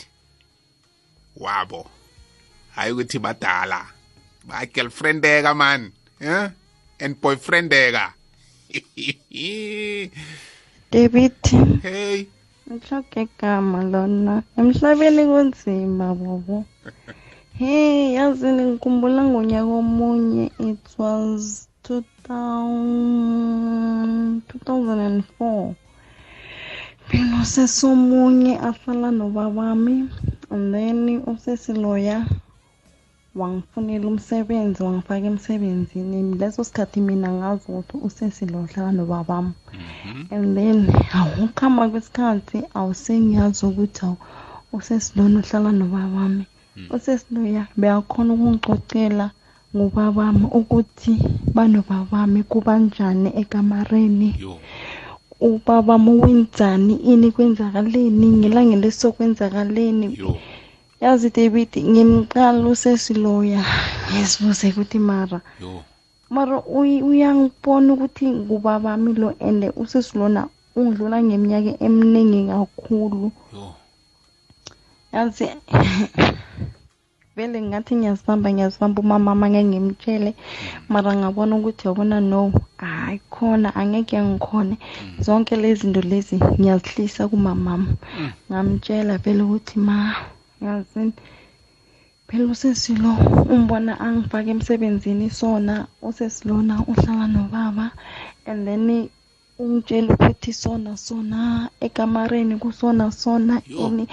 wabo. 1.37 1.87
Hayi 2.79 2.93
ukuthi 2.95 3.19
badala 3.19 3.83
ba-girlfriendeka 4.47 5.51
man 5.55 5.91
eh? 6.23 6.51
and 7.03 7.19
boyfriendeka 7.21 8.15
David, 10.93 11.35
hey 11.83 12.29
ngihloke 12.69 13.21
igama 13.27 13.81
lona. 13.93 14.35
Emhlabeni 14.61 15.23
kunzima 15.31 16.07
bobo. 16.21 16.57
Hey, 17.59 18.13
yazi 18.17 18.49
ngikhumbula 18.53 19.23
ngonyaka 19.31 19.73
omunye 19.83 20.45
it 20.71 20.85
was 21.01 21.41
2000 21.85 24.43
2004. 24.69 25.75
Mina 27.09 27.37
usesomunye 27.43 28.53
ahlala 28.69 29.09
nobabami 29.19 29.97
and 30.53 30.65
then 30.75 31.01
usesiloya 31.33 32.17
wangifunela 33.35 34.07
umsebenzi 34.09 34.83
wangifaka 34.83 35.27
emsebenzini. 35.33 36.39
Leso 36.41 36.65
sikhathi 36.65 37.01
mina 37.01 37.29
ngazi 37.33 37.65
ukuthi 37.69 37.97
usesilo 38.07 38.57
uhlala 38.65 38.93
nobabami 38.93 39.53
and 40.31 40.57
then 40.57 40.79
awukuhamba 41.19 41.89
kwesikhathi 41.89 42.59
awusengiyazi 42.79 43.67
ukuthi 43.67 44.01
awu 44.07 44.17
usesilona 44.73 45.39
uhlala 45.41 45.71
nobabami 45.73 46.45
usesiloya 46.95 47.63
beyakhona 47.81 48.31
ukungicocela 48.35 49.27
ngubabami 49.77 50.45
ukuthi 50.59 51.13
banobabami 51.55 52.43
kubanjani 52.51 53.29
ekamareni. 53.41 54.31
Ubabami 55.41 56.11
wenzani 56.23 56.95
ini 57.13 57.31
kwenzakaleni 57.35 58.27
ngelanga 58.39 58.77
lesokwenzakaleni 58.83 60.07
yazi 61.01 61.31
david 61.31 61.73
ngimqala 61.91 62.69
usesiloya 62.75 63.63
ngizibuze 64.11 64.67
ukuthi 64.71 64.99
mara 64.99 65.41
mara 66.31 66.57
uy- 66.79 67.03
uyangibona 67.11 67.89
ukuthi 67.95 68.27
ngubabami 68.31 69.11
lo 69.21 69.29
and 69.41 69.63
usesilona 69.83 70.49
ungidlula 70.77 71.23
ngeminyaka 71.23 71.73
eminingi 71.87 72.51
kakhulu 72.51 73.31
yazi 75.15 75.47
vele 77.37 77.59
ngathi 77.63 77.93
ngiyazibamba 77.97 78.49
ngiyazibamba 78.53 78.99
umamama 79.03 79.47
ngeke 79.51 79.69
ngimtshele 79.71 80.31
mara 80.93 81.11
ngabona 81.19 81.53
ukuthi 81.57 81.83
yabona 81.87 82.17
no 82.31 82.53
hayi 82.83 83.21
khona 83.31 83.69
angeke 83.81 84.17
ngikhone 84.23 84.75
zonke 85.25 85.55
lezi 85.63 85.81
zinto 85.81 86.03
lezi 86.11 86.37
ngiyazihlisa 86.59 87.23
kumamama 87.31 87.87
ngamtshela 88.51 89.15
vele 89.23 89.43
ukuthi 89.47 89.79
ma. 89.79 89.97
Yazini 90.65 91.13
phela 92.27 92.45
usesilo 92.55 93.13
umbona 93.55 93.93
angifake 94.07 94.51
emsebenzini 94.51 95.31
sona 95.31 95.75
usesilona 96.09 96.75
uhlala 96.91 97.27
nobaba 97.35 97.87
and 98.47 98.61
then 98.67 99.09
ungitshela 99.59 100.15
ukuthi 100.15 100.53
sona 100.53 100.97
sona 100.97 101.39
ekamareni 101.87 102.55
kusona 102.63 103.05
sona 103.13 103.55
ini 103.85 104.05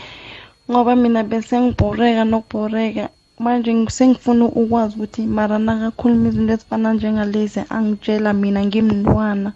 ngoba 0.70 0.96
mina 0.96 1.22
bese 1.24 1.56
ngibhoreka 1.62 2.24
nokubhoreka 2.32 3.06
manje 3.44 3.72
sengifuna 3.98 4.46
ukwazi 4.46 4.96
ukuthi 4.96 5.22
mara 5.38 5.58
nakakhuluma 5.60 6.28
izinto 6.30 6.54
ezifana 6.56 6.90
njengalezi 6.94 7.62
angitshela 7.76 8.30
mina 8.42 8.62
ngimntwana. 8.68 9.50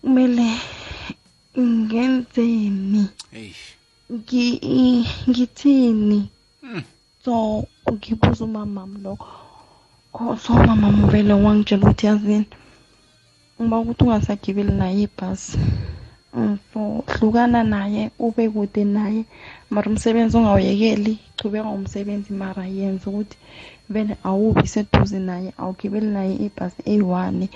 Kumele 0.00 0.48
ngenzeni? 1.58 3.02
Ngi- 3.04 3.10
i- 3.36 3.79
ngithini 5.28 6.28
so 7.24 7.64
ngibuza 7.92 8.44
umamam 8.44 8.90
lokho. 9.04 9.28
Kho- 10.14 10.36
so 10.38 10.52
umamam 10.52 11.08
vele 11.10 11.34
wangitshela 11.34 11.82
ukuthi 11.86 12.06
yazini 12.06 12.46
ngiba 13.60 13.78
ukuthi 13.78 14.04
ungasagibeli 14.04 14.72
naye 14.72 15.02
ibhasi 15.02 15.58
Mm, 16.34 16.58
so 16.72 17.02
hlukana 17.08 17.64
naye 17.64 18.10
ube 18.18 18.48
kude 18.48 18.84
naye. 18.84 19.24
Mara 19.70 19.90
umsebenzi 19.90 20.36
ungawuyekeli 20.36 21.18
chubeka 21.36 21.64
ngomsebenzi 21.66 22.32
mara 22.32 22.66
yenza 22.66 23.10
ukuthi 23.10 23.36
vele 23.88 24.16
awubi 24.24 24.66
seduze 24.68 25.18
naye 25.18 25.52
awugibeli 25.58 26.06
naye 26.06 26.34
ibhasi 26.46 26.82
eyi-one. 26.86 27.48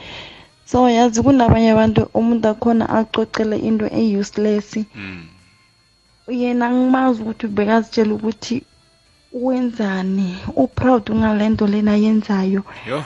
So 0.67 0.89
yazi 0.91 1.23
kunabanye 1.23 1.71
abantu 1.71 2.09
umuntu 2.15 2.49
akhona 2.49 2.89
acocele 2.89 3.57
into 3.59 3.87
e-useless. 3.87 4.77
Yena 6.29 6.71
ngimazi 6.71 7.23
ukuthi 7.23 7.47
bekazitshela 7.47 8.13
ukuthi 8.15 8.57
wenzani? 9.33 10.37
Uproud 10.57 11.05
ngale 11.11 11.49
nto 11.49 11.67
lena 11.67 11.93
ayenzayo 11.93 12.63
yo. 12.89 13.05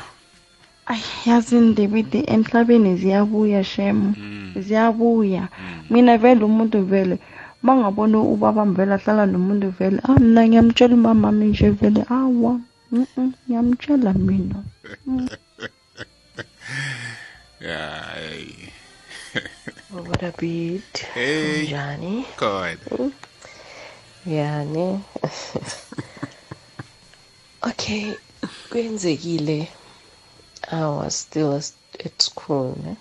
Ay, 0.87 1.03
yazini 1.27 1.75
David 1.75 2.25
emhlabeni 2.35 2.97
ziyabuya 2.97 3.65
shem. 3.65 4.15
Ziyabuya. 4.57 5.49
Mina 5.91 6.19
vele 6.19 6.45
umuntu 6.45 6.79
vele 6.85 7.19
mangabona 7.63 8.19
ubaba 8.19 8.65
vele 8.65 8.95
ahlala 8.95 9.27
nomuntu 9.27 9.69
vele 9.79 9.99
ah 10.09 10.19
mina 10.21 10.47
ngiyamtshela 10.47 10.95
umama 10.95 11.33
nje 11.33 11.71
vele 11.71 12.03
awa 12.09 12.61
ngiyamtshela 12.93 14.13
mina. 14.13 14.59
Mm. 15.07 15.29
yeah 17.61 18.15
hey. 18.15 18.58
What 19.91 20.23
a 20.23 20.33
beat. 20.37 20.99
Hey. 21.15 21.67
Njani? 21.67 22.27
God. 22.37 22.79
Yani. 24.27 25.01
okay, 27.63 28.15
kwenzekile. 28.69 29.69
I 30.71 30.81
was 30.81 31.15
still 31.15 31.55
at 31.55 32.23
school, 32.23 32.77
ne? 32.85 32.97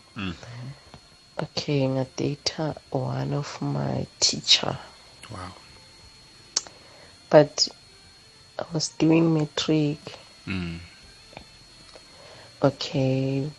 Okay, 1.44 1.88
ngadata 1.88 2.78
one 2.92 3.34
of 3.34 3.62
my 3.62 4.08
teacher. 4.22 4.78
Wow. 5.30 5.52
But 7.30 7.68
I 8.58 8.64
was 8.72 8.88
doing 8.98 9.34
matric. 9.34 10.00
Mm. 10.48 10.80
Okay, 12.64 13.52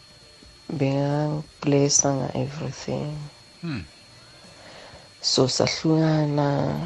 bengangiblessa 0.70 2.08
nga 2.14 2.28
everything. 2.34 3.16
Hmm. 3.62 3.82
So 5.20 5.48
sahlukana 5.48 6.78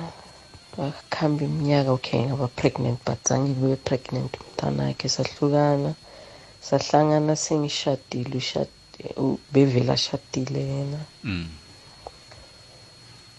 akuhamba 0.78 1.44
iminyaka 1.44 1.90
okay 1.92 2.20
ngaba 2.26 2.48
pregnant 2.48 2.98
but 3.04 3.20
zange 3.28 3.52
ngibe 3.52 3.76
pregnant 3.84 4.32
umntanakhe 4.40 5.08
sahlukana 5.08 5.92
sahlangana 6.64 7.36
sengishadile 7.36 8.36
ushad- 8.40 8.80
u- 9.20 9.38
bevele 9.52 9.92
ashadile 9.92 10.60
yena 10.64 11.00
Mm. 11.24 11.48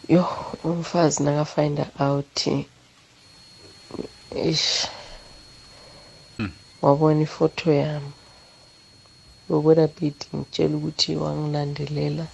yo 0.08 0.24
umfazi 0.64 1.24
nakafind 1.24 1.80
out 2.00 2.38
ish 4.36 4.86
wabona 6.82 7.22
ifoto 7.22 7.72
yami 7.74 8.12
boboda 9.54 9.86
bidi 9.96 10.26
ngitshela 10.34 10.74
ukuthi 10.78 11.12
wangilandelela. 11.22 12.26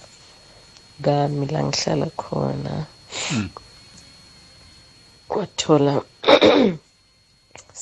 Kami 1.04 1.44
la 1.52 1.60
ngihlala 1.68 2.08
khona. 2.20 2.74
Wathola 5.28 5.92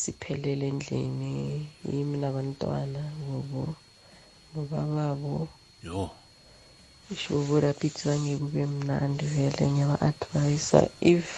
siphelele 0.00 0.66
endlini 0.72 1.32
yimi 1.90 2.16
nabantwana 2.18 3.02
ngobo 3.22 3.62
nobababo. 4.50 5.46
Yo. 5.86 6.10
Isho 7.12 7.30
boboda 7.38 7.70
bidi 7.78 7.98
zange 8.02 8.34
kube 8.42 8.66
mnandi 8.66 9.24
vele 9.34 9.64
ngiyaba-advisa 9.70 10.80
if 11.00 11.28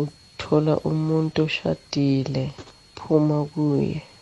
uthola 0.00 0.74
umuntu 0.90 1.38
oshadile 1.46 2.44
phuma 2.94 3.38
kuye. 3.52 3.98
mina 3.98 4.15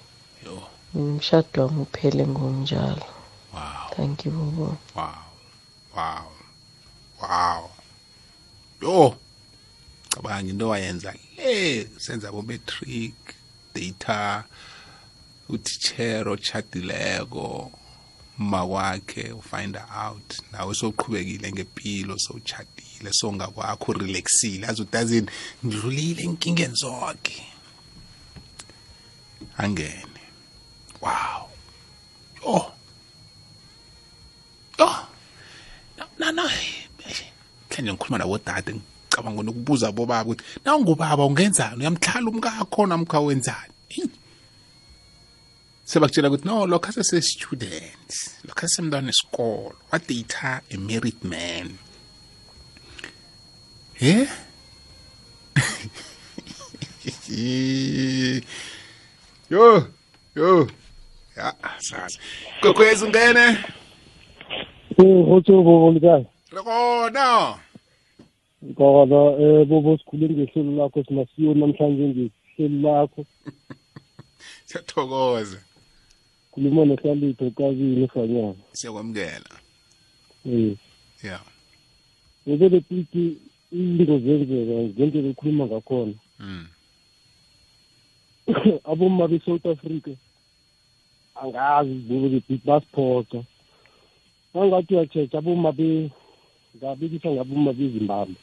umshado 0.95 1.66
wami 1.66 1.80
uphele 1.82 2.26
ngokunjalo. 2.26 3.07
Wow. 3.53 3.90
Thank 3.97 4.24
you 4.24 4.32
bobo. 4.32 4.78
Wow. 4.97 5.24
Wow. 5.97 6.26
Wow. 7.22 7.70
Yo! 8.82 9.16
Cabanga 10.11 10.51
into 10.51 10.68
wayenza 10.68 11.14
le 11.36 11.88
senza 11.99 12.32
bo-matric 12.32 13.14
data 13.74 14.45
utitshera 15.49 16.30
otshadileko 16.30 17.70
ma 18.38 18.66
kwakhe 18.66 19.32
ufind 19.32 19.76
out. 19.76 20.38
Nawe 20.53 20.74
sowuqhubekile 20.74 21.53
ngempilo 21.53 22.18
sowutshadile 22.18 23.11
songakwakho 23.12 23.92
urelaxile. 23.92 24.66
Azi 24.66 24.82
ukuthi 24.82 24.97
azini 24.97 25.30
ngidlulile 25.64 26.22
enkingeni 26.22 26.74
zonke 26.74 27.47
angene. 29.59 30.14
Wow. 31.05 31.44
Yo 32.40 32.72
yo 34.78 34.88
na 36.18 36.32
na 36.32 36.42
mhlanje 37.68 37.92
ngikhuluma 37.92 38.18
nabodade 38.18 38.74
ngicabanga 38.74 39.42
nokubuza 39.42 39.92
bobaba 39.92 40.24
ukuthi 40.24 40.44
nawungubaba 40.64 41.24
ungenzani? 41.24 41.80
Uyamhlala 41.80 42.30
umkakho 42.30 42.86
namkha 42.86 43.20
wenzani? 43.20 43.74
Sebakutshela 45.84 46.28
ukuthi 46.28 46.48
no 46.48 46.66
lokho 46.66 46.88
asese-student 46.88 48.11
lokho 48.46 48.64
asesemntwana 48.64 49.11
esikolo 49.12 49.76
wadata 49.92 50.62
a 50.70 50.76
married 50.76 51.24
man. 51.24 51.78
Ye 54.00 54.28
yo 59.50 59.88
yo. 60.34 60.68
Ya 61.85 62.01
sasa. 62.01 62.20
Kokwezi 62.61 63.05
ungene? 63.05 63.59
Ee, 64.99 65.22
kgotso 65.22 65.62
bobo 65.62 65.93
le 65.93 66.01
kae? 66.01 66.26
khona 66.64 67.59
Ngikona 68.64 69.18
eh 69.43 69.66
bobo 69.66 69.99
sikhule 69.99 70.28
ngehlelo 70.28 70.72
lakho 70.76 71.05
simasiyo 71.05 71.55
namhlanje 71.55 72.05
ngehlelo 72.09 72.80
lakho. 72.82 73.24
Siyathokoza. 74.66 75.61
Khuluma 76.53 76.85
nohlalipho 76.85 77.51
kabini 77.51 78.09
fanyana 78.09 78.55
siyakwamukela. 78.72 79.51
Eh. 80.47 80.76
Ya. 81.22 81.41
Ngibele 82.49 82.80
piki 82.80 83.37
into 83.72 84.18
zenzeka 84.18 84.74
ngendlela 84.89 85.28
ekhuluma 85.28 85.66
ngakhona. 85.66 86.14
Mm. 86.39 86.66
Aboma 88.91 89.28
be-south 89.28 89.66
africa 89.66 90.16
angazi 91.35 91.95
bobe 92.09 92.43
basiphoxa 92.64 93.41
angathi 94.55 94.95
uyachecha 94.95 95.39
aboma 95.39 95.72
be 95.72 96.11
ngabikisa 96.76 97.28
ngaboma 97.30 97.72
bezimbabwe 97.72 98.37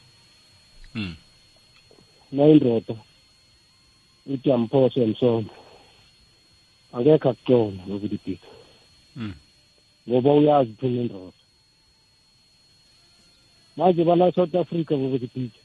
Mm. 0.94 1.16
nayindoda 2.32 2.94
uthi 4.26 4.48
yamphosha 4.48 5.00
yamsona 5.00 5.48
angekho 6.92 7.28
akucona 7.30 7.80
ngokudibhika 7.88 8.48
Mm. 9.16 9.34
ngoba 10.08 10.32
uyazi 10.32 10.72
thina 10.72 11.00
indoda. 11.02 11.32
Manje 13.76 14.04
bala 14.04 14.32
south 14.32 14.54
africa 14.54 14.92
bokudibhika 15.00 15.58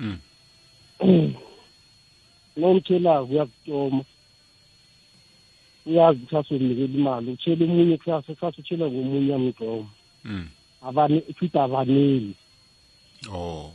Mm. 0.00 0.18
nomtshelako 2.56 3.24
uyakucoma 3.32 4.04
uyazi 5.86 6.18
kusasa 6.20 6.54
unikela 6.54 6.94
imali 6.98 7.30
utshela 7.32 7.64
omunye 7.64 7.96
kusasa 7.96 8.34
kusasa 8.34 8.58
utshela 8.58 8.86
ngomunye 8.90 9.34
amgcoma 9.34 9.88
Mm. 10.24 10.48
abane 10.82 11.20
futhi 11.36 11.58
abaneli 11.58 12.34
oh. 13.32 13.72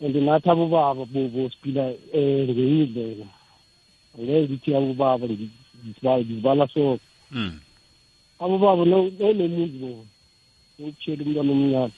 And 0.00 0.14
nathi 0.16 0.50
abobaba 0.50 1.04
bobo 1.06 1.48
siphila 1.50 1.88
um 2.12 2.44
ngenye 2.44 2.84
indlela. 2.84 3.26
Angeke 4.18 4.48
ngithi 4.48 4.74
abobaba 4.76 5.26
ngi- 5.26 5.48
ngisiba- 5.84 6.18
ngizibala 6.20 6.68
so 6.68 6.98
Mm. 7.32 7.60
abobaba 8.40 8.84
nonomuntu 8.84 9.78
bo 9.80 10.04
ukutshela 10.78 11.22
umntwana 11.24 11.52
omncane 11.52 11.92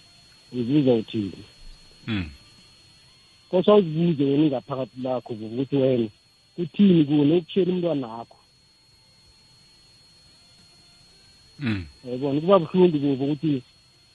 uzibuza 0.53 0.93
uthini? 0.95 1.43
Mm. 2.07 2.31
kose 3.51 3.71
awuzibuze 3.71 4.25
wena 4.25 4.45
ingaphakathi 4.47 5.01
lakho 5.03 5.35
bo 5.35 5.47
ukuthi 5.47 5.77
wena 5.77 6.09
kuthini 6.57 7.05
kuwe? 7.05 7.25
Nokutshela 7.27 7.73
umntwana 7.73 8.07
akho 8.23 8.37
Mm. 11.59 11.85
yayibona 12.05 12.41
kuba 12.41 12.59
buhlungu 12.59 12.99
bobo 12.99 13.25
ukuthi 13.25 13.63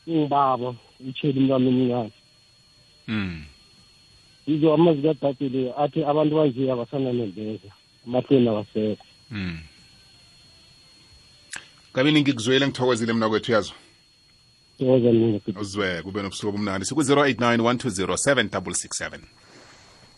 ungibaba 0.07 0.75
utshela 1.09 1.39
umntwana 1.39 1.67
omncane 1.69 2.11
Mm. 3.07 3.43
yizo 4.47 4.73
amazwi 4.73 5.01
kadadele 5.15 5.73
athi 5.77 6.03
abantu 6.05 6.35
banje 6.35 6.71
abasananembeza 6.71 7.69
amahlweni 8.05 8.47
abasekho 8.49 9.05
Mm. 9.31 9.59
kabini 11.93 12.21
ngikuzwele 12.21 12.67
ngithokozile 12.67 13.13
mna 13.13 13.29
kwethu 13.29 13.51
yazo 13.51 13.73
thokoza 14.77 15.11
mina 15.11 15.39
uzwe 15.61 16.01
kube 16.01 16.21
nobusuku 16.21 16.49
obumnandi 16.49 16.85
siku-089 16.85 17.57
120 17.57 18.15
7667 18.15 19.19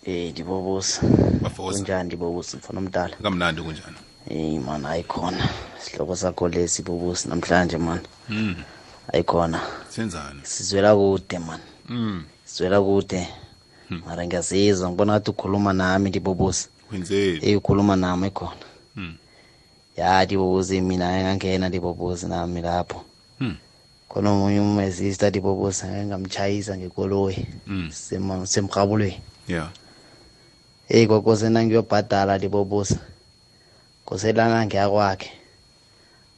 Eh 0.05 0.31
ndibobusi. 0.31 0.99
Bafosa. 1.41 1.77
Kunjani 1.77 2.07
ndibobusi 2.07 2.57
mfana 2.57 2.79
omdala? 2.79 3.15
kamnandi 3.15 3.61
kunjani 3.61 3.97
Eh 4.29 4.59
man 4.61 4.85
ayikhona. 4.85 5.49
Sihloko 5.79 6.15
sakho 6.15 6.47
lesi 6.47 6.81
bobusi 6.83 7.29
namhlanje 7.29 7.77
man. 7.77 7.99
Mm. 8.29 8.55
Ayikhona. 9.13 9.61
senzani 9.89 10.39
Sizwela 10.43 10.95
kude 10.95 11.39
man. 11.39 11.59
Mm. 11.89 12.23
Sizwela 12.45 12.81
kude. 12.81 13.27
Mara 13.89 14.25
ngiyazizwa 14.25 14.89
ngibona 14.89 15.13
ngathi 15.13 15.29
ukhuluma 15.31 15.73
nami 15.73 16.09
ndibobusi. 16.09 16.69
wenzeni 16.91 17.39
Eh 17.49 17.57
ukhuluma 17.57 17.95
nami 17.95 18.29
khona. 18.31 18.65
Mm. 18.95 19.15
Ya 19.97 20.25
ndibobusi 20.25 20.81
mina 20.81 21.21
ngangena 21.21 21.69
ndibobusi 21.69 22.25
nami 22.25 22.61
lapho. 22.61 23.01
Mm. 23.39 23.55
Khona 24.09 24.31
omunye 24.31 24.59
umesister 24.59 25.29
ndibobusi 25.29 25.85
ngamchayisa 25.85 26.77
ngekoloyi. 26.77 27.45
Mm. 27.67 27.89
Sema 27.91 28.47
semrhabulweni. 28.47 29.21
yeah 29.47 29.69
Hey 30.87 31.07
kokose 31.07 31.49
nangiyobhadala 31.49 32.37
libobusa. 32.37 32.97
Koselana 34.13 34.61
ngiyakwakhe. 34.65 35.29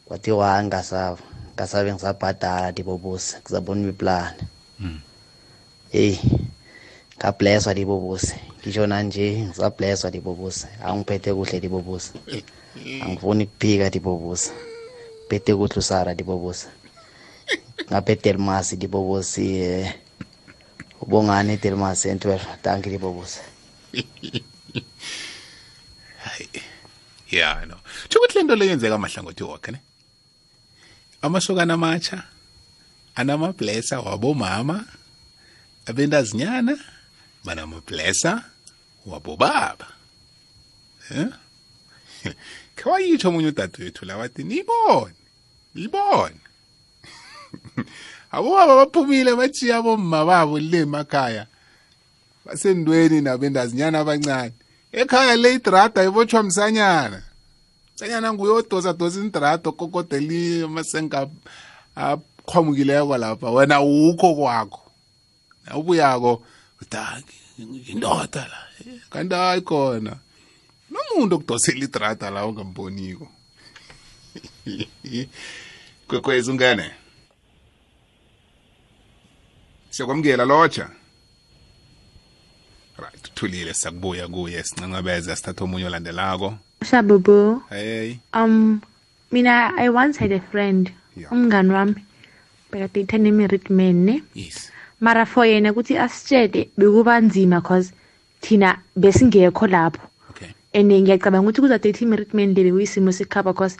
Kwathiwa 0.07 0.47
angasava. 0.57 1.23
Ngasabe 1.53 1.89
ngisabhadala 1.91 2.71
libobusa. 2.71 3.33
Kuzabona 3.43 3.81
imiplan. 3.83 4.33
Mm. 4.79 4.99
Hey. 5.91 6.15
Ngablesswa 7.17 7.73
libobusa. 7.73 8.35
Ngisho 8.59 8.87
nanje 8.87 9.27
ngisablesswa 9.47 10.09
libobusa. 10.15 10.67
Angiphethe 10.87 11.33
kuhle 11.35 11.59
libobusa. 11.59 12.11
Angifuni 13.03 13.45
kuphika 13.45 13.89
libobusa. 13.89 14.51
Phethe 15.27 15.51
kuhle 15.55 15.75
usara 15.75 16.13
libobusa. 16.13 16.67
Ngaphethe 17.91 18.29
elmasi 18.29 18.75
libobusi 18.75 19.45
eh 19.57 19.93
ubongani 21.03 21.57
delmasi 21.57 22.07
en12 22.13 22.39
danke 22.63 22.89
libobusa. 22.89 23.41
yeah 27.35 27.65
no 27.65 27.77
tsho 28.09 28.19
ukuthi 28.19 28.37
lento 28.37 28.55
leyenzeka 28.55 28.95
amahlangothi 28.95 29.43
wakhe 29.43 29.71
ne? 29.71 29.79
Amasokana 31.21 31.73
amatsha 31.73 32.23
anamablesa 33.15 33.99
wabomama 33.99 34.85
abentazinyana 35.85 36.77
banamablesa 37.45 38.31
wabobaba. 39.05 39.87
Eh 41.11 41.29
khawayitsho 42.77 43.29
omunye 43.29 43.47
udadewethu 43.47 44.05
la 44.05 44.17
wathi 44.17 44.43
niyibone 44.43 45.15
niyibone 45.75 46.39
abobaba 48.35 48.75
baphumile 48.75 49.35
bachiya 49.35 49.81
bomma 49.81 50.25
babo 50.25 50.59
le 50.59 50.79
emakhaya 50.85 51.47
basendweni 52.45 53.21
nabendazinyana 53.21 53.99
abancane. 53.99 54.53
Ekhaya 54.91 55.35
le 55.35 55.53
idrada 55.53 56.03
ibotshwa 56.03 56.43
msanyana. 56.43 57.21
Msanyana 57.95 58.33
nguyodosa 58.33 58.93
dosa 58.93 59.19
indrado 59.19 59.71
kokodeli 59.71 60.63
amasenga 60.63 61.29
aqhwamukileko 61.95 63.17
lapha. 63.17 63.51
Wena 63.51 63.81
ukho 63.81 64.35
kwakho. 64.35 64.81
Nawubuyako 65.65 66.43
uthi 66.81 66.97
indoda 67.87 68.47
la. 68.47 68.59
Kanti 69.09 69.35
hayi 69.35 69.61
khona. 69.61 70.17
Nomuntu 70.89 71.35
okudosela 71.35 71.85
idrada 71.85 72.29
la 72.29 72.43
ongamboniko. 72.43 73.27
Kwekwezi 76.07 76.51
ungene. 76.51 76.91
Siyakwamukela 79.89 80.45
lotsha 80.45 80.89
right 82.97 83.27
uthulile 83.27 83.73
sakubuya 83.73 84.27
kuye 84.27 84.63
sincancabeze 84.63 85.35
sithatha 85.35 85.63
omunye 85.63 85.85
olandelako. 85.85 86.57
Shabubu, 86.81 87.61
hey 87.69 88.19
um, 88.33 88.81
mina 89.31 89.73
I 89.77 89.89
once 89.89 90.17
had 90.17 90.31
a 90.31 90.39
friend, 90.39 90.91
umngani 91.31 91.71
wami, 91.71 92.01
bekade 92.71 93.19
ne-married 93.19 93.69
man 93.69 94.05
ne? 94.05 94.21
Yes. 94.33 94.71
Mara 94.99 95.25
for 95.25 95.45
yena 95.45 95.73
ukuthi 95.73 95.97
asitshele 95.97 96.69
bekuba 96.77 97.21
nzima 97.21 97.61
cause 97.63 97.91
thina 98.41 98.77
besingekho 98.97 99.67
lapho. 99.67 100.01
Okay. 100.29 100.53
And 100.73 100.91
ngiyacabanga 100.91 101.49
ukuthi 101.49 101.61
kuza 101.61 101.77
30 101.77 102.05
married 102.05 102.33
man 102.33 102.53
le 102.53 102.63
bekuyisimo 102.63 103.11
sikhaba 103.11 103.53
cause 103.55 103.77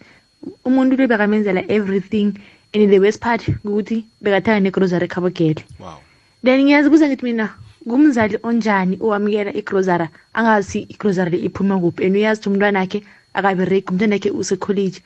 umuntu 0.65 0.97
le 0.97 1.07
bekamenzela 1.07 1.69
everything 1.69 2.37
and 2.73 2.91
the 2.91 2.99
worst 2.99 3.21
part 3.21 3.41
ukuthi 3.41 4.05
bekathenga 4.21 4.61
ne-grocery 4.61 5.07
khabo 5.07 5.29
gele. 5.29 5.63
Wow. 5.79 5.99
Then 6.43 6.65
ngiyazibuza 6.65 7.07
ngithi 7.07 7.23
mina 7.23 7.49
ngumzali 7.87 8.37
onjani 8.43 8.95
owamukela 9.01 9.51
igrosara 9.59 10.07
angazi 10.33 10.79
igrosara 10.93 11.29
le 11.29 11.37
iphuma 11.37 11.79
kuphi? 11.79 12.05
And 12.05 12.15
uyazi 12.15 12.41
ukuthi 12.41 12.49
umntwana 12.49 12.79
akhe 12.81 12.99
akabereki 13.33 13.89
umntwana 13.91 14.15
akhe 14.15 14.29
usekholeji 14.31 15.01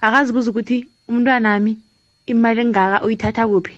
akazibuza 0.00 0.50
ukuthi 0.50 0.88
umntwanami 1.08 1.78
imali 2.26 2.60
engaka 2.60 3.04
uyithatha 3.04 3.46
kuphi? 3.46 3.74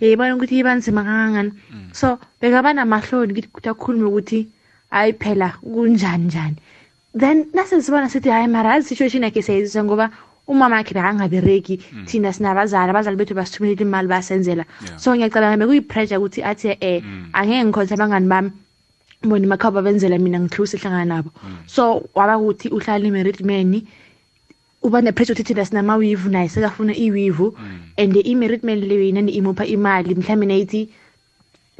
Yayibona 0.00 0.36
ukuthi 0.36 0.58
iba 0.58 0.74
nzima 0.74 1.04
kangangani? 1.04 1.52
So 1.92 2.18
bekaba 2.40 2.72
namahloni 2.72 3.32
ukuthi 3.32 3.48
ukuthi 3.48 3.68
akhulume 3.68 4.06
ukuthi 4.08 4.48
hayi 4.90 5.12
phela 5.12 5.48
kunjani 5.62 6.24
njani? 6.24 6.56
Then 7.14 7.46
nasesibona 7.54 8.08
sithi 8.08 8.30
hayi 8.30 8.48
mara 8.48 8.72
azi 8.72 8.88
situation 8.88 9.22
yakhe 9.22 9.42
siyayizisa 9.42 9.84
ngoba 9.84 10.10
umama 10.48 10.78
akhe 10.78 10.94
bekangabereki 10.94 11.80
thina 12.06 12.32
sinabazali 12.32 12.90
abazali 12.90 13.16
bethu 13.16 13.34
basithumelela 13.34 13.82
imali 13.82 14.08
basenzela. 14.08 14.64
So 14.96 15.14
ngiyacabanga 15.14 15.60
bekuyi-pressure 15.60 16.18
ukuthi 16.18 16.42
athi 16.42 16.68
eh 16.80 17.02
angeke 17.32 17.64
ngikhonse 17.64 17.94
abangani 17.94 18.28
bami 18.28 18.50
bona 19.24 19.44
imakhaba 19.46 19.82
benzela 19.82 20.18
mina 20.18 20.38
ngihluse 20.40 20.76
ehlangana 20.76 21.04
nabo. 21.04 21.30
So 21.66 22.08
waba 22.14 22.36
kuthi 22.38 22.68
uhlala 22.68 23.06
i-married 23.06 23.40
man 23.44 23.82
uba 24.84 25.00
nepressure 25.00 25.34
ukuthi 25.34 25.54
thina 25.54 25.64
sinamawivu 25.64 26.28
naye 26.28 26.48
sekafuna 26.48 26.92
iwivu 26.92 27.56
and 27.96 28.16
i-merit 28.16 28.62
man 28.62 28.80
leyo 28.80 29.02
yinani 29.02 29.32
imupha 29.32 29.64
imali 29.66 30.14
mhlawumbe 30.14 30.46
nayithi 30.46 30.90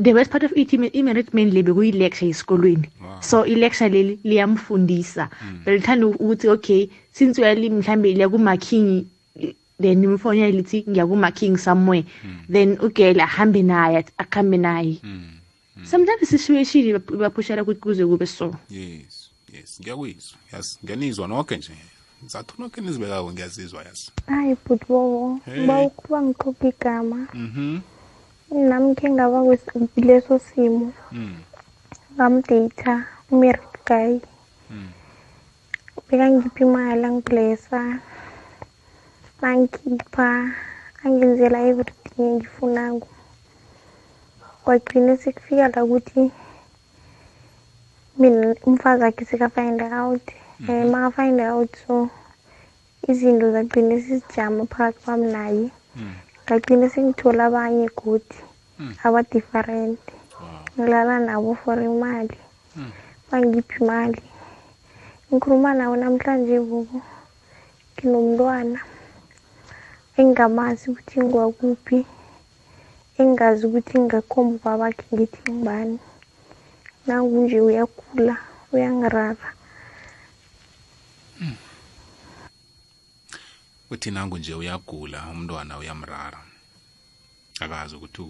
the 0.02 0.12
worst 0.12 0.30
part 0.30 0.42
of 0.44 0.52
it 0.56 0.72
i-merit 0.72 1.32
man 1.34 1.50
le 1.50 1.62
bekuyi-lecture 1.62 2.28
esikolweni. 2.28 2.88
So 3.20 3.44
i-lecture 3.46 3.88
leli 3.88 4.18
liyamfundisa. 4.24 5.28
Belithanda 5.64 6.06
ukuthi 6.06 6.48
okay 6.48 6.88
since 7.12 7.38
uyali 7.38 7.70
mhlawumbe 7.70 8.12
liyakumarking 8.14 9.06
then 9.80 10.04
imfonela 10.04 10.50
lithi 10.50 10.84
ngiyakumarking 10.88 11.56
somewhere. 11.58 12.04
Then 12.50 12.78
ugele 12.78 13.22
ahambe 13.22 13.62
naye 13.62 14.04
akuhambe 14.18 14.56
naye. 14.58 15.00
Sometimes 15.84 16.32
isituation 16.32 17.00
ibaphushela 17.12 17.62
ukuthi 17.62 17.80
kuze 17.80 18.06
kube 18.06 18.26
so. 18.26 18.54
Yes 18.70 19.30
yes 19.52 19.80
ngiyakuyizwa 19.80 20.38
yazi 20.52 20.78
ngiyanizwa 20.84 21.28
nonke 21.28 21.56
nje. 21.56 21.72
Ngizathu 22.22 22.54
nonke 22.58 22.80
nizibekako 22.80 23.32
ngiyazizwa 23.32 23.84
yazi. 23.84 24.10
Hayi 24.26 24.56
bhuti 24.66 24.84
bobo 24.88 25.40
Hey. 25.44 25.58
ngiba 25.58 25.82
ukuba 25.82 26.22
ngikhuphe 26.22 26.68
igama. 26.68 27.28
Mhm. 27.34 27.78
Nami 28.50 28.94
khe 28.94 29.10
ngaba 29.10 29.38
kwes- 29.46 29.88
kuleso 29.94 30.38
simo. 30.38 30.92
Mm. 31.12 31.36
ngamdata 32.16 33.04
umerit 33.30 33.72
guy. 33.86 34.20
Bekangipha 36.08 36.60
imali 36.64 37.04
angiblessa 37.04 37.80
nangikhipha 39.42 40.28
angenzela 41.04 41.58
everything 41.68 42.22
engifunako. 42.22 43.08
Kwagcine 44.64 45.16
sekufika 45.16 45.68
la 45.68 45.84
ukuthi 45.84 46.30
mina 48.18 48.54
umfazi 48.66 49.02
wakhe 49.02 49.24
seka-find 49.24 49.82
out. 49.82 50.22
Um 50.68 50.90
maka-find 50.90 51.40
out 51.40 51.76
so 51.86 52.08
izinto 53.08 53.52
zagcine 53.52 54.00
sizijama 54.00 54.66
phakathi 54.66 55.04
kwami 55.04 55.32
naye. 55.32 55.70
Ngagcine 56.44 56.86
sengithola 56.92 57.42
abanye 57.48 57.86
godi 57.98 58.38
aba-different 59.06 60.00
ngilala 60.74 61.14
nabo 61.26 61.50
for 61.60 61.78
imali 61.90 62.36
bangiphi 63.28 63.76
imali 63.80 64.22
ngikhuluma 65.28 65.70
nawo 65.78 65.94
namhlanje 66.02 66.56
bobo 66.68 66.98
nginomntwana 67.92 68.80
engingamazi 70.18 70.82
ukuthi 70.90 71.16
ngiwakuphi 71.24 71.98
engazi 73.20 73.62
ukuthi 73.64 73.94
ngingakhomba 73.98 74.58
babakhe 74.64 75.04
ngithi 75.12 75.40
ngibani 75.48 75.98
nangunje 77.06 77.58
uyagula 77.68 78.34
uyangirara 78.72 79.48
uthi 83.92 84.08
nangu 84.10 84.36
nje 84.38 84.54
uyagula 84.54 85.18
umntwana 85.32 85.72
uyamrara. 85.80 86.40
Akazi 87.64 87.92
ukuthi 87.96 88.22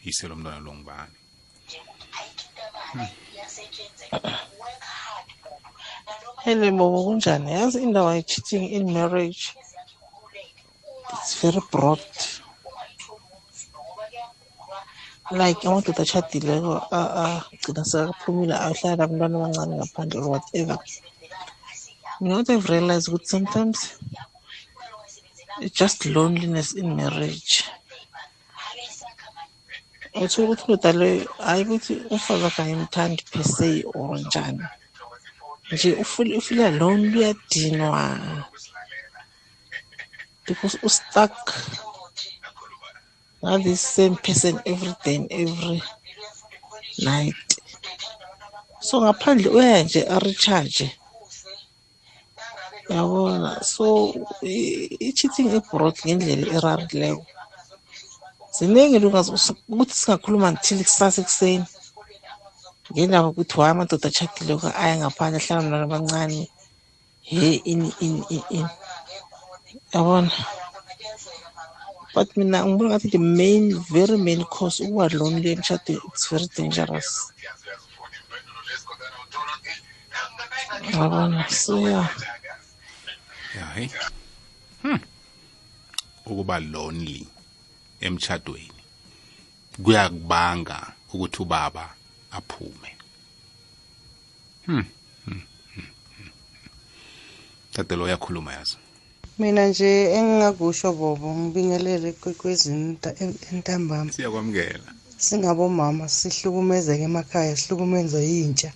uyise 0.00 0.24
lo 0.28 0.34
mntwana 0.36 0.60
lo 0.66 0.72
ngubani. 0.76 1.16
Hello 6.44 6.70
bobo 6.78 6.98
kunjani? 7.06 7.48
Yazi 7.56 7.78
indawo 7.84 8.10
ye-cheating 8.16 8.64
in 8.76 8.84
marriage. 8.96 9.42
It's 11.12 11.34
very 11.42 11.60
broad. 11.72 12.00
Like 15.30 15.60
amadoda 15.68 16.02
atshadileko 16.04 16.72
a- 16.98 17.12
agcina 17.52 17.82
sekaphumile 17.90 18.54
ahlala 18.66 19.02
abantwana 19.04 19.36
abancane 19.38 19.74
ngaphandle 19.76 20.20
or 20.22 20.28
whatever. 20.34 20.78
Mina 22.20 22.36
what 22.36 22.50
i've 22.50 22.68
realized 22.68 23.08
ukuthi 23.08 23.26
sometimes 23.34 23.78
it's 23.82 24.00
just 25.66 26.06
loneliness 26.06 26.72
in 26.74 26.96
marriage. 26.96 27.64
Uthola 30.14 30.48
ukuthi 30.48 30.64
indoda 30.66 30.92
leyo 30.92 31.28
hayi 31.46 31.62
ukuthi 31.64 31.94
umfazi 32.10 32.42
wakhe 32.44 32.62
ayimthandi 32.62 33.22
per 33.30 33.44
se 33.44 33.84
or 33.94 34.18
njani. 34.18 34.64
Nje 35.72 35.92
ufeel 36.02 36.60
alone 36.60 37.04
uyadinwa 37.16 38.04
because 40.46 40.78
ustuck 40.82 41.36
na 43.42 43.58
this 43.58 43.80
same 43.80 44.16
person 44.16 44.60
every 44.64 44.94
day 45.04 45.26
every 45.30 45.82
night. 46.98 47.48
So 48.80 49.00
ngaphandle 49.00 49.48
uyaya 49.50 49.82
nje 49.84 50.02
arecharge 50.02 50.97
yabona 52.96 53.50
so 53.74 53.86
i- 54.42 54.88
i-cheating 55.08 55.48
abroad 55.58 55.96
ngendlela 56.04 56.46
erarileko 56.56 57.24
ziningi 58.56 58.98
lungazi 59.02 59.30
ukuthi 59.72 59.94
singakhuluma 60.00 60.48
until 60.52 60.78
kusasa 60.88 61.20
ekuseni. 61.22 61.66
Ngendaba 62.92 63.28
yokuthi 63.28 63.54
waye 63.60 63.72
amadoda 63.72 64.08
atshadileko 64.08 64.66
aya 64.82 64.94
ngaphandle 65.00 65.38
ahlala 65.40 65.62
mntwana 65.62 65.86
abancane. 65.88 66.40
He 67.28 67.60
ini 67.72 67.88
ini 68.04 68.22
ini 68.34 68.44
ini. 68.58 68.70
Yabona 69.94 70.32
but 72.14 72.28
mina 72.36 72.64
ngibona 72.64 72.88
ngathi 72.90 73.08
the 73.12 73.18
main 73.18 73.64
very 73.92 74.16
main 74.16 74.40
cause 74.54 74.80
ukuba 74.80 75.12
lonely 75.18 75.54
emshadweni 75.54 76.00
it's 76.08 76.26
very 76.32 76.48
dangerous. 76.56 77.10
Yabona 80.96 81.44
so 81.50 81.76
yeah 81.86 82.08
yayi 83.60 83.90
hmm. 84.82 85.00
ukuba 86.26 86.60
lonely 86.60 87.26
emchadweni 88.00 88.78
kuyakubanga 89.82 90.78
ukuthi 91.12 91.42
ubaba 91.42 91.84
aphume. 92.30 92.90
Hmm. 94.66 94.84
hmm. 95.24 95.40
hmm, 95.74 95.86
hmm. 96.16 96.30
tatelo 97.72 98.04
uyakhuluma 98.04 98.52
yazi. 98.52 98.76
Mina 99.38 99.66
nje 99.66 100.12
engingakusho 100.16 100.92
bobo 100.92 101.34
ngibingelele 101.34 102.12
kwekwezini 102.12 102.98
entambama. 103.52 104.12
Siyakwamukela. 104.12 104.90
Singabomama 105.16 106.08
sihlukumezeke 106.08 107.02
emakhaya 107.02 107.56
sihlukumezwa 107.56 108.20
yintsha 108.20 108.70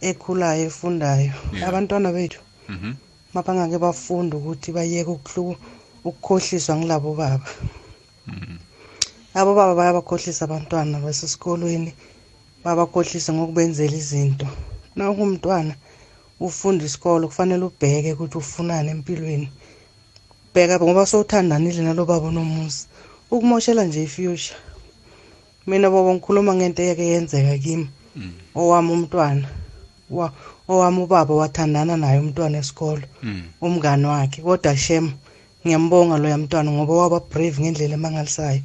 ekhulayo 0.00 0.64
efundayo. 0.70 1.32
Abantwana 1.66 2.12
bethu. 2.16 2.40
Mhm 2.68 2.94
mabangake 3.34 3.78
bafunda 3.78 4.36
ukuthi 4.36 4.72
bayeke 4.72 5.10
ukukhohliswa 6.04 6.76
ngilabo 6.76 7.14
baba. 7.14 7.48
Abo 9.34 9.54
baba 9.54 9.74
bayabakhohlisa 9.74 10.44
abantwana 10.44 11.00
basesikolweni 11.00 11.92
babakhohlisa 12.64 13.32
ngokubenzela 13.32 13.96
izinto. 13.96 14.46
Na 14.96 15.10
ungumntwana 15.10 15.74
ufunda 16.40 16.84
isikolo 16.84 17.28
kufanele 17.28 17.64
ubheke 17.64 18.12
ukuthi 18.12 18.38
ufunani 18.38 18.90
empilweni. 18.90 19.48
Bheka 20.54 20.80
ngoba 20.80 21.06
sowuthandanile 21.06 21.82
nalo 21.82 22.04
baba 22.04 22.30
nomuzi 22.30 22.86
ukumoshela 23.30 23.84
nje 23.84 24.02
ifuture. 24.02 24.56
Mina 25.66 25.90
bobo 25.90 26.14
ngikhuluma 26.14 26.54
ngento 26.54 26.82
eyake 26.82 27.04
yenzeka 27.06 27.58
kimi 27.58 27.86
owami 28.54 28.90
umntwana. 28.92 29.46
Wa- 30.10 30.32
owami 30.68 31.00
ubaba 31.02 31.34
wathandana 31.40 31.96
naye 31.96 32.18
umntwana 32.20 32.58
esikolo 32.58 33.04
mm. 33.22 33.42
umngani 33.64 34.06
wakhe. 34.06 34.38
Kodwa 34.42 34.76
shem 34.76 35.06
ngiyambonga 35.64 36.16
loya 36.18 36.38
mntwana 36.38 36.70
ngoba 36.70 36.94
waba 37.00 37.18
brave 37.30 37.60
ngendlela 37.60 37.94
emangalisayo. 37.94 38.62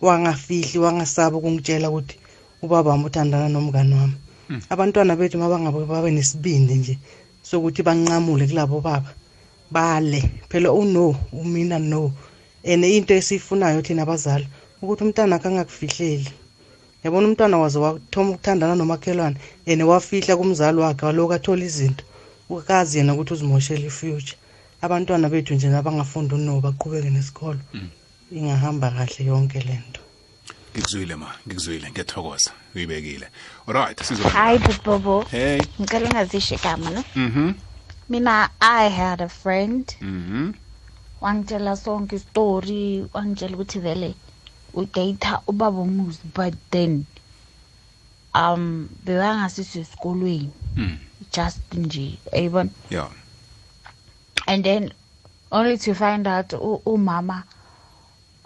Wangafihli 0.00 0.78
wangasaba 0.78 1.36
ukungitshela 1.36 1.90
ukuthi 1.90 2.16
ubaba 2.62 2.90
wami 2.90 3.04
uthandana 3.08 3.48
nomngani 3.48 3.94
wami. 3.94 4.16
Hmm. 4.48 4.62
abantwana 4.70 5.16
bethu 5.18 5.38
mabangabe 5.38 5.84
babe 5.90 6.10
nesibindi 6.10 6.74
nje 6.74 6.94
sokuthi 7.42 7.82
banqamule 7.82 8.46
kulabo 8.46 8.80
baba 8.80 9.10
bale. 9.70 10.20
Phela 10.48 10.72
uno 10.72 11.14
umina 11.32 11.78
no. 11.78 12.12
And 12.64 12.84
into 12.84 13.14
esiyifunayo 13.14 13.82
thina 13.82 14.02
abazali 14.02 14.46
ukuthi 14.82 15.04
umntwana 15.04 15.38
kangakufihleli 15.38 16.30
yabona 17.06 17.28
umntwana 17.28 17.56
waze 17.62 17.78
wathoma 17.78 18.30
ukuthandana 18.30 18.74
nomakhelwane 18.74 19.36
and 19.70 19.82
wafihla 19.90 20.36
kumzali 20.36 20.78
wakhe 20.84 21.06
walokhu 21.06 21.32
athola 21.38 21.64
izinto 21.64 22.04
ukazi 22.50 22.98
yena 22.98 23.14
ukuthi 23.14 23.32
uzimoshele 23.34 23.86
ifuture. 23.86 24.34
Abantwana 24.84 25.28
bethu 25.28 25.54
nje 25.54 25.68
nabangafunda 25.68 26.34
uno 26.34 26.60
baqhubeke 26.60 27.10
nesikolo. 27.10 27.60
Ingahamba 28.36 28.90
kahle 28.90 29.22
yonke 29.30 29.60
lento 29.68 30.00
ngikuzwile 30.72 31.14
ma 31.16 31.28
ngikuzwile 31.46 31.86
ngiyathokoza 31.90 32.50
uyibekile. 32.74 33.26
Alright 33.66 34.02
sizo 34.02 34.22
bubobo 34.22 34.82
Bobo. 34.84 35.24
hey. 35.30 35.60
Ngicela 35.80 36.08
ungazisho 36.10 36.54
igama 36.54 36.90
no? 36.90 37.04
mhm 37.14 37.54
Mina 38.08 38.50
I 38.60 38.88
had 38.88 39.20
a 39.20 39.28
friend. 39.28 39.94
Mhm 40.00 40.52
wangitshela 41.20 41.76
sonke 41.76 42.16
istory 42.16 43.04
wangitshela 43.14 43.54
ukuthi 43.54 43.78
vele 43.78 44.14
udata 44.74 45.42
ubaba 45.46 45.78
umuzi 45.80 46.18
but 46.34 46.54
then 46.70 47.04
um 48.34 48.88
bewangasisi 49.04 49.80
esikolweni. 49.80 50.50
Mm. 50.76 50.98
just 51.32 51.60
nje 51.74 52.18
ayibona? 52.32 52.70
Yeah 52.90 53.08
and 54.46 54.64
then 54.64 54.92
only 55.50 55.78
to 55.78 55.94
find 55.94 56.26
out 56.28 56.48
umama 56.84 57.42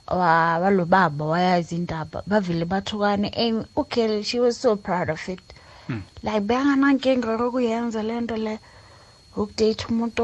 wa- 0.08 0.58
walo 0.58 0.84
baba 0.84 1.24
wayazi 1.24 1.74
indaba 1.76 2.22
bavele 2.26 2.64
bathukane 2.64 3.28
and 3.36 3.66
okay 3.76 4.22
she 4.22 4.40
was 4.40 4.56
so 4.58 4.76
proud 4.76 5.10
of 5.10 5.28
it. 5.28 5.40
Like 6.22 6.40
beyanganankinga 6.46 7.36
kokuyenza 7.38 8.02
le 8.02 8.20
nto 8.20 8.36
le 8.36 8.58
ukudate 9.36 9.86
umuntu 9.88 10.22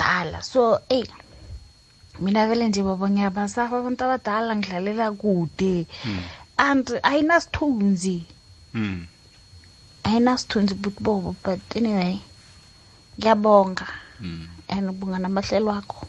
omdala. 0.00 0.42
So 0.42 0.80
eyi 0.88 1.06
mina 2.20 2.46
vele 2.46 2.68
nje 2.68 2.82
bobo 2.82 3.08
ngiyabasaba 3.08 3.78
abantu 3.78 4.04
abadala 4.04 4.56
ngidlalela 4.56 5.12
kude. 5.12 5.86
And 6.58 6.86
ayinasithunzi. 7.02 8.22
Mm. 8.74 9.06
ayinasithunzi 10.04 10.74
but 10.74 11.00
bobo 11.00 11.36
but 11.44 11.60
anyway 11.76 12.20
ngiyabonga. 13.18 13.86
And 14.68 14.90
ubunga 14.90 15.18
namahlelo 15.18 15.72
akho 15.72 16.06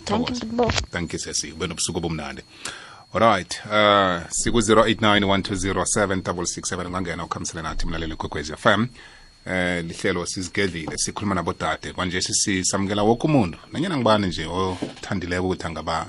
thank 0.00 0.30
you 0.30 0.48
bobo. 0.48 0.70
Thank 0.90 1.12
you 1.12 1.18
sesi. 1.18 1.52
Ube 1.52 1.66
nobusuku 1.66 1.98
obumnandi. 1.98 2.42
Alright 3.14 3.60
uh 3.66 4.22
siku-089 4.30 5.24
120 5.24 6.86
ungangena 6.86 7.24
ukhamisele 7.24 7.62
nathi 7.62 7.86
mlaleli 7.86 8.16
kwekwezi 8.16 8.56
fm 8.56 8.86
eh 9.46 9.84
lihlelo 9.84 10.26
sizigedlile 10.26 10.98
sikhuluma 10.98 11.34
nabodade. 11.34 11.92
Kwanje 11.92 12.20
sisamukela 12.20 13.02
woke 13.02 13.26
umuntu. 13.26 13.58
Nanyana 13.72 13.96
ngibani 13.96 14.26
nje 14.26 14.46
othandileko 14.46 15.46
ukuthi 15.46 15.66
angaba 15.66 16.06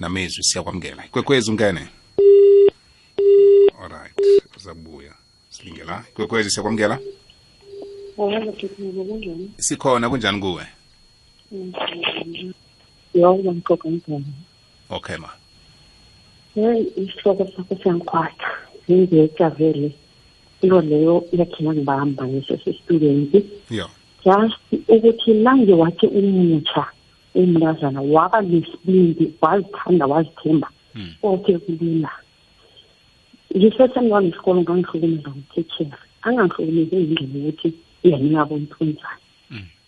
namezwi 0.00 0.42
siyakwamukela? 0.42 1.06
Ikwekwezi 1.06 1.50
ungene. 1.50 1.88
Alright 3.82 4.12
uzabuya. 4.56 5.12
Silingela. 5.50 6.04
Ikwekwezi 6.12 6.50
siyakwamukela? 6.50 6.98
Sikhona 9.56 10.10
kunjani 10.10 10.40
kuwe? 10.40 10.66
Okay 14.90 15.16
ma. 15.16 15.30
Hey, 16.54 16.86
into 20.62 20.80
leyo 20.80 21.24
yakhina 21.32 21.72
ngibamba 21.74 22.22
ngesesistudent 22.26 23.34
yo 23.70 23.86
just 24.24 24.58
ukuthi 24.88 25.34
nange 25.34 25.72
wathi 25.72 26.06
umutsha 26.06 26.84
umntazana 27.34 28.00
waba 28.00 28.40
nesibindi 28.40 29.24
wazithanda 29.42 30.06
wazithemba 30.06 30.68
konke 31.20 31.58
kulula 31.58 32.12
ngisesemntwana 33.56 34.28
isikolo 34.28 34.60
ngangihlukumeza 34.62 35.30
nguthetshera 35.30 35.98
angangihlukumezi 36.26 36.96
ngendlela 36.96 37.38
yokuthi 37.46 37.68
yena 38.04 38.24
ingabona 38.26 38.64
ukuthi 38.64 38.84
wenzani 38.84 39.24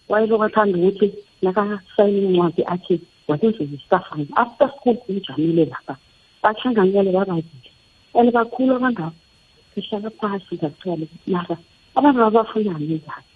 wayelo 0.09 0.39
kathanda 0.39 0.79
ukuthi 0.79 1.07
nakasayina 1.43 2.29
incwadi 2.29 2.63
athi 2.75 2.95
wasenzuza 3.29 3.75
isitafani 3.77 4.29
after 4.37 4.69
school 4.77 4.97
kumjamile 4.97 5.65
lapha. 5.65 5.97
Bahlanganyele 6.43 7.13
bababili. 7.13 7.71
And 8.15 8.33
bakhulu 8.33 8.75
abangabo 8.77 9.15
sihlala 9.83 10.11
phasi 10.11 10.55
ngakuthola 10.55 11.05
ukuthi 11.05 11.31
mara 11.31 11.57
abantu 11.95 12.19
babafunani 12.21 12.85
njani 12.85 13.31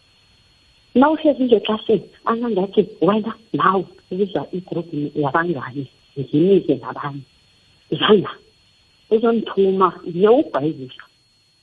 na 0.95 1.11
uhlezi 1.11 1.43
nje 1.45 1.57
eklasini 1.57 2.07
angangathi 2.25 2.83
wena 3.01 3.33
nawe 3.53 3.85
ubiza 4.11 4.47
igroup 4.53 4.89
yabangani 5.23 5.87
ngimize 6.19 6.75
nabanye. 6.75 7.25
Zana 7.91 8.31
uzonithuma 9.11 9.89
ngiye 10.07 10.29
ubhayizisa 10.29 11.05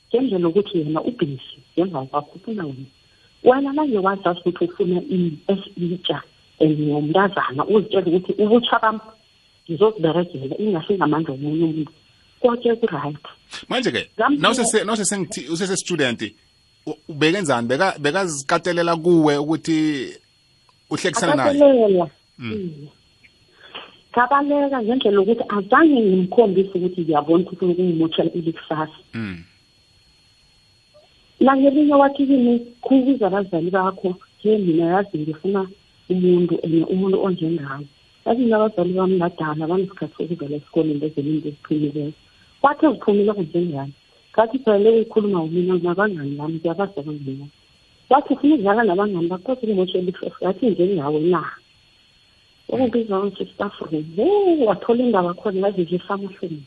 ngendlela 0.08 0.48
ukuthi 0.48 0.78
yena 0.78 1.00
ubhisi 1.08 1.58
ngemva 1.72 2.06
kwakho 2.10 2.36
ufuna 2.36 2.64
wena. 2.68 2.88
Wena 3.44 3.72
nange 3.72 3.98
wazazi 3.98 4.40
ukuthi 4.40 4.64
ufuna 4.64 5.00
esitsha 5.52 6.22
and 6.60 6.78
ngomntazana 6.78 7.62
uzitshela 7.66 8.06
ukuthi 8.06 8.32
ubutsha 8.42 8.78
bam 8.82 9.00
ngizokuberegela 9.64 10.54
ingasingamandla 10.62 11.34
omunye 11.34 11.64
umuntu. 11.64 11.92
Konke 12.42 12.74
ku-right. 12.80 13.16
Manje-ke 13.68 14.02
Ngamphela- 14.18 14.84
nawusese-student 14.84 16.20
ubekenzani 17.08 17.68
Beka- 17.68 17.98
bekazikatelela 17.98 18.96
kuwe 18.96 19.36
ukuthi 19.38 19.76
uhlekisana 20.90 21.34
naye? 21.34 21.50
Akatelela 21.50 22.06
Mm. 22.38 22.52
Iye. 22.52 22.88
ngabaleka 24.12 24.82
ngendlela 24.82 25.16
yokuthi 25.20 25.44
azange 25.56 26.00
ngimkhombise 26.00 26.72
ukuthi 26.78 27.00
ngiyabona 27.00 27.44
ukuthi 27.44 27.64
ukungimotshela 27.64 28.30
ilikusasa. 28.34 28.98
Mm. 29.14 29.44
langelinye 31.40 31.94
wathi 31.94 32.26
kimi 32.26 32.58
khubiza 32.82 33.26
abazali 33.26 33.70
bakho 33.70 34.14
ke 34.42 34.58
mina 34.58 34.84
yazi 34.94 35.18
ngifuna 35.18 35.66
umuntu 36.10 36.54
and 36.64 36.74
umuntu 36.92 37.18
onjengayo 37.24 37.86
yazi 38.26 38.40
mina 38.42 38.56
abazali 38.56 38.92
bami 38.94 39.18
badala 39.18 39.66
banesikhathi 39.66 40.14
sokuvela 40.16 40.56
esikoleni 40.56 41.00
bezelinto 41.02 41.48
eziphumileko 41.48 42.12
wathi 42.62 42.86
eziphumile 42.86 43.32
kunjengani 43.32 43.92
ngathi 44.34 44.58
jayele 44.66 44.88
ukuyikhuluma 44.90 45.42
umina 45.42 45.74
nabangani 45.82 46.36
bami 46.38 46.54
ngiyabazi 46.58 47.00
abangani 47.00 47.36
bami 47.38 47.50
wathi 48.10 48.32
ufuna 48.34 48.54
ukudlala 48.54 48.82
nabangani 48.84 49.28
bakho 49.28 49.42
kodwa 49.42 49.62
ungimotshela 49.62 50.02
ilikusasa 50.02 50.46
yathi 50.46 50.66
njengawe 50.70 51.20
na? 51.20 51.42
Ukubiza 52.68 53.18
ngisestaff 53.24 53.80
room. 53.80 54.04
Wo 54.16 54.64
wathola 54.66 55.02
indaba 55.04 55.34
khona 55.34 55.66
yazizisa 55.66 56.14
amahloni 56.14 56.62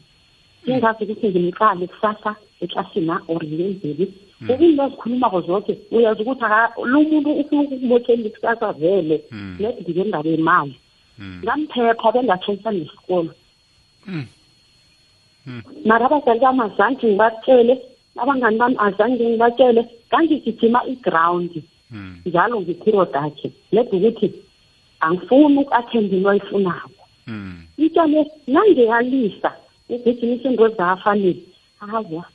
ingazi 0.66 1.04
ukuthi 1.04 1.28
ngimqale 1.30 1.88
kusasa 1.88 2.36
eklasini 2.62 3.06
na 3.06 3.22
or 3.28 3.42
ngenzeli 3.46 4.14
ukunto 4.50 4.84
azikhulumako 4.84 5.42
zonke 5.42 5.74
uyazi 5.92 6.22
ukuthi 6.22 6.44
aka- 6.46 6.74
lo 6.86 7.00
muntu 7.02 7.32
ufuna 7.42 7.62
ukukubothela 7.62 8.30
kusasa 8.30 8.74
vele 8.74 9.18
net 9.60 9.90
ngendaba 9.90 10.30
yemali. 10.30 10.76
Ngamphepha 11.44 12.12
bengatshayisa 12.12 12.72
nesikolo. 12.72 13.32
Mara 15.86 16.06
abazali 16.06 16.40
bami 16.40 16.62
azange 16.62 17.08
ngibatshele 17.08 17.82
abangani 18.18 18.58
bami 18.58 18.76
azange 18.80 19.24
ngibatshele 19.30 19.82
ngangigijima 20.08 20.80
iground. 20.88 21.64
Njalo 22.26 22.62
ngiperiod 22.62 23.16
akhe 23.16 23.52
net 23.72 23.94
ukuthi 23.94 24.34
angifuni 25.00 25.58
uku-athenda 25.58 26.16
into 26.16 26.30
ayifunako 26.30 27.04
into 27.78 28.04
le 28.08 28.26
nangeyalisa 28.48 29.52
ugijimise 29.90 30.48
into 30.50 30.68
zafanele. 30.70 31.44
Hawa 31.80 32.26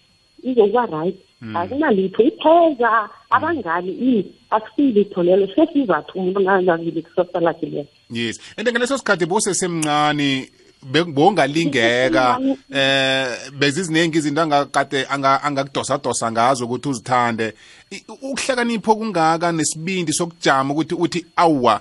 izokuba 0.42 0.86
right. 0.86 1.16
Akunalitho 1.54 2.22
ipheza. 2.22 3.08
Abangani 3.30 3.92
ini 3.92 4.32
akusiyilitho 4.50 5.22
lelo 5.22 5.46
sesizathu 5.46 6.18
umuntu 6.18 6.40
ngangazile 6.40 7.02
kusasa 7.02 7.40
lakhe 7.40 7.66
leyo 7.66 7.86
yes. 8.11 8.40
And 8.56 8.68
ngaleso 8.68 8.98
sikhathi 8.98 9.26
bosesemncane 9.26 10.50
bowungalingeka 10.83 12.39
eh 12.72 13.51
beziziningi 13.59 14.18
izinto 14.18 14.43
angakade 14.43 15.05
anga- 15.11 15.43
angakudosa-dosa 15.43 16.32
ngazo 16.32 16.65
ukuthi 16.65 16.89
uzithande. 16.89 17.55
I- 17.90 18.05
ukuhlakanipho 18.23 18.97
kungaka 18.97 19.52
nesibindi 19.52 20.12
sokujama 20.12 20.73
ukuthi 20.74 20.94
uthi 20.94 21.27
awwa 21.36 21.81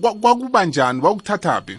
kwa- 0.00 0.14
kwakuba 0.14 0.64
njani? 0.64 1.00
Wakuthathaphi 1.02 1.78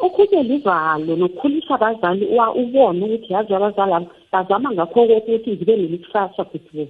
ukhunye 0.00 0.42
livalo 0.42 1.16
nokukhulisa 1.16 1.74
abazali 1.74 2.26
wa- 2.36 2.54
ubone 2.54 3.04
ukuthi 3.04 3.32
yazi 3.32 3.54
abazali 3.54 3.92
abo 3.94 4.10
bazama 4.32 4.72
ngakho 4.72 5.06
kokuthi 5.06 5.50
ngibe 5.50 5.76
nelikusasa 5.76 6.44
futhi. 6.44 6.88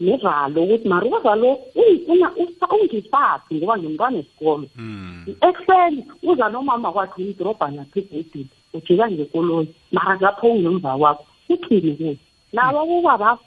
Nevalo 0.00 0.62
ukuthi 0.62 0.88
mari 0.88 1.08
ukazalo 1.08 1.58
uyifuna 1.74 2.32
ungifaphi 2.74 3.54
ngoba 3.54 3.78
ngimntwana 3.78 4.18
esikolo 4.18 4.66
ekuseni 5.46 6.00
uza 6.22 6.48
nomama 6.48 6.92
kwakhe 6.92 7.22
umdrobhana 7.22 7.84
phezedini 7.92 8.48
ujika 8.74 9.10
ngekoloyi 9.10 9.68
mara 9.92 10.16
ngapho 10.16 10.46
ungemva 10.52 10.98
kwakho 10.98 11.24
uthini 11.48 11.92
kuye 11.96 12.16
laba 12.52 12.80
kubaba 12.88 13.38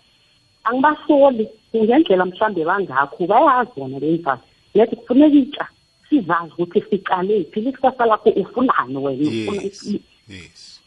angibasoli 0.63 1.47
kungendlela 1.71 2.25
mhlawumbe 2.25 2.65
bangakho 2.65 3.27
bayazi 3.27 3.71
bona 3.77 3.99
leyimfasi 3.99 4.43
lethi 4.73 4.95
kufuneka 4.95 5.35
itsha 5.37 5.65
sizazi 6.09 6.51
ukuthi 6.53 6.81
siqalephi 6.89 7.61
likusasa 7.61 8.05
lakho 8.05 8.29
ufunani 8.29 8.97
wena 8.97 9.99
Yes. 10.29 10.81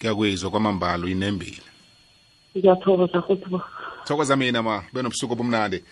kuyakwizwa 0.00 0.50
kwamambala 0.50 1.04
uyinembile. 1.04 1.62
Ngiyathokoza 2.56 3.22
futhi 3.22 3.46
thokoza 4.04 4.36
mina 4.36 4.62
ma. 4.62 4.84
Benobusuku 4.92 5.32
obumnandi. 5.32 5.84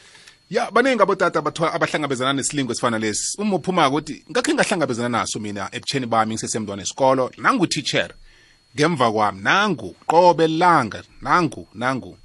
Ya 0.51 0.71
baningi 0.71 1.03
abotata 1.03 1.39
abathola- 1.39 1.73
abahlangabezana 1.73 2.33
nesilingo 2.33 2.73
esifana 2.73 2.99
lesi 2.99 3.41
uma 3.41 3.57
uphuma 3.57 3.89
ukuthi 3.89 4.25
ngakhe 4.31 4.55
ngahlangabezana 4.55 5.09
naso 5.09 5.39
mina 5.39 5.69
ebutsheni 5.73 6.07
bami 6.07 6.35
ngisesemntwana 6.35 6.83
esikolo 6.83 7.31
nangu-teacher 7.39 8.11
ngemva 8.75 9.13
kwami 9.13 9.43
nangu 9.43 9.95
qobe 10.07 10.49
langa 10.49 11.03
nangu 11.23 11.69
nangu. 11.75 12.17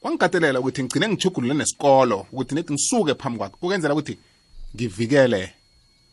Kwangikatelela 0.00 0.60
ukuthi 0.60 0.82
ngigcine 0.82 1.08
ngijugulule 1.08 1.54
nesikolo 1.54 2.26
ukuthi 2.32 2.54
nethi 2.54 2.72
ngisuke 2.72 3.14
phambi 3.14 3.38
kwakhe 3.38 3.56
ukwenzela 3.62 3.94
ukuthi 3.94 4.18
ngivikele 4.74 5.52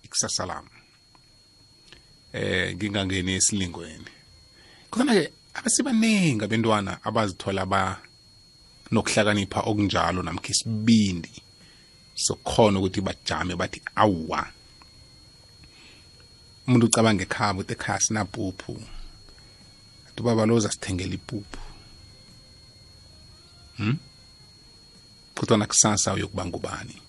ikusasa 0.03 0.45
lami. 0.45 0.69
Eh 2.33 2.75
ngingangeni 2.75 3.33
esilingweni. 3.35 4.09
Kodwa-ke 4.89 5.31
abasibaningi 5.53 6.43
abentwana 6.43 6.97
abazithola 7.03 7.65
ba 7.65 7.99
nokuhlakanipha 8.93 9.59
okunjalo 9.69 10.19
namkha 10.23 10.49
isibindi 10.53 11.33
sokukhona 12.25 12.79
ukuthi 12.79 13.01
bajame 13.07 13.53
bathi 13.61 13.79
awwa 14.03 14.41
umuntu 16.65 16.85
ucabanga 16.87 17.23
ekhaya 17.27 17.53
ukuthi 17.53 17.73
ekhaya 17.73 17.99
sinapuphu 18.05 18.73
athi 20.07 20.19
ubaba 20.21 20.45
lo 20.45 20.55
uzasithengela 20.55 21.15
ipuphu. 21.19 21.61
Hmm? 23.77 23.97
kodwana 25.35 25.65
kusasa 25.65 26.13
uyokuba 26.13 26.45
ngubani? 26.45 27.01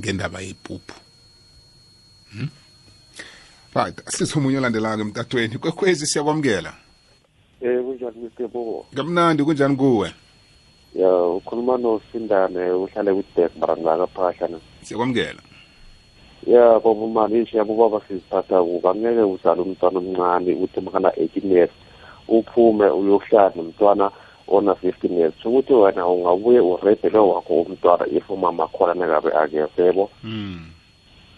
Ngendaba 0.00 0.40
yepuphu. 0.40 1.00
Hmm? 2.32 2.50
right 3.74 4.08
asithe 4.08 4.38
omunye 4.38 4.58
olandelayo 4.58 5.00
emtatweni. 5.00 5.58
Kwekhwezi 5.58 6.06
siyakwamukela. 6.06 6.83
Eh 7.64 7.80
kunjani 7.80 8.18
Mr 8.28 8.48
Bobo? 8.52 8.86
kamnandi 8.94 9.44
kunjani 9.44 9.76
kuwe 9.76 10.12
Ya 10.94 11.10
ukhuluma 11.22 11.76
noSindane 11.78 12.70
uhlale 12.70 13.14
kudek 13.14 13.52
barangaka 13.58 14.06
phahla 14.06 14.58
siyakwamukela 14.82 15.40
Ya 16.46 16.78
bobo 16.80 17.08
mali 17.08 17.40
nje 17.40 17.56
yabo 17.58 17.74
baba 17.76 18.04
siziphatha 18.08 18.62
kuba 18.62 18.94
ngeke 18.94 19.20
uzale 19.20 19.60
umntwana 19.62 19.98
omncane 19.98 20.52
uthi 20.54 20.80
makana 20.80 21.08
18 21.08 21.52
years 21.52 21.70
uphume 22.28 22.86
uyohlala 22.86 23.52
nomntwana 23.56 24.10
ona 24.48 24.72
15 24.72 25.12
years 25.18 25.34
ukuthi 25.44 25.72
wena 25.72 26.06
ungabuye 26.06 26.60
urebe 26.60 27.08
lo 27.08 27.28
wakho 27.28 27.62
umntwana 27.62 28.06
if 28.06 28.30
umama 28.30 28.68
khona 28.68 28.94
nekabe 28.94 29.30
akevebo 29.32 30.10
mm. 30.24 30.68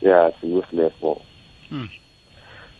ya 0.02 0.32
si 0.40 0.46
useless 0.46 0.92
bo 1.00 1.20
Mm. 1.70 1.88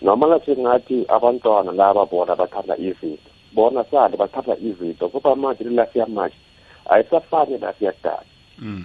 noma 0.03 0.27
lathi 0.27 0.51
ngathi 0.57 1.05
abantwana 1.09 1.73
laba 1.73 2.07
bona 2.07 2.37
bathanda 2.37 2.77
izinto 2.79 3.31
bona 3.57 3.85
sale 3.91 4.17
bathanda 4.17 4.55
izinto 4.69 5.09
ngoba 5.09 5.37
manje 5.37 5.65
lilafi 5.65 5.99
yamanje 5.99 6.37
ayisafani 6.93 7.59
lafi 7.59 7.85
yakudala 7.85 8.27
Mm. 8.59 8.85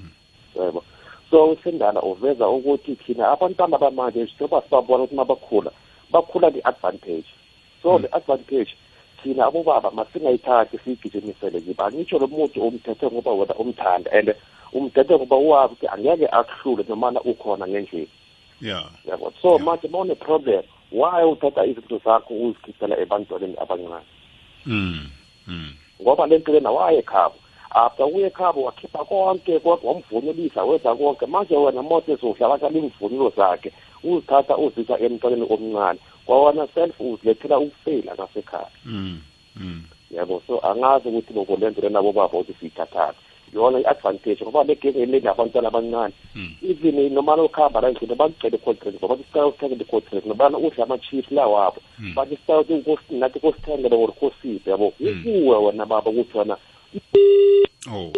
yebo. 0.56 0.84
So 1.30 1.52
usindala 1.52 2.02
uveza 2.02 2.50
ukuthi 2.50 2.96
thina 2.96 3.32
abantwana 3.32 3.78
bamanje 3.78 4.24
njengoba 4.24 4.62
sibabona 4.62 5.04
ukuthi 5.04 5.16
mabakhula 5.16 5.72
bakhula 6.12 6.50
ne-advantage 6.50 7.30
so 7.82 8.00
le 8.00 8.08
advantage 8.12 8.76
thina 9.24 9.46
abobaba 9.46 9.92
masingayithathi 9.92 10.78
siyigijimisele 10.78 11.62
kiba 11.62 11.86
angitsho 11.86 12.20
lo 12.20 12.28
muntu 12.28 12.62
umthethe 12.62 13.08
ngoba 13.08 13.32
wena 13.32 13.56
umthanda 13.56 14.12
and 14.12 14.36
umthethe 14.74 15.16
ngoba 15.16 15.36
uwazi 15.36 15.74
ukuthi 15.74 15.88
angeke 15.88 16.28
akuhlule 16.28 16.84
nomana 16.88 17.22
ukhona 17.22 17.68
ngendlela 17.68 18.08
yeah. 18.62 18.86
Yabo. 19.06 19.34
So 19.42 19.60
manje 19.60 19.88
ma 19.88 20.00
une-problem 20.00 20.64
why 20.92 21.24
uthatha 21.24 21.66
izinto 21.66 22.02
zakho 22.06 22.34
uzikhiphela 22.34 23.00
ebantwaneni 23.00 23.56
abancane? 23.58 23.90
mm. 23.90 24.00
mm. 24.00 24.21
Ngoba 26.02 26.28
le 26.28 26.38
nto 26.38 26.52
lena 26.52 26.72
waye 26.72 27.00
ekhabo 27.00 27.36
after 27.72 28.06
uye 28.06 28.28
ekhabo 28.28 28.64
wakhipha 28.64 29.06
konke 29.06 29.60
kodwa 29.60 29.92
wamvunulisa 29.92 30.64
wenza 30.64 30.96
konke. 30.96 31.26
Manje 31.26 31.56
wena 31.56 31.82
moses 31.82 32.24
udlalakala 32.24 32.78
imvunulo 32.80 33.34
zakhe. 33.38 33.72
Uzithatha 34.04 34.58
uzisa 34.58 35.00
emntwaneni 35.00 35.46
omncane. 35.50 36.00
Kwawana 36.26 36.68
self 36.74 37.00
uzilethela 37.00 37.60
ukufeyila 37.60 38.16
ngasekhaya. 38.16 38.70
Mm. 38.86 39.22
Mm. 39.56 39.84
yabo 40.12 40.42
so 40.48 40.60
angazi 40.60 41.08
ukuthi 41.08 41.34
bobo 41.34 41.56
le 41.56 41.70
nto 41.70 41.82
lena 41.82 42.02
bobaba 42.02 42.38
ukuthi 42.38 42.54
siyithathaphi 42.60 43.20
yona 43.54 43.80
i-advantage 43.80 44.44
ngoba 44.44 44.64
le 44.64 44.76
genge 44.76 45.06
le 45.06 45.20
nabantwana 45.20 45.68
abancane 45.68 46.14
even 46.62 47.14
noma 47.14 47.36
lokuhamba 47.36 47.82
la 47.82 47.88
endlini 47.90 48.16
bakucele 48.16 48.58
i-contract 48.58 48.98
ngoba 48.98 49.16
bathi 49.16 49.24
sicela 49.28 49.48
usithengele 49.48 49.84
i-contract 49.84 50.26
nobana 50.26 50.58
udla 50.58 50.84
ama-chief 50.84 51.32
la 51.32 51.48
wabo. 51.48 51.82
Bathi 52.16 52.38
sicela 52.38 52.60
ukuthi 52.60 53.16
nathi 53.16 53.40
kusithengele 53.40 53.96
or 53.96 54.14
kosiphi 54.14 54.70
yabo? 54.70 54.94
Ukuwe 55.00 55.58
wena 55.58 55.86
baba 55.86 56.10
ukuthi 56.12 56.38
wena 56.38 56.58
oh 57.90 58.12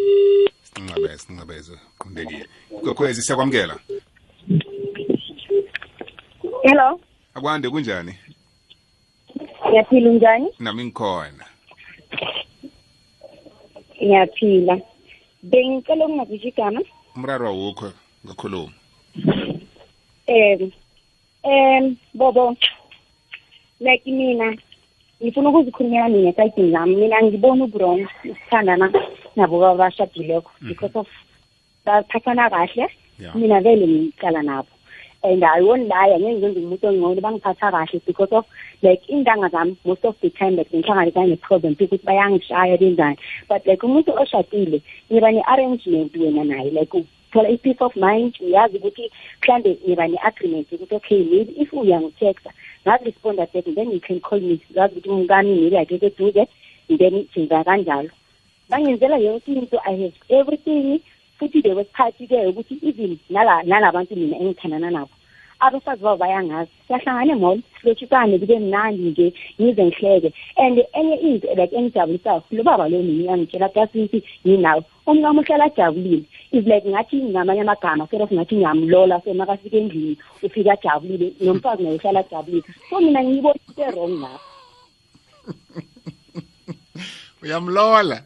sinqabeze 0.64 1.18
sinqabeze 1.18 1.76
qondekile 1.98 2.46
kwekhwezi 2.82 3.22
siyakwamukela? 3.22 3.76
Hello? 6.64 7.00
Akwande 7.36 7.70
kunjani? 7.70 8.14
Ngiyaphila 9.70 10.10
unjani? 10.10 10.48
Nami 10.60 10.86
ngikhona. 10.86 11.46
Ngiyaphila. 14.04 14.82
Bengicela 15.44 16.06
ukungazisho 16.06 16.48
igama. 16.48 16.82
Umraro 17.16 17.48
awukho 17.48 17.92
ngakhuluma. 18.26 18.72
Um 20.28 20.72
um 21.44 21.98
bobo 22.14 22.56
like 23.80 24.06
mina 24.12 24.56
ngifuna 25.22 25.50
ukuzikhulumela 25.50 26.10
mina 26.10 26.30
esayidini 26.30 26.72
lami. 26.72 26.96
Mina 26.96 27.24
ngibona 27.24 27.64
uburon 27.64 28.08
ukuthandana 28.26 28.92
nabo 29.36 29.60
babashadileko 29.60 30.50
because 30.62 30.96
of 30.96 31.08
baphathana 31.86 32.50
kahle. 32.50 32.88
Mina 33.36 33.62
vele 33.62 33.88
ngicala 33.88 34.42
nabo. 34.42 34.70
And 35.24 35.44
i 35.44 35.62
won't 35.62 35.88
lie 35.88 36.14
angeke 36.16 36.38
ngenze 36.40 36.60
umuntu 36.60 36.88
ongcono 36.88 37.22
bangiphatha 37.22 37.72
kahle 37.72 38.02
because 38.06 38.36
of 38.36 38.46
like 38.82 39.04
intanga 39.08 39.50
zami 39.50 39.76
most 39.86 40.06
of 40.06 40.16
the 40.22 40.30
time 40.30 40.56
like 40.56 40.72
ngihlangabezana 40.78 41.28
ne-problem 41.28 41.74
ukuthi 41.74 42.06
bayangishaya 42.08 42.78
benzani 42.78 43.18
but 43.50 43.66
like 43.66 43.86
umuntu 43.86 44.12
oshadile 44.22 44.82
ngiba 45.12 45.32
ne-arrangement 45.32 46.16
wena 46.16 46.44
naye 46.44 46.70
like 46.70 46.94
uthola 46.98 47.50
i-peace 47.50 47.82
of 47.86 47.96
mind 47.96 48.34
uyazi 48.42 48.78
ukuthi 48.78 49.12
mhlambe 49.42 49.78
ngiba 49.88 50.08
ne-agreement 50.08 50.72
ukuthi 50.72 50.96
okay 50.96 51.24
maybe 51.24 51.52
if 51.62 51.74
uyangitexa 51.74 52.52
ngazi-responda 52.86 53.48
back 53.54 53.66
then 53.66 53.92
you 53.92 54.00
can 54.00 54.20
call 54.20 54.40
me. 54.40 54.60
Ngazi 54.72 54.96
ukuthi 54.96 55.10
umkami 55.10 55.56
maybe 55.56 55.78
akeke 55.78 56.06
eduze 56.06 56.48
then 56.90 57.28
senza 57.34 57.64
kanjalo 57.64 58.10
bangenzela 58.70 59.18
yonke 59.18 59.48
into 59.48 59.80
i 59.86 59.96
have 59.96 60.14
everything. 60.30 61.02
Futhi 61.44 61.62
there 61.62 61.76
was 61.76 61.88
part-ke 61.98 62.48
ukuthi 62.48 62.80
even 62.82 63.20
nala- 63.30 63.64
nalabantu 63.64 64.16
mina 64.16 64.38
engithandana 64.38 64.92
nabo 64.92 65.10
abafazi 65.60 66.04
babo 66.04 66.18
bayangazi. 66.18 66.72
Siyahlangana 66.88 67.34
emall 67.34 67.62
silotshisane 67.82 68.40
kube 68.40 68.60
mnandi 68.60 69.04
nje 69.04 69.34
ngize 69.62 69.86
ngihleke. 69.86 70.34
And 70.58 70.78
enye 70.94 71.16
into 71.16 71.48
like 71.56 71.76
engijabulisayo 71.76 72.44
lo 72.52 72.64
baba 72.64 72.90
lo 72.90 73.04
mina 73.04 73.24
uyangitshela 73.24 73.70
kasithi 73.70 74.24
yinawe 74.46 74.84
umkami 75.08 75.40
uhlala 75.40 75.66
ajabulile. 75.66 76.24
Is 76.52 76.66
like 76.66 76.88
ngathi 76.88 77.24
ngamanye 77.24 77.62
amagama 77.62 78.08
sort 78.10 78.22
of 78.24 78.32
ngathi 78.32 78.56
ngiyamlola 78.56 79.22
so 79.24 79.34
makafika 79.34 79.78
endlini 79.78 80.18
ufika 80.44 80.74
ajabulile 80.74 81.34
nomfazi 81.42 81.84
naye 81.84 81.96
uhlala 81.96 82.20
ajabulile. 82.20 82.64
So 82.90 83.00
mina 83.00 83.24
ngiyibonise 83.24 83.86
wrong 83.96 84.20
lapho. 84.22 84.40
Uyamlola. 87.44 88.24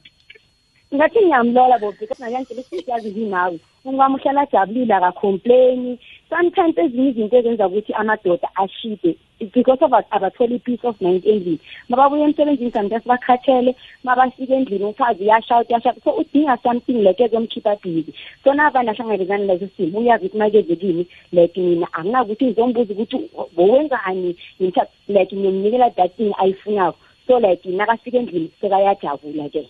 Ngathi 0.96 1.20
ngiyamlola 1.20 1.80
bo 1.80 1.92
because 2.00 2.20
nayangitshela 2.20 2.62
isiyazi 2.62 3.12
nginawe 3.12 3.60
umkami 3.86 4.16
uhlala 4.16 4.42
ajabulile 4.42 4.94
akacomplaini 4.96 6.00
sometimes 6.30 6.78
ezinye 6.78 7.10
izinto 7.10 7.38
ezenza 7.38 7.68
ukuthi 7.68 7.94
amadoda 7.94 8.48
ashide 8.56 9.18
because 9.54 9.82
of 9.82 9.92
abatholi 9.92 10.56
i-peace 10.56 10.84
of 10.84 11.00
mind 11.02 11.24
endlini. 11.26 11.60
Mababuya 11.90 12.24
emsebenzini 12.28 12.72
sometimes 12.72 13.04
bakhathele 13.06 13.76
mabafika 14.04 14.56
endlini 14.56 14.86
umfazi 14.86 15.24
uyashawuta 15.24 15.70
uyashawuta. 15.70 16.04
So 16.04 16.12
udinga 16.12 16.58
something 16.64 17.04
like 17.04 17.24
ezomkhipha 17.24 17.76
busy 17.84 18.14
so 18.44 18.54
navane 18.54 18.92
ahlangabezana 18.92 19.46
leso 19.46 19.68
simo 19.78 20.00
uyazi 20.00 20.26
ukuthi 20.26 20.38
makeze 20.38 20.76
kimi 20.76 21.08
like 21.32 21.60
mina 21.62 21.88
anginakuthi 21.94 22.46
ngizombuza 22.46 22.94
ukuthi 22.94 23.30
bowenzani 23.56 24.36
ngimthatha 24.62 24.92
like 25.08 25.36
ngiyomnikela 25.36 25.90
that 25.90 26.16
thing 26.16 26.34
ayifunako. 26.38 26.98
So 27.28 27.40
like 27.40 27.70
nakafika 27.70 28.18
endlini 28.18 28.52
sekayajabula-ke 28.62 29.68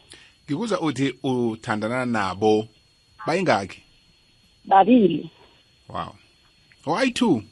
ngikuza 0.49 0.79
uthi 0.79 1.13
uthandana 1.23 2.05
nabo 2.05 2.67
bayingakhi 3.27 3.81
babili. 4.65 5.29
Wow. 5.89 6.15
Why 6.85 7.09
two? 7.11 7.43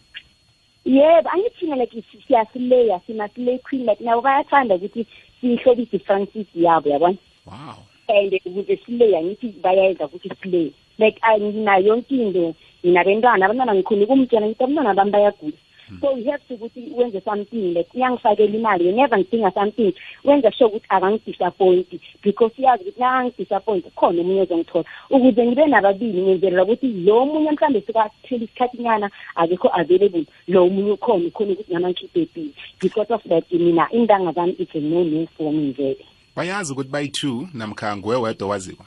Yebo 0.86 1.30
angithina 1.30 1.76
like 1.76 1.92
si- 1.92 2.24
siyasileya 2.28 3.00
simasileya 3.08 3.60
queen 3.64 3.86
like 3.86 4.04
nabo 4.04 4.22
bayathanda 4.22 4.76
ukuthi 4.76 5.06
siyihlobise 5.42 5.96
i-francis 5.98 6.48
yabo 6.56 6.90
yabona? 6.90 7.18
Wow. 7.46 7.86
And 8.08 8.34
ukuze 8.34 8.80
sileya 8.86 9.24
ngithi 9.24 9.48
bayayenza 9.62 10.06
ukuthi 10.06 10.30
sileya. 10.42 10.72
Like 10.98 11.20
ah, 11.22 11.38
nginayo 11.40 11.88
yonke 11.88 12.16
into 12.16 12.56
nginabentwana 12.86 13.46
abantwana 13.46 13.76
ngikhona 13.76 14.04
ukumtshela 14.04 14.48
ngithi 14.48 14.64
abantwana 14.64 14.94
bami 14.94 15.12
bayagula. 15.12 15.58
So 16.02 16.18
you 16.18 16.32
have 16.32 16.44
to 16.48 16.54
ukuthi 16.54 16.92
wenze 16.96 17.22
something 17.22 17.74
like 17.74 17.90
uyangifakela 17.94 18.56
imali 18.56 18.86
whenever 18.86 19.20
ngidinga 19.20 19.52
something 19.52 19.94
wenza 20.24 20.52
sure 20.52 20.70
ukuthi 20.70 20.86
akangidisappoint 20.90 22.02
because 22.24 22.54
uyazi 22.58 22.84
ukuthi 22.84 23.00
nakangidisappoint 23.00 23.86
khona 23.96 24.22
omunye 24.22 24.42
ozongithola. 24.42 24.86
Ukuze 25.10 25.46
ngibe 25.46 25.66
nababili 25.66 26.22
ngenzelela 26.22 26.64
ukuthi 26.64 26.88
lo 26.88 27.26
munye 27.26 27.52
mhlawumbe 27.52 27.82
sikaphela 27.82 28.44
isikhathinyana 28.44 29.12
akekho 29.36 29.70
available. 29.74 30.26
Lo 30.48 30.70
munye 30.70 30.92
ukhona 30.92 31.28
ukhona 31.28 31.54
ukuthi 31.54 31.74
nama 31.74 31.90
ngikhiphe 31.90 32.22
epile 32.22 32.54
because 32.82 33.14
of 33.14 33.24
that 33.24 33.52
mina 33.52 33.88
intanga 33.92 34.32
zami 34.32 34.56
it's 34.60 34.76
a 34.76 34.80
no 34.80 35.04
no 35.04 35.28
for 35.38 35.54
me 35.54 35.72
vele. 35.72 36.06
Bayazi 36.36 36.74
ukuthi 36.74 36.90
bayi-two 36.90 37.48
namkha 37.54 37.98
nguwe 37.98 38.16
wedwa 38.16 38.48
waziko 38.48 38.86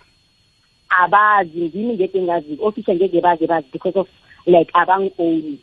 abazi 0.89 1.61
ngimi 1.61 1.95
ngeke 1.95 2.23
ngaziko 2.23 2.66
official 2.66 2.97
ngeke 2.97 3.20
baze 3.20 3.47
bazi 3.47 3.66
because 3.73 3.99
of 3.99 4.09
like 4.47 4.70
abangi-own 4.73 5.59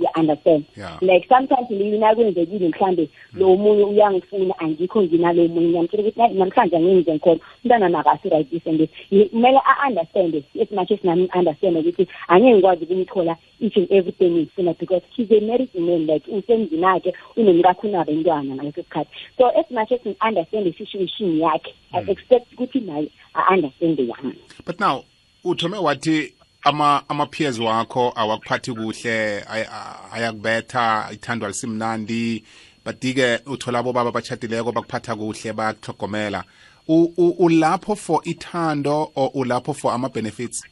you 0.00 0.08
understand? 0.16 0.64
Yeah. 0.76 0.98
like 1.02 1.28
sometimes 1.28 1.70
mina 1.70 2.14
kwenzekile 2.14 2.68
mhlambe 2.68 3.08
lo 3.34 3.56
munye 3.56 3.84
uyangifuna 3.84 4.58
angikho 4.58 5.02
nginalo 5.02 5.48
munye 5.48 5.68
ngiyamtshela 5.68 6.02
ukuthi 6.02 6.18
"Nayi, 6.20 6.34
namhlanje 6.34 6.76
angenze 6.76 7.12
ngikhona 7.12 7.40
umntwana 7.64 7.88
nakasi 7.88 8.28
right 8.28 8.50
this 8.50 8.66
and 8.66 8.78
this 8.80 8.90
Ye- 9.10 9.28
kumele 9.28 9.58
a-understande 9.58 10.42
as 10.62 10.70
much 10.70 10.90
as 10.90 11.04
nami 11.04 11.28
understand 11.34 11.76
ukuthi 11.76 12.06
angeke 12.28 12.54
ngikwazi 12.54 12.84
ukumthola 12.84 13.36
each 13.60 13.76
and 13.76 13.92
everything 13.92 14.30
ngifuna 14.30 14.74
because 14.78 15.02
he's 15.16 15.30
a 15.30 15.40
married 15.40 15.74
man 15.74 16.06
like 16.06 16.24
usemzini 16.30 16.84
akhe 16.84 17.12
unomkakhe 17.36 17.86
unabentwana 17.88 18.54
ngaleso 18.54 18.82
sikhathi. 18.82 19.10
So 19.38 19.48
as 19.48 19.70
much 19.70 19.92
as 19.92 20.00
ngi-understand 20.06 20.66
i-situation 20.66 21.38
yakhe 21.40 21.74
i 21.92 22.10
expect 22.10 22.52
ukuthi 22.52 22.80
naye 22.80 23.08
a-understande 23.34 24.02
yami. 24.08 24.34
But 24.66 24.80
now 24.80 25.04
uthome 25.44 25.78
wathi 25.78 26.32
ama 26.64 27.02
ama 27.08 27.26
peers 27.26 27.58
wakho 27.58 28.12
awakuphathi 28.16 28.72
kuhle. 28.72 29.42
Ay- 29.48 29.66
a- 29.72 30.12
ayakubetha 30.12 31.08
ithandwa 31.12 31.48
lisimnandi. 31.48 32.42
But-ke 32.84 33.40
uthola 33.46 33.78
abo 33.78 33.92
baba 33.92 34.10
bachadileko 34.12 34.72
bakuphatha 34.72 35.14
kuhle 35.16 35.52
bayakuhlogomela 35.52 36.44
U- 36.88 37.12
u- 37.16 37.36
ulapho 37.38 37.94
for 37.96 38.20
ithando 38.24 39.12
or 39.14 39.30
ulapho 39.34 39.72
for 39.74 39.92
ama-benefits? 39.92 40.62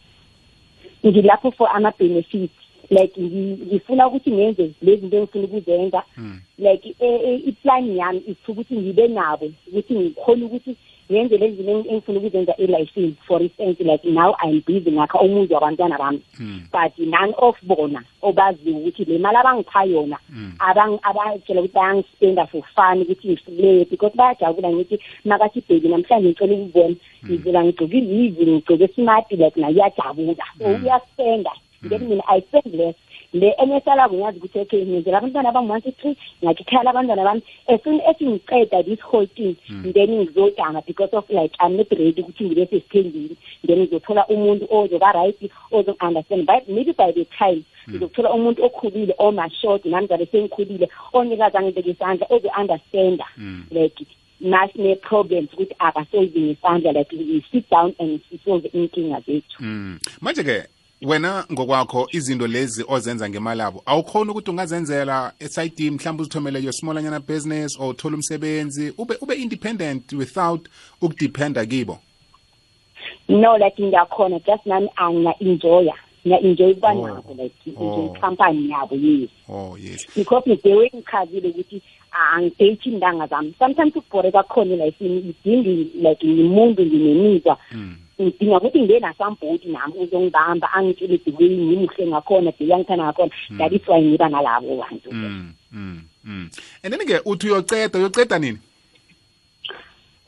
Ngilapho 1.07 1.53
for 1.57 1.69
ama-benefits. 1.77 2.53
Like 2.91 3.13
ngi- 3.21 3.59
ngifuna 3.67 4.07
ukuthi 4.09 4.31
ngenze 4.31 4.75
lezi 4.83 5.01
zinto 5.01 5.17
engifuna 5.17 5.45
ukuzenza. 5.45 6.03
Like 6.59 6.95
e- 7.01 7.21
e- 7.25 7.43
iplan 7.47 7.97
yami 7.97 8.23
is 8.27 8.37
ukuthi 8.49 8.75
ngibe 8.77 9.09
nabo 9.09 9.53
ukuthi 9.73 9.95
ngikhona 9.95 10.47
ukuthi 10.47 10.77
ngenze 11.13 11.37
lezi 11.39 11.57
zinto 11.57 11.73
eng- 11.73 11.89
engifuna 11.91 12.19
ukuzenza 12.19 12.57
elifini 12.57 13.15
for 13.27 13.43
instance 13.43 13.81
like 13.85 14.05
now 14.11 14.35
i'm 14.45 14.61
busy 14.67 14.91
ngakha 14.93 15.21
umuzi 15.21 15.55
wabantwana 15.55 15.99
bami. 15.99 16.21
But 16.73 16.99
none 16.99 17.35
of 17.39 17.57
bona 17.63 18.03
obaziyo 18.23 18.77
ukuthi 18.77 19.05
le 19.05 19.19
mali 19.19 19.37
abangipha 19.37 19.85
yona 19.85 20.19
abang- 20.59 20.99
abatshela 21.03 21.61
ukuthi 21.61 21.75
bayangispenda 21.75 22.47
for 22.47 22.63
fun 22.75 23.03
ukuthi 23.03 23.29
ngifuleye 23.29 23.85
because 23.91 24.17
bayajabula 24.17 24.71
ngithi 24.73 24.99
makathi 25.25 25.59
ibheki 25.59 25.89
namhlanje 25.89 26.29
ngicela 26.29 26.55
ukubona 26.55 26.95
ngivela 27.27 27.65
ngigcoke 27.65 27.99
iyizi 27.99 28.47
ngigcoke 28.47 28.89
smart 28.95 29.31
like 29.33 29.61
naye 29.61 29.75
uyajabula 29.75 30.45
so 30.59 30.65
uyaspenda 30.83 31.51
then 31.89 32.09
mina 32.09 32.23
i 32.29 32.41
spend 32.41 32.75
less. 32.75 32.97
Le 33.33 33.55
enye 33.59 33.77
esalako 33.77 34.15
ngiyazi 34.15 34.39
ukuthi 34.39 34.59
okay 34.59 34.85
ngenzela 34.85 35.19
abantwana 35.19 35.53
bami 35.53 35.71
one 35.71 35.81
two 35.81 35.93
three 35.93 36.17
ngiyakhikhela 36.43 36.91
abantwana 36.91 37.25
bami. 37.25 37.43
As 37.69 37.81
soon 37.85 38.01
as 38.01 38.17
ngiceda 38.21 38.83
this 38.85 39.01
whole 39.01 39.27
thing 39.27 39.57
then 39.69 40.11
ngizodanga 40.11 40.87
because 40.87 41.13
of 41.13 41.25
like 41.31 41.53
i'm 41.61 41.77
not 41.77 41.91
ready 41.91 42.23
ukuthi 42.23 42.45
ngibe 42.45 42.67
sesithendini 42.67 43.37
then 43.67 43.79
ngizothola 43.79 44.27
umuntu 44.27 44.67
ozoba 44.71 45.13
right 45.13 45.51
ozo-understand. 45.71 46.47
But 46.47 46.69
maybe 46.69 46.93
by 46.93 47.13
the 47.13 47.25
time 47.39 47.65
ngizothola 47.91 48.33
umuntu 48.33 48.65
okhulile 48.65 49.15
omashort 49.19 49.85
nami 49.85 50.07
zabe 50.07 50.27
sengikhulile 50.27 50.89
ongekaze 51.13 51.59
angibeke 51.59 51.91
isandla 51.91 52.27
ozo-understanda 52.31 53.25
like 53.71 54.07
nasine-problems 54.41 55.53
ukuthi 55.53 55.75
akasolve 55.79 56.41
ngesandla 56.41 56.93
like 56.93 57.13
we 57.13 57.45
sit 57.53 57.71
down 57.71 57.95
and 57.99 58.21
sisolve 58.31 58.69
inkinga 58.73 59.21
zethu. 59.21 59.63
Mm. 59.63 59.99
manje-ke 60.21 60.78
wena 61.03 61.45
ngokwakho 61.53 62.09
izinto 62.13 62.47
lezi 62.47 62.85
ozenza 62.89 63.29
ngemali 63.29 63.61
abo 63.63 63.83
awukhona 63.87 64.31
ukuthi 64.33 64.51
ungazenzela 64.51 65.33
esayidini 65.39 65.91
mhlawumbe 65.91 66.23
uzithomele 66.23 66.63
your 66.63 66.73
smallanyana 66.73 67.21
business 67.21 67.81
or 67.81 67.91
uthole 67.91 68.15
umsebenzi 68.15 68.93
ube 68.99 69.15
ube 69.21 69.35
independent 69.35 70.13
without 70.13 70.69
ukudependa 71.03 71.67
kibo? 71.67 71.99
No 73.29 73.57
like 73.59 73.83
ngiyakhona 73.83 74.39
just 74.39 74.67
nami 74.67 74.89
angiya-enjoya 74.97 75.95
ngiya-enjoy 76.27 76.73
ukuba 76.73 76.89
Oh. 76.93 77.07
nabo 77.07 77.35
like 77.43 77.55
Oh. 77.77 77.85
enjoy 77.85 78.21
company 78.21 78.69
yabo 78.71 78.97
yes. 78.97 79.31
Oh 79.49 79.77
yes. 79.77 80.07
Because 80.17 80.43
ngidewe 80.51 80.91
ngichazile 80.95 81.49
ukuthi 81.49 81.83
angideyithi 82.11 82.89
intanga 82.89 83.27
zami. 83.27 83.55
Sometimes 83.59 83.97
ukubhore 83.97 84.33
kakhona 84.33 84.85
elifini 84.85 85.19
idingi 85.19 85.91
like 85.95 86.27
ngimuntu 86.27 86.87
nginemizwa. 86.87 87.59
Ngidinga 88.21 88.57
ukuthi 88.57 88.79
ngibe 88.81 89.01
nasambhodi 89.01 89.69
nami 89.69 89.95
uzongibamba 89.99 90.73
angitshele 90.73 91.19
the 91.19 91.31
way 91.31 91.49
ngimuhle 91.49 92.07
ngakhona 92.07 92.53
the 92.53 92.65
yangithanda 92.69 93.05
ngakhona 93.05 93.33
that 93.59 93.73
is 93.73 93.89
why 93.89 94.03
ngiba 94.03 94.29
nalabo 94.29 94.77
bantu. 94.77 95.11
Mm, 95.13 95.53
mm, 95.73 96.03
mm. 96.25 96.51
and 96.83 96.95
then-ke 96.95 97.21
uthi 97.25 97.47
uyoceda 97.47 97.99
uyoceda 97.99 98.39
nini? 98.39 98.59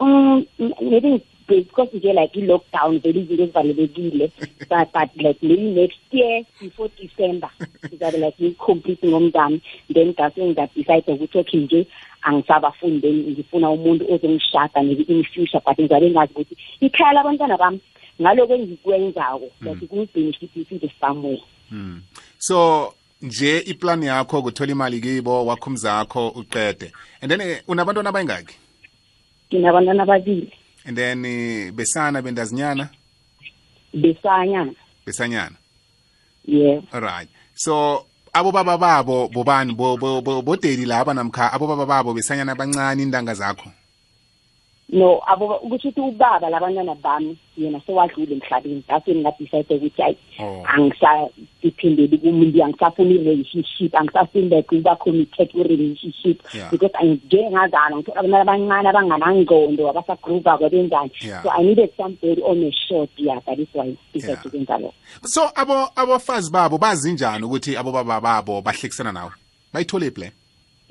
Um 0.01 0.47
maybe 0.81 1.23
because 1.51 1.89
nje 1.93 2.13
like 2.13 2.39
i-lockdown 2.41 3.01
vele 3.01 3.21
izinto 3.21 3.43
ezivalelekile 3.43 4.33
but 4.71 4.93
but 4.93 5.11
like 5.17 5.43
maybe 5.43 5.71
next 5.75 5.99
year 6.11 6.45
before 6.61 6.91
december 7.01 7.51
ngizabe 7.89 8.19
like 8.19 8.45
ngicomplete 8.45 9.09
ngomzami 9.09 9.61
then 9.95 10.09
ngase 10.09 10.47
ngidecide 10.47 11.13
ukuthi 11.13 11.39
okay 11.39 11.61
nje 11.61 11.87
angisabafuni 12.23 13.01
then 13.01 13.31
ngifuna 13.31 13.71
umuntu 13.71 14.13
ozongishada 14.13 14.83
maybe 14.83 15.03
in 15.03 15.25
future 15.25 15.61
but 15.67 15.79
ngizabe 15.79 16.11
ngazi 16.11 16.33
ukuthi 16.33 16.57
ikhaya 16.81 17.13
labantwana 17.13 17.57
bami 17.57 17.81
ngaloko 18.23 18.55
engikwenzako 18.55 19.51
like 19.61 19.87
kungibenefitise 19.87 20.91
somewhere 21.01 21.43
mm. 21.71 22.03
so 22.39 22.95
nje 23.23 23.59
iplan 23.59 24.03
yakho 24.03 24.43
kuthola 24.43 24.73
imali 24.73 25.01
kibo 25.01 25.47
wakho 25.47 25.71
umzakho 25.71 26.29
uqede. 26.29 26.93
And 27.21 27.31
then 27.31 27.41
eh, 27.41 27.63
unabantwana 27.69 28.09
abayingaki 28.09 28.57
nginabantwana 29.55 30.03
ababili. 30.03 30.53
And 30.87 30.97
then 30.97 31.25
eh, 31.25 31.73
besana 31.73 32.23
bendazinyana? 32.23 32.89
Besanyana. 33.95 34.75
Besanyana. 35.07 35.57
Yeah 36.45 36.83
alright 36.93 37.29
so 37.55 38.07
abo 38.33 38.53
baba 38.53 38.77
babo 38.79 39.29
bobani 39.29 39.73
bo- 39.75 39.97
bo- 39.97 40.23
bo- 40.23 40.43
bodeli 40.43 40.85
laba 40.87 41.15
namkha 41.15 41.53
abo 41.53 41.67
baba 41.67 41.87
babo 41.87 42.15
besanyana 42.15 42.53
abancane 42.53 43.03
intanga 43.03 43.35
zakho. 43.35 43.69
No 44.93 45.21
abo 45.27 45.57
ukuthi 45.63 45.89
uthi 45.89 46.01
ubaba 46.01 46.51
labantwana 46.51 46.95
bami 46.95 47.37
yena 47.57 47.81
sewadlule 47.87 48.35
emhlabeni 48.35 48.83
ngase 48.91 49.15
ngadecide 49.15 49.75
ukuthi 49.75 50.03
hayi 50.03 50.17
oh. 50.41 50.65
angisadependeli 50.67 52.19
kumuntu 52.19 52.65
angisafuni 52.65 53.15
i-relationship 53.15 53.95
angisafuni 53.95 54.49
like 54.49 54.77
uba 54.77 54.97
committed 54.97 55.53
ku-relationship 55.53 56.41
Yeah. 56.55 56.71
because 56.71 56.93
angike 56.99 57.51
ngazala 57.51 57.97
ngithola 57.97 58.21
abantwana 58.21 58.41
abancane 58.43 58.89
abanganangqondo 58.89 59.91
abasagruvako 59.91 60.69
benzani 60.69 61.11
Yeah. 61.21 61.43
so 61.43 61.51
i 61.51 61.63
needed 61.63 61.91
somebody 61.97 62.43
on 62.43 62.65
a 62.65 62.73
short 62.73 63.11
yeah 63.17 63.41
that 63.47 63.59
is 63.59 63.69
why 63.75 63.97
decide 64.15 64.31
Yeah. 64.33 64.47
ukwenza 64.47 64.79
lokho 64.79 64.95
so 65.23 65.51
abo 65.55 65.89
abafazi 65.97 66.51
babo 66.51 66.79
bazi 66.79 67.13
njani 67.13 67.45
ukuthi 67.45 67.77
abo 67.77 67.93
baba 67.93 68.21
babo 68.21 68.63
bahlekisana 68.63 69.13
nawe 69.13 69.31
bayithole 69.73 70.13
le 70.17 70.33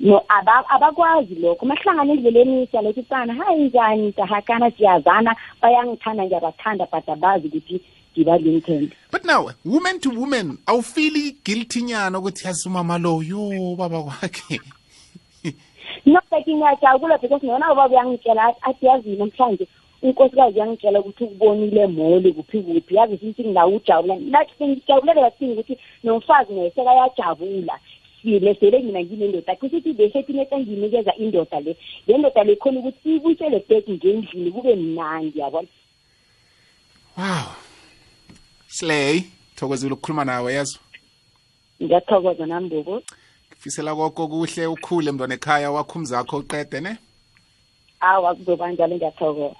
no 0.00 0.22
aba- 0.28 0.68
abakwazi 0.68 1.34
lokho. 1.34 1.66
Mahlangana 1.66 2.12
endleleni 2.12 2.66
siyalothi 2.66 3.02
sana 3.08 3.34
hayi 3.34 3.64
njani 3.64 4.12
dahakana 4.16 4.70
siyazana 4.70 5.36
bayangithanda 5.62 6.24
ngiyabathanda 6.24 6.86
but 6.92 7.08
abazi 7.08 7.46
ukuthi 7.48 7.80
ngiba-limited 8.16 8.92
but 9.12 9.24
now 9.24 9.50
woman 9.64 10.00
to 10.00 10.10
woman 10.10 10.58
awufili 10.66 11.36
guilty 11.44 11.82
nyana 11.82 12.18
ukuthi 12.18 12.46
yazi 12.46 12.68
umama 12.68 12.98
lo 12.98 13.22
yo 13.22 13.76
baba 13.76 14.02
kwakhe. 14.02 14.60
No 16.06 16.20
like 16.32 16.46
ngiyajabula 16.50 17.18
because 17.20 17.46
nona 17.46 17.72
ubaba 17.72 17.94
uyangitshela 17.94 18.42
athi- 18.48 18.70
athi 18.70 18.86
yazi 18.86 19.16
namhlanje 19.16 19.66
unkosikazi 20.02 20.54
uyangitshela 20.56 21.00
ukuthi 21.00 21.24
ukubonile 21.24 21.86
mole 21.86 22.32
kuphi 22.32 22.62
kuphi. 22.62 22.94
Yazi 22.94 23.18
sithi 23.18 23.42
nawe 23.42 23.76
ujabula 23.76 24.16
nathi 24.16 24.52
sengijabulela 24.58 25.20
kathini 25.30 25.52
ukuthi 25.52 25.78
nomfazi 26.04 26.52
naye 26.52 26.70
sekayajabula 26.70 27.78
sile 28.22 28.54
sele 28.54 28.78
mina 28.78 29.02
nginendoda 29.02 29.56
kusho 29.56 29.76
ukuthi 29.76 29.92
besetineta 29.92 30.58
ngiyinikeza 30.58 31.14
indoda 31.14 31.60
le. 31.60 31.76
Le 32.06 32.18
ndoda 32.18 32.44
le 32.44 32.56
khona 32.56 32.80
ukuthi 32.80 33.16
ibuyisele 33.16 33.64
back 33.68 33.88
ngendlini 33.88 34.50
kube 34.52 34.76
mnandi 34.76 35.38
yabona? 35.38 35.68
Wow. 37.18 37.54
Slay 38.66 39.24
thokozile 39.56 39.92
ukukhuluma 39.92 40.24
nawe 40.24 40.54
yazo 40.54 40.78
ngiyathokoza 41.82 42.46
nami 42.46 42.68
bobo 42.68 43.02
ngifisela 43.52 43.94
koko 43.94 44.28
kuhle 44.28 44.66
ukhule 44.66 45.12
mntwana 45.12 45.34
ekhaya 45.34 45.70
wakho 45.70 45.98
umzakho 45.98 46.36
uqede 46.38 46.80
ne? 46.80 46.96
Awa 48.00 48.34
kuzoba 48.34 48.72
njalo 48.72 48.96
ngiyathokoza. 48.96 49.56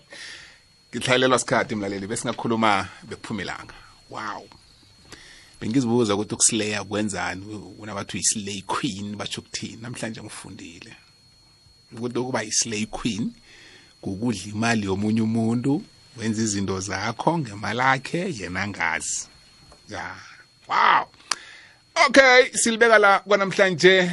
Ngihlayelelwa 0.90 1.38
sikhathi 1.38 1.74
mlaleli 1.74 2.06
besingakhuluma 2.06 2.88
bekuphuma 3.08 3.42
ilanga. 3.42 3.74
Wow. 4.10 4.59
Bengizibuza 5.60 6.14
ukuthi 6.14 6.34
ukusileya 6.34 6.84
kwenzani? 6.84 7.44
Unabathi 7.78 8.16
uyi-slay 8.16 8.62
queen 8.62 9.16
batsho 9.16 9.40
ukuthini? 9.40 9.78
Namhlanje 9.82 10.22
ngifundile. 10.22 10.96
Ukuthi 11.92 12.18
ukuba 12.18 12.42
yi-slay 12.42 12.86
queen 12.86 13.32
kukudla 14.00 14.42
imali 14.44 14.86
yomunye 14.86 15.22
umuntu 15.22 15.82
wenza 16.16 16.42
izinto 16.42 16.80
zakho 16.80 17.38
ngemali 17.38 17.80
akhe 17.80 18.34
yena 18.38 18.68
ngazi 18.68 19.28
ya 19.88 20.16
wow. 20.68 21.06
Okay 22.06 22.52
silibeka 22.52 22.98
la 22.98 23.18
kwanamhlanje. 23.18 24.10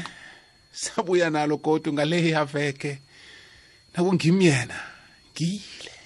Sabuya 0.72 1.30
nalo 1.30 1.58
kodwa 1.58 1.94
ngale 1.94 2.30
yaveke 2.30 2.98
nakungimi 3.94 4.46
yena 4.46 4.80
ngile 5.32 5.97